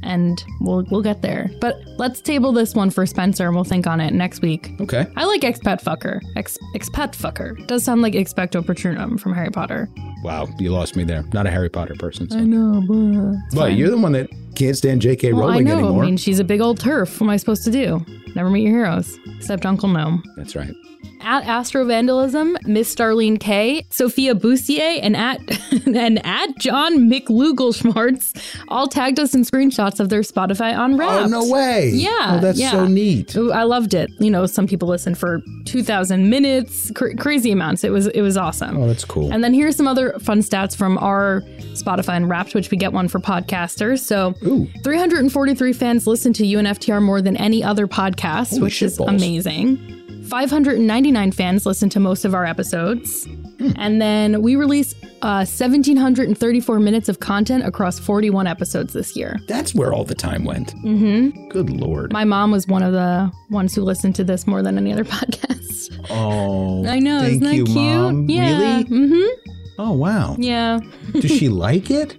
and 0.06 0.44
we'll 0.62 0.86
we'll 0.92 1.02
get 1.02 1.22
there. 1.22 1.50
But 1.60 1.76
let's 1.98 2.22
table 2.22 2.52
this 2.52 2.74
one 2.76 2.90
for 2.90 3.06
Spencer 3.06 3.46
and 3.48 3.56
we'll 3.56 3.64
think 3.64 3.88
on 3.88 4.00
it 4.00 4.14
next 4.14 4.42
week. 4.42 4.72
Okay. 4.80 5.06
I 5.16 5.26
like 5.26 5.42
expat 5.42 5.84
fucker. 5.84 6.22
Ex 6.36 6.58
expat 6.76 7.14
fucker. 7.16 7.66
Does 7.68 7.84
sound 7.84 8.02
like 8.02 8.14
expecto 8.14 8.62
patronum 8.64 9.20
from 9.20 9.34
Harry 9.34 9.50
Potter. 9.50 9.90
Wow, 10.24 10.48
you 10.58 10.72
lost 10.72 10.96
me 10.96 11.04
there. 11.04 11.24
Not 11.34 11.46
a 11.46 11.52
Harry 11.52 11.70
Potter 11.70 11.96
person. 11.96 12.30
So. 12.30 12.38
I 12.38 12.42
know, 12.42 12.82
but 12.88 12.96
Well, 12.96 13.68
fine. 13.68 13.78
you're 13.78 13.90
the 13.92 13.98
one 13.98 14.14
that 14.14 14.30
can't 14.56 14.76
stand 14.78 15.02
J.K. 15.02 15.34
well, 15.34 15.44
I 15.44 15.48
Rowling 15.52 15.66
know. 15.66 15.78
anymore. 15.80 16.04
I 16.04 16.06
mean, 16.08 16.18
she's 16.18 16.40
a 16.40 16.44
big 16.44 16.62
old 16.62 16.80
TERF. 16.80 17.20
What 17.20 17.26
am 17.26 17.30
I 17.30 17.38
supposed 17.38 17.64
to 17.66 17.72
do? 17.72 18.04
Never 18.36 18.50
meet 18.50 18.64
your 18.64 18.72
heroes, 18.74 19.18
except 19.38 19.66
Uncle 19.66 19.90
Noam. 19.90 20.22
That's 20.36 20.56
right. 20.56 20.74
At 21.22 21.46
Astro 21.46 21.86
Vandalism, 21.86 22.56
Miss 22.66 22.94
Darlene 22.94 23.40
K, 23.40 23.84
Sophia 23.90 24.36
Boussier, 24.36 25.00
and 25.02 25.16
at 25.18 25.40
and 25.88 26.24
at 26.24 26.56
John 26.60 27.10
McLugelschmartz 27.10 28.56
all 28.68 28.88
tagged 28.88 29.20
us 29.20 29.34
in 29.34 29.42
screenshots 29.42 30.00
of 30.00 30.10
their 30.10 30.22
Spotify 30.22 30.78
on 30.78 30.94
oh, 30.94 30.98
Wrapped. 30.98 31.24
Oh, 31.26 31.28
no 31.28 31.48
way. 31.52 31.90
Yeah, 31.90 32.10
Oh, 32.38 32.40
that's 32.42 32.60
yeah. 32.60 32.72
so 32.72 32.86
neat. 32.86 33.36
I 33.36 33.64
loved 33.64 33.94
it. 33.96 34.12
You 34.20 34.30
know, 34.30 34.46
some 34.46 34.68
people 34.68 34.88
listen 34.88 35.16
for 35.16 35.42
two 35.66 35.82
thousand 35.84 36.30
minutes, 36.30 36.92
cr- 36.92 37.16
crazy 37.18 37.52
amounts. 37.52 37.84
It 37.84 37.92
was 37.92 38.08
it 38.08 38.22
was 38.22 38.38
awesome. 38.38 38.78
Oh, 38.78 38.88
that's 38.88 39.06
cool. 39.06 39.32
And 39.34 39.44
then 39.44 39.54
here's 39.54 39.76
some 39.76 39.88
other 39.88 40.20
fun 40.20 40.40
stats 40.40 40.76
from 40.76 40.98
our 41.00 41.42
Spotify 41.74 42.18
and 42.18 42.30
Wrapped, 42.30 42.54
which 42.54 42.70
we 42.70 42.78
get 42.78 42.94
one 42.94 43.08
for 43.08 43.20
podcasters. 43.20 44.00
So 44.00 44.36
343 44.46 45.74
fans 45.74 46.08
listen 46.08 46.34
to 46.34 46.44
UNFTR 46.44 47.02
more 47.02 47.22
than 47.22 47.36
any 47.38 47.64
other 47.64 47.88
podcast, 47.88 48.52
Holy 48.52 48.62
which 48.64 48.82
is 48.82 49.00
amazing. 49.00 50.24
599 50.26 51.32
fans 51.32 51.66
listen 51.66 51.90
to 51.90 52.00
most 52.00 52.26
of 52.26 52.34
our 52.34 52.46
episodes. 52.46 53.26
Hmm. 53.26 53.72
And 53.76 54.02
then 54.02 54.42
we 54.42 54.56
release 54.56 54.94
uh, 55.22 55.46
1,734 55.46 56.80
minutes 56.80 57.10
of 57.10 57.20
content 57.20 57.66
across 57.66 58.00
41 58.00 58.48
episodes 58.48 58.94
this 58.94 59.16
year. 59.16 59.40
That's 59.48 59.74
where 59.76 59.94
all 59.94 60.04
the 60.04 60.16
time 60.16 60.44
went. 60.44 60.76
Mm-hmm. 60.78 61.50
Good 61.50 61.70
lord. 61.70 62.12
My 62.12 62.24
mom 62.24 62.52
was 62.52 62.68
one 62.68 62.84
of 62.84 62.92
the 62.94 63.32
ones 63.50 63.76
who 63.76 63.82
listened 63.84 64.16
to 64.16 64.24
this 64.24 64.48
more 64.48 64.62
than 64.62 64.78
any 64.78 64.92
other 64.92 65.04
podcast. 65.06 66.06
Oh, 66.10 66.86
I 66.88 67.00
know, 67.00 67.20
Thank 67.20 67.32
isn't 67.32 67.44
that 67.44 67.56
you, 67.56 67.66
cute? 67.66 67.76
Mom. 67.76 68.30
Yeah. 68.30 68.78
Really? 68.78 68.84
Mm-hmm. 68.86 69.52
Oh, 69.78 69.92
wow. 69.92 70.36
Yeah. 70.40 70.80
Does 71.14 71.32
she 71.32 71.50
like 71.50 71.92
it? 71.92 72.16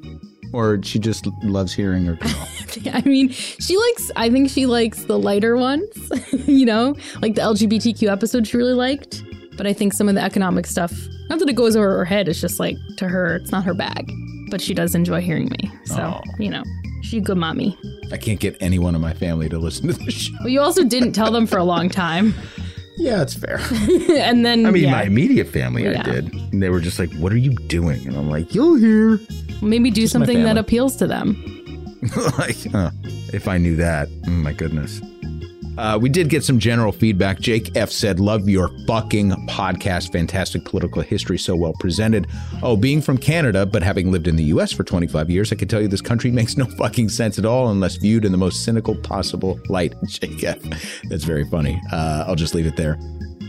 Or 0.52 0.82
she 0.82 0.98
just 0.98 1.26
loves 1.42 1.72
hearing 1.74 2.04
her 2.06 2.14
girl? 2.16 2.48
I 2.92 3.00
mean, 3.02 3.30
she 3.30 3.76
likes, 3.76 4.10
I 4.16 4.30
think 4.30 4.50
she 4.50 4.66
likes 4.66 5.04
the 5.04 5.18
lighter 5.18 5.56
ones, 5.56 5.86
you 6.46 6.66
know, 6.66 6.94
like 7.22 7.34
the 7.34 7.42
LGBTQ 7.42 8.10
episode 8.10 8.46
she 8.46 8.56
really 8.56 8.74
liked. 8.74 9.22
But 9.56 9.66
I 9.66 9.72
think 9.72 9.92
some 9.94 10.08
of 10.08 10.14
the 10.14 10.22
economic 10.22 10.66
stuff, 10.66 10.92
not 11.30 11.38
that 11.38 11.48
it 11.48 11.56
goes 11.56 11.76
over 11.76 11.96
her 11.96 12.04
head, 12.04 12.28
it's 12.28 12.40
just 12.40 12.60
like 12.60 12.76
to 12.98 13.08
her, 13.08 13.36
it's 13.36 13.50
not 13.52 13.64
her 13.64 13.74
bag. 13.74 14.10
But 14.50 14.60
she 14.60 14.74
does 14.74 14.94
enjoy 14.94 15.20
hearing 15.22 15.48
me. 15.48 15.72
So, 15.86 16.20
you 16.38 16.50
know, 16.50 16.62
she's 17.02 17.20
a 17.20 17.24
good 17.24 17.38
mommy. 17.38 17.76
I 18.12 18.16
can't 18.18 18.38
get 18.38 18.56
anyone 18.60 18.94
in 18.94 19.00
my 19.00 19.14
family 19.14 19.48
to 19.48 19.58
listen 19.58 19.88
to 19.88 19.94
the 19.94 20.10
show. 20.12 20.34
But 20.42 20.52
you 20.52 20.60
also 20.60 20.84
didn't 20.84 21.12
tell 21.12 21.32
them 21.32 21.46
for 21.46 21.58
a 21.58 21.64
long 21.64 21.88
time. 21.88 22.34
Yeah, 22.98 23.20
it's 23.20 23.34
fair. 23.34 23.58
and 24.16 24.42
then, 24.46 24.64
I 24.64 24.70
mean, 24.70 24.84
yeah, 24.84 24.90
my 24.90 25.02
immediate 25.02 25.48
family, 25.48 25.84
Yeah. 25.84 26.00
I 26.00 26.02
did. 26.02 26.32
And 26.32 26.62
they 26.62 26.70
were 26.70 26.80
just 26.80 26.98
like, 26.98 27.12
what 27.16 27.30
are 27.30 27.36
you 27.36 27.50
doing? 27.50 28.06
And 28.06 28.16
I'm 28.16 28.30
like, 28.30 28.54
you'll 28.54 28.76
hear. 28.76 29.20
Maybe 29.62 29.90
do 29.90 30.02
Just 30.02 30.12
something 30.12 30.42
that 30.44 30.58
appeals 30.58 30.96
to 30.96 31.06
them. 31.06 31.42
like, 32.38 32.56
huh, 32.70 32.90
if 33.32 33.48
I 33.48 33.58
knew 33.58 33.76
that, 33.76 34.08
oh 34.26 34.30
my 34.30 34.52
goodness. 34.52 35.00
Uh, 35.78 35.98
we 36.00 36.08
did 36.08 36.28
get 36.28 36.42
some 36.42 36.58
general 36.58 36.92
feedback. 36.92 37.38
Jake 37.38 37.76
F 37.76 37.90
said, 37.90 38.18
Love 38.18 38.48
your 38.48 38.70
fucking 38.86 39.30
podcast. 39.46 40.10
Fantastic 40.12 40.64
political 40.64 41.02
history, 41.02 41.38
so 41.38 41.54
well 41.54 41.74
presented. 41.78 42.26
Oh, 42.62 42.76
being 42.76 43.02
from 43.02 43.18
Canada, 43.18 43.66
but 43.66 43.82
having 43.82 44.10
lived 44.10 44.26
in 44.26 44.36
the 44.36 44.44
US 44.44 44.72
for 44.72 44.84
25 44.84 45.28
years, 45.28 45.52
I 45.52 45.56
can 45.56 45.68
tell 45.68 45.80
you 45.80 45.88
this 45.88 46.00
country 46.00 46.30
makes 46.32 46.56
no 46.56 46.64
fucking 46.64 47.10
sense 47.10 47.38
at 47.38 47.44
all 47.44 47.68
unless 47.68 47.96
viewed 47.96 48.24
in 48.24 48.32
the 48.32 48.38
most 48.38 48.64
cynical 48.64 48.94
possible 48.94 49.60
light. 49.68 49.94
Jake 50.06 50.42
F. 50.42 50.58
That's 51.04 51.24
very 51.24 51.44
funny. 51.44 51.80
Uh, 51.92 52.24
I'll 52.26 52.36
just 52.36 52.54
leave 52.54 52.66
it 52.66 52.76
there. 52.76 52.98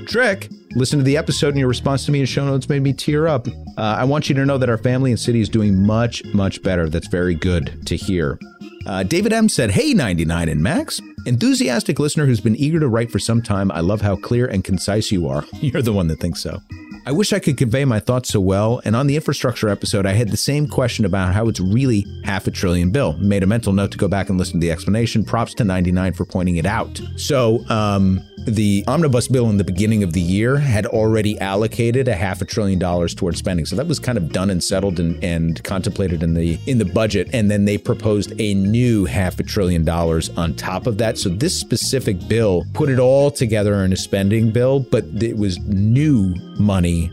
Trick, 0.07 0.47
listen 0.71 0.99
to 0.99 1.03
the 1.03 1.17
episode 1.17 1.49
and 1.49 1.57
your 1.57 1.67
response 1.67 2.05
to 2.05 2.13
me 2.13 2.21
in 2.21 2.25
show 2.25 2.45
notes 2.45 2.69
made 2.69 2.81
me 2.81 2.93
tear 2.93 3.27
up. 3.27 3.45
Uh, 3.47 3.51
I 3.77 4.05
want 4.05 4.29
you 4.29 4.35
to 4.35 4.45
know 4.45 4.57
that 4.57 4.69
our 4.69 4.77
family 4.77 5.11
and 5.11 5.19
city 5.19 5.41
is 5.41 5.49
doing 5.49 5.85
much, 5.85 6.23
much 6.33 6.63
better. 6.63 6.87
That's 6.87 7.07
very 7.07 7.35
good 7.35 7.85
to 7.87 7.97
hear. 7.97 8.39
Uh, 8.85 9.03
David 9.03 9.33
M 9.33 9.49
said, 9.49 9.71
Hey, 9.71 9.93
99 9.93 10.47
and 10.47 10.63
Max. 10.63 11.01
Enthusiastic 11.25 11.99
listener 11.99 12.25
who's 12.25 12.39
been 12.39 12.55
eager 12.55 12.79
to 12.79 12.87
write 12.87 13.11
for 13.11 13.19
some 13.19 13.41
time. 13.41 13.69
I 13.69 13.81
love 13.81 13.99
how 13.99 14.15
clear 14.15 14.47
and 14.47 14.63
concise 14.63 15.11
you 15.11 15.27
are. 15.27 15.43
You're 15.59 15.81
the 15.81 15.91
one 15.91 16.07
that 16.07 16.21
thinks 16.21 16.39
so. 16.41 16.61
I 17.05 17.11
wish 17.11 17.33
I 17.33 17.39
could 17.39 17.57
convey 17.57 17.83
my 17.83 17.99
thoughts 17.99 18.29
so 18.29 18.39
well. 18.39 18.81
And 18.85 18.95
on 18.95 19.07
the 19.07 19.17
infrastructure 19.17 19.67
episode, 19.67 20.05
I 20.05 20.13
had 20.13 20.29
the 20.29 20.37
same 20.37 20.69
question 20.69 21.03
about 21.03 21.33
how 21.33 21.49
it's 21.49 21.59
really 21.59 22.05
half 22.23 22.47
a 22.47 22.51
trillion 22.51 22.91
bill. 22.91 23.13
Made 23.17 23.43
a 23.43 23.47
mental 23.47 23.73
note 23.73 23.91
to 23.91 23.97
go 23.97 24.07
back 24.07 24.29
and 24.29 24.37
listen 24.37 24.59
to 24.61 24.65
the 24.65 24.71
explanation. 24.71 25.25
Props 25.25 25.53
to 25.55 25.65
99 25.65 26.13
for 26.13 26.23
pointing 26.25 26.55
it 26.55 26.65
out. 26.65 27.01
So, 27.17 27.65
um, 27.69 28.21
the 28.47 28.83
omnibus 28.87 29.27
bill 29.27 29.49
in 29.49 29.57
the 29.57 29.63
beginning 29.63 30.03
of 30.03 30.13
the 30.13 30.21
year 30.21 30.57
had 30.57 30.85
already 30.85 31.39
allocated 31.39 32.07
a 32.07 32.15
half 32.15 32.41
a 32.41 32.45
trillion 32.45 32.79
dollars 32.79 33.13
towards 33.13 33.37
spending. 33.37 33.65
So 33.65 33.75
that 33.75 33.87
was 33.87 33.99
kind 33.99 34.17
of 34.17 34.31
done 34.31 34.49
and 34.49 34.63
settled 34.63 34.99
and, 34.99 35.21
and 35.23 35.61
contemplated 35.63 36.23
in 36.23 36.33
the 36.33 36.57
in 36.65 36.77
the 36.77 36.85
budget. 36.85 37.29
And 37.33 37.51
then 37.51 37.65
they 37.65 37.77
proposed 37.77 38.33
a 38.39 38.53
new 38.53 39.05
half 39.05 39.39
a 39.39 39.43
trillion 39.43 39.83
dollars 39.83 40.29
on 40.31 40.55
top 40.55 40.87
of 40.87 40.97
that. 40.99 41.17
So 41.17 41.29
this 41.29 41.59
specific 41.59 42.27
bill 42.27 42.65
put 42.73 42.89
it 42.89 42.99
all 42.99 43.29
together 43.29 43.83
in 43.83 43.91
a 43.91 43.97
spending 43.97 44.51
bill, 44.51 44.79
but 44.79 45.03
it 45.21 45.37
was 45.37 45.59
new 45.59 46.33
money 46.57 47.11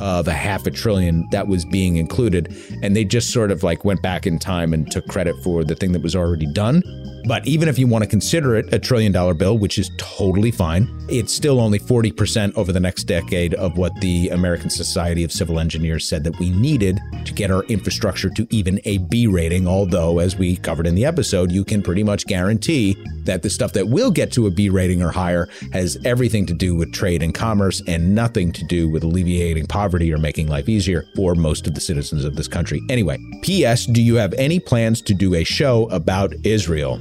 of 0.00 0.28
a 0.28 0.32
half 0.32 0.66
a 0.66 0.70
trillion 0.70 1.26
that 1.30 1.46
was 1.46 1.64
being 1.64 1.96
included. 1.96 2.54
And 2.82 2.94
they 2.96 3.04
just 3.04 3.32
sort 3.32 3.50
of 3.50 3.62
like 3.62 3.84
went 3.84 4.02
back 4.02 4.26
in 4.26 4.38
time 4.38 4.74
and 4.74 4.90
took 4.90 5.06
credit 5.08 5.36
for 5.42 5.64
the 5.64 5.74
thing 5.74 5.92
that 5.92 6.02
was 6.02 6.16
already 6.16 6.46
done. 6.52 6.82
But 7.26 7.46
even 7.46 7.68
if 7.68 7.76
you 7.78 7.88
want 7.88 8.04
to 8.04 8.10
consider 8.10 8.54
it 8.54 8.72
a 8.72 8.78
trillion 8.78 9.10
dollar 9.10 9.34
bill, 9.34 9.58
which 9.58 9.78
is 9.78 9.90
totally 9.96 10.52
fine, 10.52 10.88
it's 11.08 11.32
still 11.32 11.60
only 11.60 11.78
40% 11.78 12.56
over 12.56 12.72
the 12.72 12.80
next 12.80 13.04
decade 13.04 13.54
of 13.54 13.76
what 13.76 13.92
the 14.00 14.28
American 14.28 14.70
Society 14.70 15.24
of 15.24 15.32
Civil 15.32 15.58
Engineers 15.58 16.06
said 16.06 16.22
that 16.24 16.38
we 16.38 16.50
needed 16.50 17.00
to 17.24 17.32
get 17.32 17.50
our 17.50 17.64
infrastructure 17.64 18.30
to 18.30 18.46
even 18.50 18.80
a 18.84 18.98
B 18.98 19.26
rating. 19.26 19.66
Although, 19.66 20.20
as 20.20 20.36
we 20.36 20.56
covered 20.56 20.86
in 20.86 20.94
the 20.94 21.04
episode, 21.04 21.50
you 21.50 21.64
can 21.64 21.82
pretty 21.82 22.04
much 22.04 22.26
guarantee 22.26 22.96
that 23.24 23.42
the 23.42 23.50
stuff 23.50 23.72
that 23.72 23.88
will 23.88 24.10
get 24.12 24.30
to 24.32 24.46
a 24.46 24.50
B 24.50 24.68
rating 24.68 25.02
or 25.02 25.10
higher 25.10 25.48
has 25.72 25.98
everything 26.04 26.46
to 26.46 26.54
do 26.54 26.76
with 26.76 26.92
trade 26.92 27.22
and 27.22 27.34
commerce 27.34 27.82
and 27.88 28.14
nothing 28.14 28.52
to 28.52 28.64
do 28.64 28.88
with 28.88 29.02
alleviating 29.02 29.66
poverty 29.66 30.12
or 30.12 30.18
making 30.18 30.46
life 30.46 30.68
easier 30.68 31.04
for 31.16 31.34
most 31.34 31.66
of 31.66 31.74
the 31.74 31.80
citizens 31.80 32.24
of 32.24 32.36
this 32.36 32.46
country. 32.46 32.80
Anyway, 32.88 33.18
P.S. 33.42 33.86
Do 33.86 34.00
you 34.00 34.14
have 34.14 34.32
any 34.34 34.60
plans 34.60 35.02
to 35.02 35.14
do 35.14 35.34
a 35.34 35.42
show 35.42 35.88
about 35.90 36.32
Israel? 36.44 37.00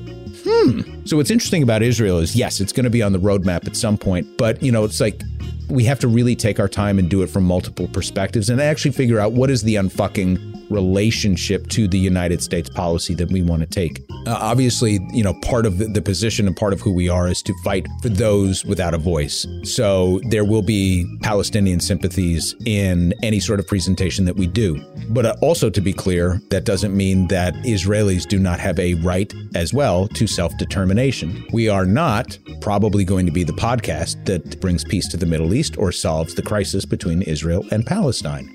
Hmm. 0.55 1.05
So 1.05 1.17
what's 1.17 1.31
interesting 1.31 1.63
about 1.63 1.81
Israel 1.81 2.19
is 2.19 2.35
yes, 2.35 2.59
it's 2.59 2.71
going 2.71 2.85
to 2.85 2.89
be 2.89 3.03
on 3.03 3.11
the 3.11 3.19
roadmap 3.19 3.67
at 3.67 3.75
some 3.75 3.97
point, 3.97 4.37
but 4.37 4.61
you 4.63 4.71
know, 4.71 4.83
it's 4.83 4.99
like 4.99 5.21
we 5.69 5.83
have 5.85 5.99
to 5.99 6.07
really 6.07 6.35
take 6.35 6.59
our 6.59 6.67
time 6.67 6.99
and 6.99 7.09
do 7.09 7.23
it 7.23 7.27
from 7.27 7.43
multiple 7.43 7.87
perspectives 7.87 8.49
and 8.49 8.61
actually 8.61 8.91
figure 8.91 9.19
out 9.19 9.33
what 9.33 9.49
is 9.49 9.63
the 9.63 9.75
unfucking 9.75 10.54
relationship 10.69 11.67
to 11.69 11.87
the 11.87 11.97
United 11.97 12.41
States 12.41 12.69
policy 12.69 13.13
that 13.15 13.31
we 13.31 13.41
want 13.41 13.61
to 13.61 13.67
take. 13.67 14.03
Uh, 14.27 14.37
obviously, 14.39 14.99
you 15.11 15.23
know, 15.23 15.33
part 15.41 15.65
of 15.65 15.77
the 15.77 16.01
position 16.01 16.47
and 16.47 16.55
part 16.55 16.73
of 16.73 16.81
who 16.81 16.93
we 16.93 17.09
are 17.09 17.27
is 17.27 17.41
to 17.43 17.53
fight 17.63 17.87
for 18.01 18.09
those 18.09 18.65
without 18.65 18.93
a 18.93 18.97
voice. 18.97 19.45
So 19.63 20.19
there 20.29 20.45
will 20.45 20.61
be 20.61 21.05
Palestinian 21.21 21.79
sympathies 21.79 22.55
in 22.65 23.13
any 23.23 23.39
sort 23.39 23.59
of 23.59 23.67
presentation 23.67 24.25
that 24.25 24.35
we 24.35 24.47
do. 24.47 24.81
But 25.09 25.25
uh, 25.25 25.35
also 25.41 25.69
to 25.69 25.81
be 25.81 25.93
clear, 25.93 26.41
that 26.49 26.65
doesn't 26.65 26.95
mean 26.95 27.27
that 27.27 27.53
Israelis 27.65 28.27
do 28.27 28.39
not 28.39 28.59
have 28.59 28.79
a 28.79 28.95
right 28.95 29.33
as 29.53 29.73
well 29.73 30.07
to 30.09 30.27
self 30.27 30.57
determination. 30.57 31.45
We 31.53 31.69
are 31.69 31.85
not 31.85 32.37
probably 32.61 33.05
going 33.05 33.25
to 33.25 33.31
be 33.31 33.43
the 33.43 33.53
podcast 33.53 34.25
that 34.25 34.59
brings 34.59 34.83
peace 34.83 35.07
to 35.09 35.17
the 35.17 35.25
Middle 35.25 35.53
East 35.53 35.77
or 35.77 35.91
solves 35.91 36.35
the 36.35 36.41
crisis 36.41 36.85
between 36.85 37.21
Israel 37.21 37.65
and 37.71 37.85
Palestine. 37.85 38.49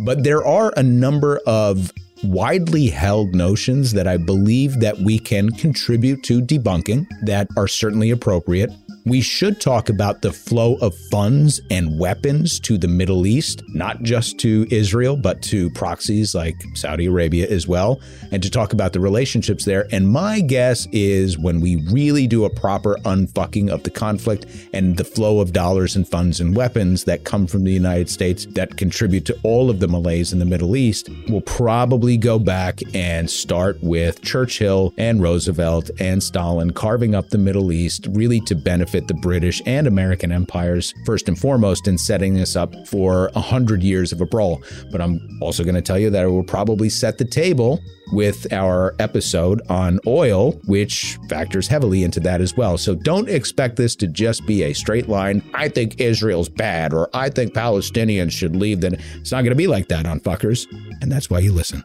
But 0.00 0.24
there 0.24 0.44
are 0.44 0.72
a 0.76 0.82
number 0.82 1.40
of 1.46 1.92
widely 2.24 2.88
held 2.88 3.34
notions 3.34 3.92
that 3.92 4.08
I 4.08 4.16
believe 4.16 4.80
that 4.80 4.98
we 4.98 5.18
can 5.18 5.50
contribute 5.50 6.22
to 6.24 6.40
debunking 6.40 7.06
that 7.22 7.48
are 7.56 7.68
certainly 7.68 8.10
appropriate 8.10 8.70
we 9.06 9.20
should 9.20 9.60
talk 9.60 9.90
about 9.90 10.22
the 10.22 10.32
flow 10.32 10.76
of 10.76 10.96
funds 11.10 11.60
and 11.70 11.98
weapons 11.98 12.58
to 12.60 12.78
the 12.78 12.88
Middle 12.88 13.26
East, 13.26 13.62
not 13.68 14.02
just 14.02 14.38
to 14.38 14.66
Israel, 14.70 15.14
but 15.14 15.42
to 15.42 15.68
proxies 15.70 16.34
like 16.34 16.56
Saudi 16.74 17.06
Arabia 17.06 17.46
as 17.48 17.68
well, 17.68 18.00
and 18.32 18.42
to 18.42 18.48
talk 18.48 18.72
about 18.72 18.94
the 18.94 19.00
relationships 19.00 19.66
there. 19.66 19.86
And 19.92 20.08
my 20.08 20.40
guess 20.40 20.86
is 20.90 21.36
when 21.36 21.60
we 21.60 21.76
really 21.90 22.26
do 22.26 22.46
a 22.46 22.50
proper 22.50 22.96
unfucking 23.04 23.68
of 23.68 23.82
the 23.82 23.90
conflict 23.90 24.46
and 24.72 24.96
the 24.96 25.04
flow 25.04 25.40
of 25.40 25.52
dollars 25.52 25.96
and 25.96 26.08
funds 26.08 26.40
and 26.40 26.56
weapons 26.56 27.04
that 27.04 27.24
come 27.24 27.46
from 27.46 27.64
the 27.64 27.72
United 27.72 28.08
States 28.08 28.46
that 28.52 28.78
contribute 28.78 29.26
to 29.26 29.38
all 29.42 29.68
of 29.68 29.80
the 29.80 29.88
malaise 29.88 30.32
in 30.32 30.38
the 30.38 30.46
Middle 30.46 30.76
East, 30.76 31.10
we'll 31.28 31.42
probably 31.42 32.16
go 32.16 32.38
back 32.38 32.80
and 32.94 33.28
start 33.28 33.76
with 33.82 34.22
Churchill 34.22 34.94
and 34.96 35.20
Roosevelt 35.20 35.90
and 36.00 36.22
Stalin 36.22 36.70
carving 36.70 37.14
up 37.14 37.28
the 37.28 37.38
Middle 37.38 37.70
East 37.70 38.06
really 38.10 38.40
to 38.40 38.54
benefit 38.54 38.93
benefit 38.94 39.08
the 39.08 39.20
British 39.20 39.60
and 39.66 39.86
American 39.88 40.30
empires, 40.30 40.94
first 41.04 41.26
and 41.28 41.36
foremost, 41.38 41.88
in 41.88 41.98
setting 41.98 42.34
this 42.34 42.54
up 42.54 42.72
for 42.86 43.30
a 43.34 43.40
hundred 43.40 43.82
years 43.82 44.12
of 44.12 44.20
a 44.20 44.26
brawl. 44.26 44.62
But 44.92 45.00
I'm 45.00 45.20
also 45.42 45.64
going 45.64 45.74
to 45.74 45.82
tell 45.82 45.98
you 45.98 46.10
that 46.10 46.24
it 46.24 46.28
will 46.28 46.44
probably 46.44 46.88
set 46.88 47.18
the 47.18 47.24
table 47.24 47.80
with 48.12 48.52
our 48.52 48.94
episode 49.00 49.62
on 49.68 49.98
oil, 50.06 50.52
which 50.66 51.18
factors 51.28 51.66
heavily 51.66 52.04
into 52.04 52.20
that 52.20 52.40
as 52.40 52.56
well. 52.56 52.78
So 52.78 52.94
don't 52.94 53.28
expect 53.28 53.76
this 53.76 53.96
to 53.96 54.06
just 54.06 54.46
be 54.46 54.62
a 54.62 54.72
straight 54.72 55.08
line. 55.08 55.42
I 55.54 55.68
think 55.68 56.00
Israel's 56.00 56.48
bad, 56.48 56.92
or 56.92 57.08
I 57.12 57.30
think 57.30 57.52
Palestinians 57.52 58.30
should 58.30 58.54
leave. 58.54 58.80
Then 58.80 58.94
it's 59.16 59.32
not 59.32 59.40
going 59.40 59.50
to 59.50 59.56
be 59.56 59.66
like 59.66 59.88
that 59.88 60.06
on 60.06 60.20
fuckers. 60.20 60.66
And 61.02 61.10
that's 61.10 61.28
why 61.28 61.40
you 61.40 61.52
listen. 61.52 61.82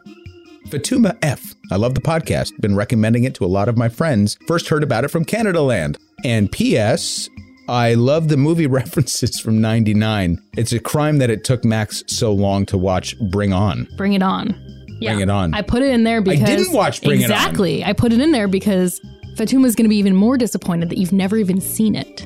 Fatuma 0.70 1.18
F. 1.22 1.54
I 1.72 1.76
love 1.76 1.94
the 1.94 2.00
podcast. 2.00 2.58
Been 2.60 2.76
recommending 2.76 3.24
it 3.24 3.34
to 3.34 3.44
a 3.44 3.46
lot 3.46 3.68
of 3.68 3.76
my 3.76 3.88
friends. 3.88 4.38
First 4.46 4.68
heard 4.68 4.82
about 4.82 5.04
it 5.04 5.08
from 5.08 5.24
Canadaland. 5.24 5.98
And 6.24 6.50
P.S. 6.50 7.28
I 7.68 7.94
love 7.94 8.28
the 8.28 8.36
movie 8.36 8.66
references 8.68 9.40
from 9.40 9.60
99. 9.60 10.40
It's 10.56 10.72
a 10.72 10.78
crime 10.78 11.18
that 11.18 11.30
it 11.30 11.44
took 11.44 11.64
Max 11.64 12.04
so 12.06 12.32
long 12.32 12.66
to 12.66 12.78
watch 12.78 13.18
Bring 13.30 13.52
On. 13.52 13.88
Bring 13.96 14.12
it 14.12 14.22
on. 14.22 14.54
Yeah. 15.00 15.10
Bring 15.12 15.20
it 15.22 15.30
on. 15.30 15.54
I 15.54 15.62
put 15.62 15.82
it 15.82 15.90
in 15.90 16.04
there 16.04 16.20
because 16.20 16.42
I 16.42 16.56
didn't 16.56 16.72
watch 16.72 17.02
Bring 17.02 17.20
exactly. 17.20 17.84
I 17.84 17.92
put 17.92 18.12
it 18.12 18.20
in 18.20 18.32
there 18.32 18.48
because 18.48 19.00
Fatuma's 19.34 19.74
going 19.74 19.84
to 19.86 19.88
be 19.90 19.96
even 19.96 20.14
more 20.14 20.36
disappointed 20.36 20.90
that 20.90 20.98
you've 20.98 21.12
never 21.12 21.36
even 21.36 21.60
seen 21.60 21.94
it. 21.96 22.24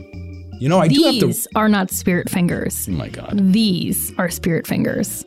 You 0.60 0.68
know, 0.68 0.78
I 0.80 0.88
These 0.88 0.98
do 1.20 1.26
have 1.26 1.34
to. 1.36 1.48
are 1.56 1.68
not 1.68 1.90
spirit 1.90 2.28
fingers. 2.30 2.88
Oh 2.88 2.92
my 2.92 3.08
God. 3.08 3.38
These 3.52 4.12
are 4.18 4.28
spirit 4.30 4.66
fingers. 4.66 5.24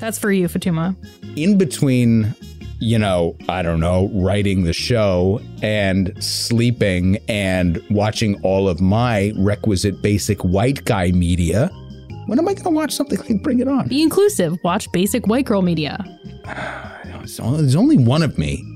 That's 0.00 0.18
for 0.18 0.32
you, 0.32 0.48
Fatuma. 0.48 0.96
In 1.36 1.56
between 1.56 2.34
you 2.82 2.98
know, 2.98 3.36
I 3.48 3.62
don't 3.62 3.78
know, 3.78 4.10
writing 4.12 4.64
the 4.64 4.72
show 4.72 5.40
and 5.62 6.12
sleeping 6.22 7.18
and 7.28 7.80
watching 7.90 8.40
all 8.42 8.68
of 8.68 8.80
my 8.80 9.32
requisite 9.36 10.02
basic 10.02 10.42
white 10.42 10.84
guy 10.84 11.12
media. 11.12 11.68
When 12.26 12.40
am 12.40 12.48
I 12.48 12.54
going 12.54 12.64
to 12.64 12.70
watch 12.70 12.92
something 12.92 13.20
like 13.20 13.40
Bring 13.44 13.60
It 13.60 13.68
On? 13.68 13.86
Be 13.86 14.02
inclusive. 14.02 14.58
Watch 14.64 14.90
basic 14.90 15.28
white 15.28 15.44
girl 15.44 15.62
media. 15.62 16.04
There's 17.38 17.76
only 17.76 17.98
one 17.98 18.22
of 18.24 18.36
me. 18.36 18.68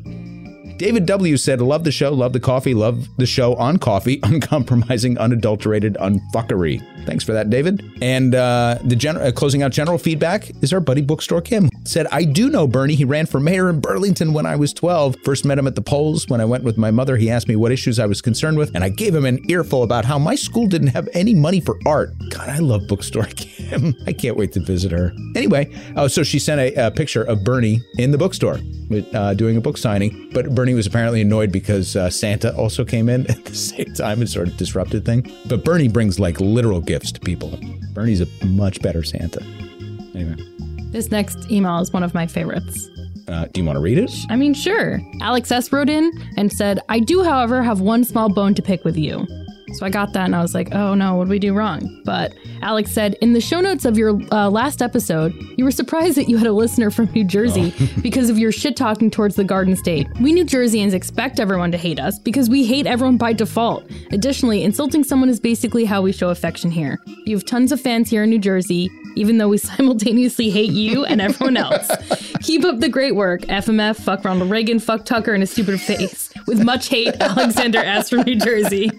David 0.76 1.06
W. 1.06 1.36
said, 1.36 1.60
Love 1.60 1.82
the 1.82 1.90
show, 1.90 2.12
love 2.12 2.32
the 2.32 2.40
coffee, 2.40 2.74
love 2.74 3.08
the 3.16 3.26
show 3.26 3.54
on 3.56 3.78
coffee, 3.78 4.20
uncompromising, 4.22 5.18
unadulterated 5.18 5.96
unfuckery. 6.00 6.80
Thanks 7.06 7.24
for 7.24 7.32
that, 7.32 7.50
David. 7.50 7.82
And 8.00 8.36
uh, 8.36 8.78
the 8.84 8.94
gen- 8.94 9.16
uh, 9.16 9.32
closing 9.34 9.62
out 9.64 9.72
general 9.72 9.98
feedback 9.98 10.50
is 10.62 10.72
our 10.72 10.80
buddy 10.80 11.02
Bookstore 11.02 11.40
Kim. 11.40 11.68
Said, 11.86 12.06
I 12.10 12.24
do 12.24 12.50
know 12.50 12.66
Bernie. 12.66 12.94
He 12.94 13.04
ran 13.04 13.26
for 13.26 13.40
mayor 13.40 13.68
in 13.68 13.80
Burlington 13.80 14.32
when 14.32 14.46
I 14.46 14.56
was 14.56 14.72
12. 14.72 15.16
First 15.24 15.44
met 15.44 15.58
him 15.58 15.66
at 15.66 15.74
the 15.74 15.82
polls. 15.82 16.28
When 16.28 16.40
I 16.40 16.44
went 16.44 16.64
with 16.64 16.76
my 16.76 16.90
mother, 16.90 17.16
he 17.16 17.30
asked 17.30 17.48
me 17.48 17.56
what 17.56 17.72
issues 17.72 17.98
I 17.98 18.06
was 18.06 18.20
concerned 18.20 18.58
with, 18.58 18.74
and 18.74 18.82
I 18.82 18.88
gave 18.88 19.14
him 19.14 19.24
an 19.24 19.38
earful 19.50 19.82
about 19.82 20.04
how 20.04 20.18
my 20.18 20.34
school 20.34 20.66
didn't 20.66 20.88
have 20.88 21.08
any 21.12 21.34
money 21.34 21.60
for 21.60 21.78
art. 21.86 22.10
God, 22.30 22.48
I 22.48 22.58
love 22.58 22.88
Bookstore 22.88 23.24
Kim. 23.36 23.94
I 24.06 24.12
can't 24.12 24.36
wait 24.36 24.52
to 24.52 24.60
visit 24.60 24.92
her. 24.92 25.12
Anyway, 25.34 25.72
oh, 25.96 26.08
so 26.08 26.22
she 26.22 26.38
sent 26.38 26.60
a, 26.60 26.86
a 26.86 26.90
picture 26.90 27.22
of 27.22 27.44
Bernie 27.44 27.80
in 27.98 28.10
the 28.10 28.18
bookstore 28.18 28.58
uh, 29.14 29.34
doing 29.34 29.56
a 29.56 29.60
book 29.60 29.78
signing, 29.78 30.30
but 30.32 30.54
Bernie 30.54 30.74
was 30.74 30.86
apparently 30.86 31.20
annoyed 31.20 31.52
because 31.52 31.96
uh, 31.96 32.10
Santa 32.10 32.54
also 32.56 32.84
came 32.84 33.08
in 33.08 33.26
at 33.30 33.44
the 33.44 33.54
same 33.54 33.92
time 33.94 34.20
and 34.20 34.28
sort 34.28 34.48
of 34.48 34.56
disrupted 34.56 35.04
thing. 35.04 35.32
But 35.46 35.64
Bernie 35.64 35.88
brings 35.88 36.18
like 36.18 36.40
literal 36.40 36.80
gifts 36.80 37.12
to 37.12 37.20
people. 37.20 37.58
Bernie's 37.92 38.20
a 38.20 38.46
much 38.46 38.80
better 38.82 39.02
Santa. 39.02 39.42
Anyway. 40.14 40.55
This 40.92 41.10
next 41.10 41.50
email 41.50 41.78
is 41.78 41.92
one 41.92 42.02
of 42.02 42.14
my 42.14 42.26
favorites. 42.26 42.88
Uh, 43.28 43.46
do 43.52 43.60
you 43.60 43.66
want 43.66 43.76
to 43.76 43.80
read 43.80 43.98
it? 43.98 44.12
I 44.30 44.36
mean, 44.36 44.54
sure. 44.54 45.00
Alex 45.20 45.50
S. 45.50 45.72
wrote 45.72 45.88
in 45.88 46.12
and 46.36 46.52
said, 46.52 46.80
I 46.88 47.00
do, 47.00 47.24
however, 47.24 47.62
have 47.62 47.80
one 47.80 48.04
small 48.04 48.32
bone 48.32 48.54
to 48.54 48.62
pick 48.62 48.84
with 48.84 48.96
you. 48.96 49.26
So 49.74 49.84
I 49.84 49.90
got 49.90 50.12
that 50.12 50.24
and 50.24 50.34
I 50.34 50.40
was 50.40 50.54
like, 50.54 50.74
oh 50.74 50.94
no, 50.94 51.16
what 51.16 51.24
did 51.24 51.30
we 51.30 51.38
do 51.38 51.52
wrong? 51.52 52.02
But 52.04 52.32
Alex 52.62 52.92
said, 52.92 53.14
in 53.20 53.32
the 53.32 53.40
show 53.40 53.60
notes 53.60 53.84
of 53.84 53.98
your 53.98 54.18
uh, 54.32 54.48
last 54.48 54.80
episode, 54.80 55.34
you 55.58 55.64
were 55.64 55.70
surprised 55.70 56.16
that 56.16 56.28
you 56.28 56.38
had 56.38 56.46
a 56.46 56.52
listener 56.52 56.90
from 56.90 57.10
New 57.12 57.24
Jersey 57.24 57.74
oh. 57.78 57.88
because 58.02 58.30
of 58.30 58.38
your 58.38 58.52
shit 58.52 58.76
talking 58.76 59.10
towards 59.10 59.36
the 59.36 59.44
Garden 59.44 59.76
State. 59.76 60.06
We 60.20 60.32
New 60.32 60.44
Jerseyans 60.44 60.94
expect 60.94 61.40
everyone 61.40 61.72
to 61.72 61.78
hate 61.78 61.98
us 61.98 62.18
because 62.18 62.48
we 62.48 62.64
hate 62.64 62.86
everyone 62.86 63.18
by 63.18 63.32
default. 63.32 63.84
Additionally, 64.12 64.62
insulting 64.62 65.04
someone 65.04 65.28
is 65.28 65.40
basically 65.40 65.84
how 65.84 66.00
we 66.00 66.12
show 66.12 66.30
affection 66.30 66.70
here. 66.70 66.98
You 67.24 67.36
have 67.36 67.44
tons 67.44 67.72
of 67.72 67.80
fans 67.80 68.08
here 68.08 68.22
in 68.22 68.30
New 68.30 68.38
Jersey, 68.38 68.88
even 69.16 69.38
though 69.38 69.48
we 69.48 69.58
simultaneously 69.76 70.50
hate 70.50 70.70
you 70.70 71.04
and 71.04 71.20
everyone 71.20 71.56
else. 71.56 71.88
Keep 72.42 72.64
up 72.64 72.80
the 72.80 72.88
great 72.88 73.16
work. 73.16 73.42
FMF, 73.42 73.96
fuck 73.96 74.24
Ronald 74.24 74.50
Reagan, 74.50 74.78
fuck 74.78 75.04
Tucker 75.04 75.32
and 75.32 75.42
his 75.42 75.50
stupid 75.50 75.80
face. 75.80 76.32
With 76.46 76.62
much 76.62 76.88
hate, 76.88 77.14
Alexander 77.20 77.78
S. 77.78 78.10
from 78.10 78.22
New 78.22 78.36
Jersey. 78.36 78.90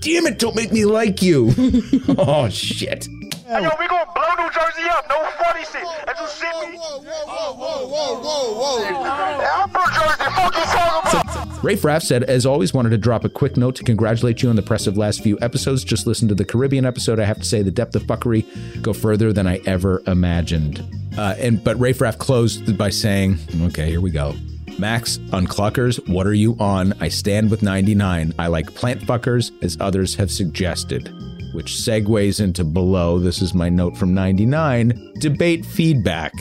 Damn 0.00 0.26
it, 0.26 0.38
don't 0.38 0.54
make 0.54 0.72
me 0.72 0.84
like 0.84 1.22
you. 1.22 1.52
oh, 2.18 2.48
shit. 2.48 3.08
Hey, 3.50 3.62
yo, 3.64 3.70
we 3.80 3.88
gonna 3.88 4.06
blow 4.14 4.30
New 4.38 4.48
Jersey 4.52 4.88
up. 4.88 5.08
No 5.08 5.24
funny 5.42 5.64
shit. 5.64 5.82
And 6.06 6.16
you 6.20 6.26
see 6.28 6.46
me? 6.46 6.78
Whoa, 6.78 7.00
whoa, 7.00 7.56
whoa, 7.56 7.88
whoa, 7.88 8.20
whoa, 8.20 8.54
whoa, 8.54 8.78
whoa. 8.78 8.84
Hey, 8.84 9.44
I'm 9.44 9.68
from 9.68 9.90
Jersey. 9.92 10.30
Fuck 10.36 10.54
you 10.54 10.62
talking 10.62 11.48
about? 11.48 11.64
Rafe 11.64 11.84
Raff 11.84 12.04
said, 12.04 12.22
as 12.22 12.46
always, 12.46 12.72
wanted 12.72 12.90
to 12.90 12.98
drop 12.98 13.24
a 13.24 13.28
quick 13.28 13.56
note 13.56 13.74
to 13.74 13.82
congratulate 13.82 14.40
you 14.40 14.50
on 14.50 14.54
the 14.54 14.62
impressive 14.62 14.96
last 14.96 15.20
few 15.20 15.36
episodes. 15.42 15.82
Just 15.82 16.06
listen 16.06 16.28
to 16.28 16.34
the 16.36 16.44
Caribbean 16.44 16.86
episode. 16.86 17.18
I 17.18 17.24
have 17.24 17.38
to 17.38 17.44
say, 17.44 17.62
the 17.62 17.72
depth 17.72 17.96
of 17.96 18.04
fuckery 18.04 18.46
go 18.82 18.92
further 18.92 19.32
than 19.32 19.48
I 19.48 19.60
ever 19.66 20.00
imagined. 20.06 20.84
Uh, 21.18 21.34
and 21.36 21.64
but 21.64 21.76
Rafe 21.80 22.00
Raff 22.00 22.18
closed 22.18 22.78
by 22.78 22.90
saying, 22.90 23.36
"Okay, 23.62 23.90
here 23.90 24.00
we 24.00 24.12
go." 24.12 24.32
Max 24.78 25.18
on 25.32 25.48
Cluckers, 25.48 26.08
what 26.08 26.24
are 26.24 26.34
you 26.34 26.56
on? 26.60 26.94
I 27.00 27.08
stand 27.08 27.50
with 27.50 27.64
99. 27.64 28.32
I 28.38 28.46
like 28.46 28.72
plant 28.76 29.00
fuckers, 29.00 29.50
as 29.60 29.76
others 29.80 30.14
have 30.14 30.30
suggested. 30.30 31.12
Which 31.52 31.72
segues 31.72 32.40
into 32.40 32.64
below. 32.64 33.18
This 33.18 33.42
is 33.42 33.54
my 33.54 33.68
note 33.68 33.96
from 33.96 34.14
99. 34.14 35.14
Debate 35.18 35.64
feedback. 35.64 36.32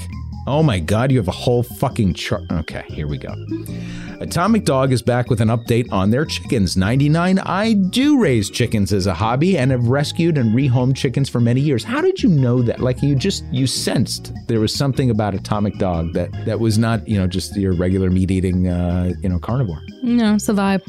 Oh 0.48 0.64
my 0.64 0.80
god, 0.80 1.12
you 1.12 1.18
have 1.20 1.28
a 1.28 1.32
whole 1.32 1.62
fucking 1.62 2.16
chart. 2.16 2.42
Okay, 2.52 2.84
here 2.88 3.08
we 3.08 3.18
go. 3.18 3.34
Atomic 4.20 4.66
Dog 4.66 4.92
is 4.92 5.02
back 5.02 5.30
with 5.30 5.42
an 5.42 5.50
update 5.50 5.92
on 5.92 6.10
their 6.10 6.26
chickens. 6.26 6.76
99. 6.76 7.40
I 7.40 7.74
do 7.74 8.20
raise 8.20 8.50
chickens 8.50 8.92
as 8.92 9.06
a 9.08 9.14
hobby 9.14 9.58
and 9.58 9.72
have 9.72 9.88
rescued 9.88 10.38
and 10.38 10.54
rehomed 10.56 10.96
chickens 10.98 11.30
for 11.30 11.40
many 11.40 11.62
years. 11.62 11.84
How 11.84 12.02
did 12.02 12.22
you 12.24 12.30
know 12.30 12.62
that? 12.64 12.80
Like 12.80 13.02
you 13.02 13.16
just 13.16 13.44
you 13.52 13.68
sensed 13.68 14.34
there 14.48 14.60
was 14.60 14.74
something 14.74 15.10
about 15.10 15.36
Atomic 15.36 15.78
Dog 15.78 16.14
that 16.14 16.32
that 16.46 16.60
was 16.60 16.78
not, 16.78 17.08
you 17.08 17.18
know, 17.18 17.28
just 17.28 17.56
your 17.56 17.74
regular 17.74 18.10
meat 18.10 18.32
eating 18.32 18.68
uh, 18.68 19.14
you 19.22 19.30
know, 19.30 19.40
carnivore. 19.40 19.82
No, 20.02 20.36
it's 20.36 20.50
a 20.50 20.54
vibe. 20.54 20.82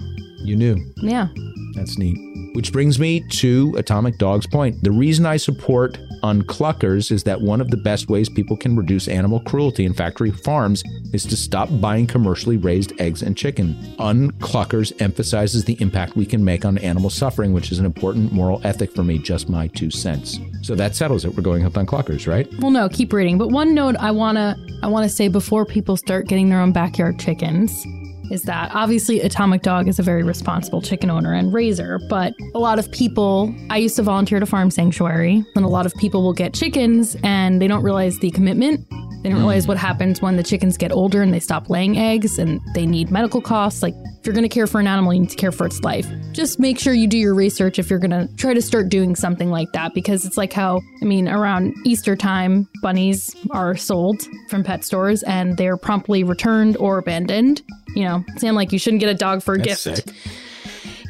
You 0.42 0.56
knew. 0.56 0.78
Yeah. 1.02 1.28
That's 1.74 1.98
neat. 1.98 2.18
Which 2.54 2.72
brings 2.72 2.98
me 2.98 3.20
to 3.30 3.74
Atomic 3.78 4.18
Dog's 4.18 4.46
point. 4.46 4.82
The 4.82 4.90
reason 4.90 5.26
I 5.26 5.36
support 5.36 5.98
Uncluckers 6.22 7.10
is 7.10 7.22
that 7.24 7.40
one 7.40 7.60
of 7.60 7.70
the 7.70 7.76
best 7.76 8.08
ways 8.08 8.28
people 8.28 8.56
can 8.56 8.76
reduce 8.76 9.08
animal 9.08 9.40
cruelty 9.40 9.84
in 9.84 9.94
factory 9.94 10.30
farms 10.30 10.82
is 11.12 11.24
to 11.26 11.36
stop 11.36 11.68
buying 11.80 12.06
commercially 12.06 12.56
raised 12.56 12.92
eggs 13.00 13.22
and 13.22 13.36
chicken. 13.36 13.74
Uncluckers 13.98 14.92
emphasizes 15.00 15.64
the 15.64 15.80
impact 15.80 16.16
we 16.16 16.26
can 16.26 16.44
make 16.44 16.64
on 16.64 16.78
animal 16.78 17.10
suffering, 17.10 17.52
which 17.52 17.72
is 17.72 17.78
an 17.78 17.86
important 17.86 18.32
moral 18.32 18.60
ethic 18.64 18.92
for 18.92 19.04
me, 19.04 19.18
just 19.18 19.48
my 19.48 19.68
two 19.68 19.90
cents. 19.90 20.38
So 20.62 20.74
that 20.74 20.94
settles 20.94 21.24
it. 21.24 21.34
We're 21.34 21.42
going 21.42 21.64
with 21.64 21.74
Uncluckers, 21.74 22.26
right? 22.26 22.48
Well, 22.58 22.70
no, 22.70 22.88
keep 22.88 23.12
reading. 23.12 23.38
But 23.38 23.48
one 23.48 23.74
note 23.74 23.96
I 23.96 24.10
wanna 24.10 24.56
I 24.82 24.88
wanna 24.88 25.08
say 25.08 25.28
before 25.28 25.64
people 25.64 25.96
start 25.96 26.26
getting 26.26 26.48
their 26.48 26.60
own 26.60 26.72
backyard 26.72 27.18
chickens 27.18 27.86
is 28.31 28.43
that 28.43 28.70
obviously 28.74 29.20
Atomic 29.20 29.62
Dog 29.62 29.89
is 29.89 29.99
a 29.99 30.03
very 30.03 30.22
responsible 30.22 30.81
chicken 30.81 31.11
owner 31.11 31.33
and 31.33 31.53
raiser, 31.53 31.99
but 32.09 32.35
a 32.55 32.59
lot 32.59 32.78
of 32.78 32.91
people, 32.93 33.55
I 33.68 33.78
used 33.78 33.97
to 33.97 34.03
volunteer 34.03 34.37
at 34.37 34.43
a 34.43 34.47
farm 34.47 34.70
sanctuary, 34.70 35.45
and 35.57 35.64
a 35.64 35.68
lot 35.68 35.87
of 35.87 35.95
people 35.97 36.22
will 36.22 36.33
get 36.33 36.55
chickens 36.55 37.16
and 37.22 37.61
they 37.61 37.68
don't 37.68 37.83
realize 37.83 38.18
the 38.18 38.31
commitment. 38.31 38.87
They 39.22 39.28
don't 39.28 39.39
hmm. 39.39 39.47
realize 39.47 39.68
what 39.68 39.76
happens 39.76 40.22
when 40.22 40.37
the 40.37 40.43
chickens 40.43 40.78
get 40.78 40.93
older 40.93 41.20
and 41.22 41.35
they 41.35 41.41
stop 41.41 41.68
laying 41.68 41.99
eggs 41.99 42.39
and 42.39 42.61
they 42.74 42.87
need 42.87 43.11
medical 43.11 43.43
costs. 43.43 43.83
Like, 43.83 43.95
if 44.20 44.26
you're 44.26 44.35
going 44.35 44.49
to 44.49 44.55
care 44.55 44.66
for 44.66 44.81
an 44.81 44.87
animal, 44.87 45.12
you 45.12 45.20
need 45.20 45.31
to 45.31 45.37
care 45.37 45.53
for 45.53 45.66
its 45.66 45.81
life. 45.81 46.07
Just 46.33 46.59
make 46.59 46.78
sure 46.78 46.95
you 46.95 47.07
do 47.07 47.18
your 47.18 47.35
research 47.35 47.78
if 47.78 47.91
you're 47.91 47.99
going 47.99 48.11
to 48.11 48.28
try 48.37 48.55
to 48.55 48.62
start 48.62 48.89
doing 48.89 49.14
something 49.14 49.51
like 49.51 49.72
that 49.72 49.93
because 49.95 50.24
it's 50.24 50.37
like 50.37 50.53
how, 50.53 50.81
I 51.03 51.05
mean, 51.05 51.28
around 51.28 51.74
Easter 51.85 52.16
time, 52.16 52.68
bunnies 52.83 53.35
are 53.51 53.76
sold 53.76 54.22
from 54.49 54.64
pet 54.64 54.85
stores 54.85 55.22
and 55.24 55.57
they're 55.57 55.76
promptly 55.76 56.24
returned 56.24 56.76
or 56.78 56.99
abandoned. 56.99 57.62
You 57.95 58.05
know, 58.05 58.24
saying 58.36 58.55
like 58.55 58.72
you 58.72 58.78
shouldn't 58.78 59.01
get 59.01 59.09
a 59.09 59.14
dog 59.14 59.43
for 59.43 59.55
a 59.55 59.59
That's 59.59 59.84
gift. 59.84 60.09
sick. 60.09 60.16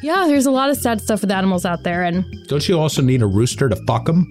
Yeah, 0.03 0.25
there's 0.27 0.47
a 0.47 0.51
lot 0.51 0.69
of 0.71 0.77
sad 0.77 0.99
stuff 0.99 1.21
with 1.21 1.29
animals 1.31 1.63
out 1.63 1.83
there, 1.83 2.01
and 2.03 2.25
Don't 2.47 2.67
you 2.67 2.79
also 2.79 3.01
need 3.03 3.21
a 3.21 3.27
rooster 3.27 3.69
to 3.69 3.75
fuck 3.85 4.05
them? 4.05 4.27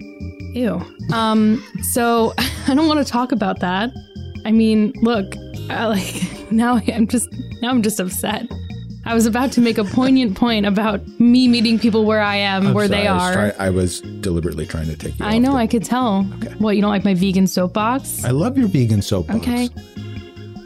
ew. 0.53 0.81
Um, 1.13 1.63
so 1.93 2.33
I 2.67 2.75
don't 2.75 2.87
want 2.87 3.05
to 3.05 3.09
talk 3.09 3.31
about 3.31 3.59
that. 3.61 3.91
I 4.43 4.51
mean, 4.51 4.91
look, 5.01 5.33
I 5.69 5.85
like 5.87 6.51
now 6.51 6.81
I'm 6.87 7.07
just 7.07 7.29
now 7.61 7.69
I'm 7.69 7.81
just 7.81 7.99
upset. 8.01 8.47
I 9.05 9.15
was 9.15 9.25
about 9.25 9.51
to 9.53 9.61
make 9.61 9.77
a 9.79 9.83
poignant 9.83 10.35
point 10.37 10.65
about 10.67 11.01
me 11.19 11.47
meeting 11.47 11.79
people 11.79 12.05
where 12.05 12.21
I 12.21 12.35
am, 12.35 12.67
I'm 12.67 12.73
where 12.75 12.87
sorry, 12.87 13.01
they 13.01 13.07
I 13.07 13.13
was, 13.13 13.21
are. 13.23 13.33
try- 13.51 13.65
I 13.65 13.69
was 13.71 14.01
deliberately 14.01 14.67
trying 14.67 14.85
to 14.87 14.95
take 14.95 15.17
you. 15.17 15.25
I 15.25 15.39
know, 15.39 15.55
I 15.55 15.65
could 15.65 15.83
tell. 15.83 16.27
Okay. 16.35 16.53
What, 16.59 16.75
you 16.75 16.81
don't 16.83 16.91
like 16.91 17.03
my 17.03 17.15
vegan 17.15 17.47
soapbox? 17.47 18.23
I 18.23 18.29
love 18.29 18.59
your 18.59 18.67
vegan 18.67 19.01
soapbox. 19.01 19.39
Okay. 19.39 19.69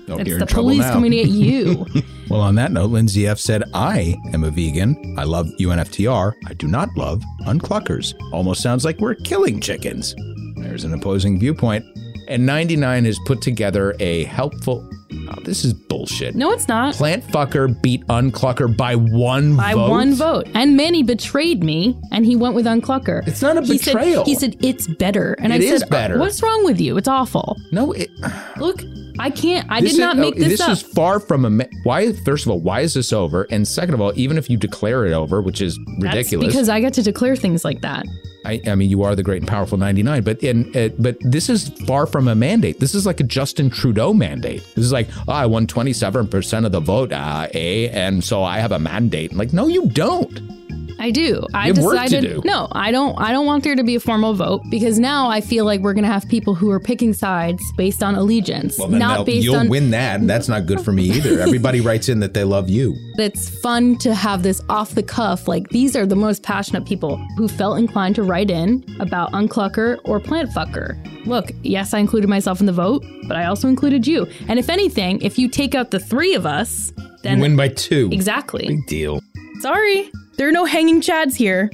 Oh, 0.07 0.17
it's 0.17 0.37
the 0.37 0.45
police 0.45 0.79
now. 0.79 0.93
coming 0.93 1.17
at 1.19 1.27
you. 1.27 1.85
well, 2.29 2.41
on 2.41 2.55
that 2.55 2.71
note, 2.71 2.91
Lindsay 2.91 3.27
F 3.27 3.39
said, 3.39 3.63
I 3.73 4.15
am 4.33 4.43
a 4.43 4.51
vegan. 4.51 5.15
I 5.17 5.23
love 5.23 5.47
UNFTR. 5.59 6.33
I 6.47 6.53
do 6.53 6.67
not 6.67 6.89
love 6.95 7.23
uncluckers. 7.47 8.13
Almost 8.31 8.61
sounds 8.61 8.85
like 8.85 8.99
we're 8.99 9.15
killing 9.15 9.59
chickens. 9.59 10.15
There's 10.57 10.83
an 10.83 10.93
opposing 10.93 11.39
viewpoint. 11.39 11.85
And 12.27 12.45
99 12.45 13.05
has 13.05 13.19
put 13.25 13.41
together 13.41 13.95
a 13.99 14.23
helpful. 14.25 14.89
Oh, 15.29 15.39
this 15.43 15.63
is 15.63 15.73
bullshit. 15.73 16.35
no, 16.35 16.51
it's 16.51 16.67
not. 16.67 16.95
Plant 16.95 17.23
fucker 17.25 17.79
beat 17.81 18.05
unclucker 18.07 18.75
by 18.75 18.95
one 18.95 19.55
By 19.55 19.73
vote. 19.73 19.89
one 19.89 20.13
vote. 20.15 20.47
And 20.53 20.75
Manny 20.75 21.03
betrayed 21.03 21.63
me 21.63 21.95
and 22.11 22.25
he 22.25 22.35
went 22.35 22.53
with 22.55 22.65
Unclucker. 22.65 23.25
It's 23.27 23.41
not 23.41 23.57
a 23.57 23.61
he 23.61 23.77
said- 23.77 23.93
betrayal. 23.93 24.25
he 24.25 24.35
said 24.35 24.55
it's 24.61 24.87
better. 24.87 25.33
And 25.39 25.53
It 25.53 25.61
I 25.61 25.63
is 25.65 25.79
said, 25.81 25.89
better. 25.89 26.19
What's 26.19 26.41
wrong 26.43 26.65
with 26.65 26.79
you? 26.81 26.97
It's 26.97 27.07
awful. 27.07 27.55
No, 27.71 27.91
it. 27.93 28.09
Look, 28.57 28.81
I 29.19 29.29
can't. 29.29 29.65
I 29.71 29.81
This 29.81 29.93
did 29.93 30.01
not 30.01 30.15
is- 30.15 30.21
make 30.21 30.35
oh, 30.35 30.39
this, 30.39 30.59
up. 30.59 30.69
This 30.69 30.83
is 30.83 30.93
far 30.93 31.19
from 31.19 31.45
a. 31.45 31.49
ma- 31.49 31.63
Why? 31.83 32.11
First 32.11 32.45
of 32.45 32.51
all, 32.51 32.59
why 32.59 32.81
is 32.81 32.93
this 32.95 33.13
over? 33.13 33.43
And 33.49 33.65
second 33.67 33.93
of 33.93 34.01
all, 34.01 34.11
even 34.15 34.37
if 34.37 34.49
you 34.49 34.57
declare 34.57 35.05
it 35.05 35.13
over, 35.13 35.41
which 35.41 35.61
is 35.61 35.77
That's 35.99 36.03
ridiculous, 36.15 36.47
because 36.47 36.67
I 36.69 36.81
get 36.81 36.93
to 36.95 37.03
declare 37.03 37.35
things 37.35 37.63
like 37.63 37.81
that. 37.81 38.05
I, 38.45 38.61
I 38.67 38.75
mean, 38.75 38.89
you 38.89 39.03
are 39.03 39.15
the 39.15 39.23
great 39.23 39.41
and 39.41 39.47
powerful 39.47 39.77
99, 39.77 40.23
but 40.23 40.43
in, 40.43 40.75
uh, 40.75 40.89
but 40.99 41.17
this 41.21 41.49
is 41.49 41.69
far 41.85 42.05
from 42.05 42.27
a 42.27 42.35
mandate. 42.35 42.79
This 42.79 42.95
is 42.95 43.05
like 43.05 43.19
a 43.19 43.23
Justin 43.23 43.69
Trudeau 43.69 44.13
mandate. 44.13 44.63
This 44.75 44.85
is 44.85 44.91
like, 44.91 45.07
oh, 45.27 45.33
I 45.33 45.45
won 45.45 45.67
27% 45.67 46.65
of 46.65 46.71
the 46.71 46.79
vote, 46.79 47.11
uh, 47.11 47.47
eh, 47.53 47.89
and 47.91 48.23
so 48.23 48.43
I 48.43 48.59
have 48.59 48.71
a 48.71 48.79
mandate. 48.79 49.31
I'm 49.31 49.37
Like, 49.37 49.53
no, 49.53 49.67
you 49.67 49.87
don't. 49.89 50.64
I 50.99 51.11
do. 51.11 51.45
I 51.53 51.67
You 51.67 51.73
have 51.73 51.83
work 51.83 51.97
to 51.97 52.03
decided 52.03 52.29
do. 52.35 52.41
no, 52.45 52.67
I 52.71 52.91
don't 52.91 53.19
I 53.19 53.31
don't 53.31 53.45
want 53.45 53.63
there 53.63 53.75
to 53.75 53.83
be 53.83 53.95
a 53.95 53.99
formal 53.99 54.33
vote 54.33 54.61
because 54.69 54.97
now 54.99 55.27
I 55.29 55.41
feel 55.41 55.65
like 55.65 55.81
we're 55.81 55.93
going 55.93 56.05
to 56.05 56.11
have 56.11 56.27
people 56.29 56.55
who 56.55 56.69
are 56.71 56.79
picking 56.79 57.13
sides 57.13 57.61
based 57.77 58.01
on 58.01 58.15
allegiance, 58.15 58.77
Well, 58.79 58.89
not 58.89 59.25
based 59.25 59.37
on. 59.39 59.43
you'll 59.43 59.55
on 59.55 59.69
win 59.69 59.91
that, 59.91 60.19
and 60.19 60.29
that's 60.29 60.47
not 60.47 60.65
good 60.65 60.81
for 60.81 60.91
me 60.91 61.03
either. 61.11 61.39
Everybody 61.47 61.81
writes 61.81 62.09
in 62.09 62.19
that 62.21 62.33
they 62.33 62.43
love 62.43 62.69
you. 62.69 62.95
it's 63.17 63.49
fun 63.61 63.97
to 63.99 64.13
have 64.15 64.43
this 64.43 64.61
off 64.69 64.95
the 64.95 65.03
cuff. 65.03 65.47
Like 65.47 65.69
these 65.69 65.95
are 65.95 66.05
the 66.05 66.15
most 66.15 66.43
passionate 66.43 66.85
people 66.85 67.17
who 67.37 67.47
felt 67.47 67.77
inclined 67.77 68.15
to 68.15 68.23
write 68.23 68.49
in 68.49 68.83
about 68.99 69.31
unclucker 69.33 69.99
or 70.05 70.19
plant 70.19 70.49
fucker. 70.51 70.97
Look, 71.25 71.51
yes, 71.63 71.93
I 71.93 71.99
included 71.99 72.29
myself 72.29 72.59
in 72.59 72.67
the 72.67 72.71
vote, 72.73 73.03
but 73.27 73.35
I 73.35 73.45
also 73.45 73.67
included 73.67 74.05
you. 74.05 74.27
And 74.47 74.59
if 74.59 74.69
anything, 74.69 75.21
if 75.21 75.37
you 75.39 75.49
take 75.49 75.73
out 75.75 75.91
the 75.91 75.99
three 75.99 76.35
of 76.35 76.45
us, 76.45 76.93
then 77.23 77.37
you 77.37 77.41
win 77.41 77.55
by 77.55 77.69
two. 77.69 78.09
exactly. 78.11 78.67
Big 78.67 78.85
deal. 78.85 79.19
Sorry, 79.59 80.11
there 80.37 80.47
are 80.47 80.51
no 80.51 80.65
hanging 80.65 81.01
chads 81.01 81.35
here. 81.35 81.69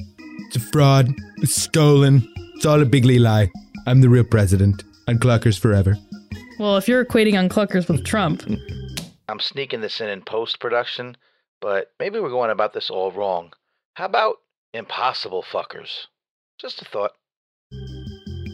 It's 0.46 0.56
a 0.56 0.60
fraud. 0.60 1.08
It's 1.38 1.60
stolen. 1.60 2.26
It's 2.56 2.66
all 2.66 2.80
a 2.80 2.84
bigly 2.84 3.18
lie. 3.18 3.50
I'm 3.86 4.00
the 4.00 4.08
real 4.08 4.24
president. 4.24 4.84
Unclockers 5.08 5.58
forever. 5.58 5.96
Well, 6.58 6.76
if 6.76 6.86
you're 6.86 7.04
equating 7.04 7.34
uncluckers 7.34 7.88
with 7.88 8.04
Trump, 8.04 8.44
I'm 9.28 9.40
sneaking 9.40 9.80
this 9.80 10.00
in 10.00 10.08
in 10.08 10.22
post 10.22 10.60
production, 10.60 11.16
but 11.60 11.92
maybe 11.98 12.20
we're 12.20 12.30
going 12.30 12.50
about 12.50 12.72
this 12.72 12.90
all 12.90 13.10
wrong. 13.10 13.52
How 13.94 14.04
about 14.06 14.36
impossible 14.72 15.42
fuckers? 15.42 16.06
Just 16.60 16.82
a 16.82 16.84
thought. 16.84 17.12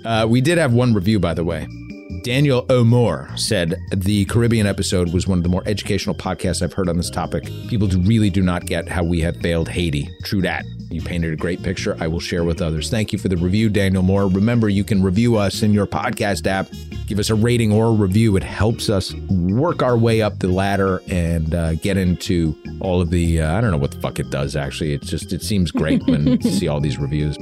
Uh, 0.05 0.27
we 0.29 0.41
did 0.41 0.59
have 0.59 0.73
one 0.73 0.95
review, 0.95 1.19
by 1.19 1.35
the 1.35 1.45
way. 1.45 1.67
Daniel 2.29 2.67
O'More 2.69 3.31
said 3.37 3.81
the 3.91 4.27
Caribbean 4.27 4.67
episode 4.67 5.15
was 5.15 5.27
one 5.27 5.39
of 5.39 5.43
the 5.45 5.49
more 5.49 5.63
educational 5.65 6.15
podcasts 6.15 6.61
I've 6.61 6.75
heard 6.75 6.91
on 6.91 6.99
this 6.99 7.09
topic. 7.09 7.45
People 7.69 7.89
really 7.89 8.29
do 8.29 8.43
not 8.43 8.67
get 8.67 8.87
how 8.87 9.03
we 9.03 9.23
have 9.23 9.39
failed 9.39 9.67
Haiti. 9.67 10.11
True 10.25 10.43
that. 10.43 10.67
You 10.91 11.01
painted 11.01 11.33
a 11.33 11.37
great 11.37 11.63
picture. 11.63 11.97
I 12.01 12.07
will 12.07 12.21
share 12.21 12.45
with 12.45 12.61
others. 12.61 12.91
Thank 12.91 13.15
you 13.15 13.19
for 13.19 13.29
the 13.29 13.39
review, 13.39 13.71
Daniel 13.71 14.03
Moore. 14.03 14.29
Remember, 14.29 14.69
you 14.69 14.85
can 14.85 15.03
review 15.03 15.37
us 15.37 15.63
in 15.63 15.73
your 15.73 15.87
podcast 15.87 16.47
app. 16.47 16.69
Give 17.07 17.19
us 17.19 17.31
a 17.31 17.35
rating 17.35 17.73
or 17.73 17.87
a 17.87 17.93
review. 17.93 18.37
It 18.37 18.43
helps 18.43 18.91
us 18.91 19.15
work 19.31 19.83
our 19.83 19.97
way 19.97 20.21
up 20.21 20.39
the 20.39 20.49
ladder 20.49 21.01
and 21.09 21.55
uh, 21.55 21.77
get 21.77 21.97
into 21.97 22.55
all 22.81 23.01
of 23.01 23.09
the. 23.09 23.41
Uh, 23.41 23.57
I 23.57 23.63
don't 23.63 23.71
know 23.71 23.79
what 23.79 23.93
the 23.93 24.01
fuck 24.01 24.19
it 24.19 24.29
does. 24.29 24.55
Actually, 24.55 24.93
it's 24.93 25.09
just 25.09 25.33
it 25.33 25.41
seems 25.41 25.71
great 25.71 26.07
when 26.07 26.27
you 26.27 26.41
see 26.51 26.69
all 26.69 26.83
these 26.83 26.99
reviews. 26.99 27.39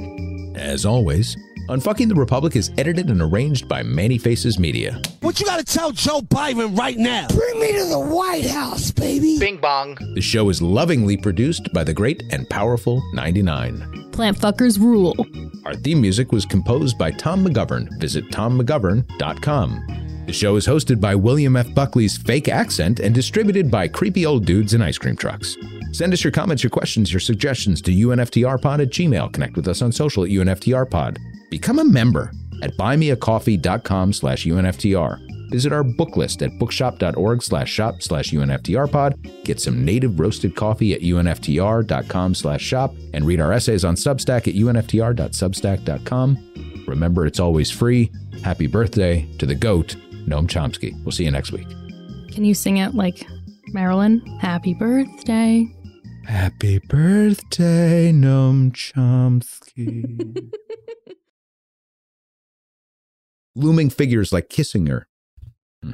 As 0.55 0.85
always, 0.85 1.35
Unfucking 1.69 2.07
the 2.07 2.15
Republic 2.15 2.55
is 2.55 2.71
edited 2.77 3.09
and 3.09 3.21
arranged 3.21 3.67
by 3.67 3.83
Many 3.83 4.17
Faces 4.17 4.57
Media. 4.57 5.01
What 5.19 5.37
you 5.39 5.45
gotta 5.45 5.65
tell 5.65 5.91
Joe 5.91 6.21
Biden 6.21 6.77
right 6.77 6.97
now? 6.97 7.27
Bring 7.27 7.59
me 7.59 7.73
to 7.73 7.85
the 7.89 7.99
White 7.99 8.45
House, 8.45 8.89
baby. 8.91 9.37
Bing 9.37 9.57
bong. 9.57 9.97
The 10.13 10.21
show 10.21 10.47
is 10.49 10.61
lovingly 10.61 11.17
produced 11.17 11.73
by 11.73 11.83
the 11.83 11.93
great 11.93 12.23
and 12.31 12.49
powerful 12.49 13.03
99. 13.13 14.09
plant 14.13 14.37
fuckers 14.37 14.79
rule. 14.79 15.13
Our 15.65 15.75
theme 15.75 15.99
music 16.01 16.31
was 16.31 16.45
composed 16.45 16.97
by 16.97 17.11
Tom 17.11 17.45
McGovern. 17.45 17.89
Visit 17.99 18.29
tommcgovern.com. 18.29 20.23
The 20.25 20.33
show 20.33 20.55
is 20.55 20.65
hosted 20.65 20.99
by 21.01 21.15
William 21.15 21.55
F. 21.57 21.73
Buckley's 21.75 22.17
fake 22.17 22.47
accent 22.47 22.99
and 23.01 23.13
distributed 23.13 23.69
by 23.69 23.87
creepy 23.89 24.25
old 24.25 24.45
dudes 24.45 24.73
in 24.73 24.81
ice 24.81 24.97
cream 24.97 25.15
trucks. 25.17 25.57
Send 25.91 26.13
us 26.13 26.23
your 26.23 26.31
comments, 26.31 26.63
your 26.63 26.69
questions, 26.69 27.11
your 27.13 27.19
suggestions 27.19 27.81
to 27.81 27.91
unftrpod 27.91 28.81
at 28.81 28.89
gmail. 28.89 29.31
Connect 29.33 29.55
with 29.55 29.67
us 29.67 29.81
on 29.81 29.91
social 29.91 30.23
at 30.23 30.29
unftrpod. 30.29 31.17
Become 31.49 31.79
a 31.79 31.85
member 31.85 32.31
at 32.61 32.77
buymeacoffee.com 32.77 34.13
slash 34.13 34.45
unftr. 34.45 35.27
Visit 35.49 35.71
our 35.71 35.83
book 35.83 36.17
list 36.17 36.41
at 36.41 36.57
bookshop.org 36.59 37.41
slash 37.41 37.71
shop 37.71 38.01
slash 38.01 38.31
UNFTRpod, 38.31 39.45
get 39.45 39.61
some 39.61 39.85
native 39.85 40.19
roasted 40.19 40.55
coffee 40.55 40.93
at 40.93 41.01
UNFTR.com 41.01 42.35
slash 42.35 42.61
shop, 42.61 42.93
and 43.13 43.25
read 43.25 43.39
our 43.39 43.53
essays 43.53 43.85
on 43.85 43.95
Substack 43.95 44.47
at 44.47 44.55
UNFTR.substack.com. 44.55 46.83
Remember, 46.85 47.25
it's 47.25 47.39
always 47.39 47.71
free. 47.71 48.11
Happy 48.43 48.67
birthday 48.67 49.25
to 49.37 49.45
the 49.45 49.55
GOAT, 49.55 49.95
Noam 50.27 50.47
Chomsky. 50.47 50.93
We'll 51.03 51.13
see 51.13 51.23
you 51.23 51.31
next 51.31 51.53
week. 51.53 51.67
Can 52.31 52.43
you 52.43 52.53
sing 52.53 52.75
it 52.77 52.93
like 52.93 53.25
Marilyn? 53.67 54.19
Happy 54.39 54.73
birthday. 54.73 55.65
Happy 56.25 56.79
birthday, 56.79 58.11
Noam 58.11 58.73
Chomsky. 58.73 60.51
Looming 63.57 63.89
figures 63.89 64.31
like 64.31 64.49
Kissinger. 64.49 65.05
Hmm. 65.83 65.93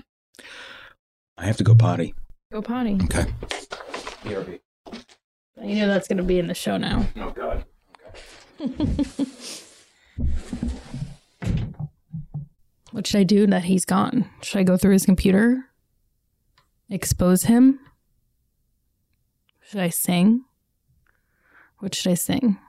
I 1.37 1.45
have 1.45 1.55
to 1.57 1.63
go 1.63 1.73
potty. 1.73 2.13
Go 2.51 2.61
potty. 2.61 2.99
Okay. 3.05 3.25
You 4.25 5.75
know 5.75 5.87
that's 5.87 6.09
going 6.09 6.17
to 6.17 6.23
be 6.23 6.39
in 6.39 6.47
the 6.47 6.53
show 6.53 6.75
now. 6.77 7.05
Oh, 7.15 7.31
God. 7.31 7.63
What 12.93 13.07
should 13.07 13.21
I 13.21 13.23
do 13.23 13.47
that 13.47 13.63
he's 13.63 13.85
gone? 13.85 14.29
Should 14.43 14.59
I 14.59 14.63
go 14.63 14.77
through 14.77 14.93
his 14.93 15.03
computer? 15.03 15.65
Expose 16.91 17.45
him? 17.45 17.79
Should 19.61 19.79
I 19.79 19.89
sing? 19.89 20.45
What 21.79 21.95
should 21.95 22.11
I 22.11 22.13
sing? 22.13 22.59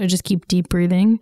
I 0.00 0.06
just 0.06 0.24
keep 0.24 0.48
deep 0.48 0.68
breathing? 0.68 1.20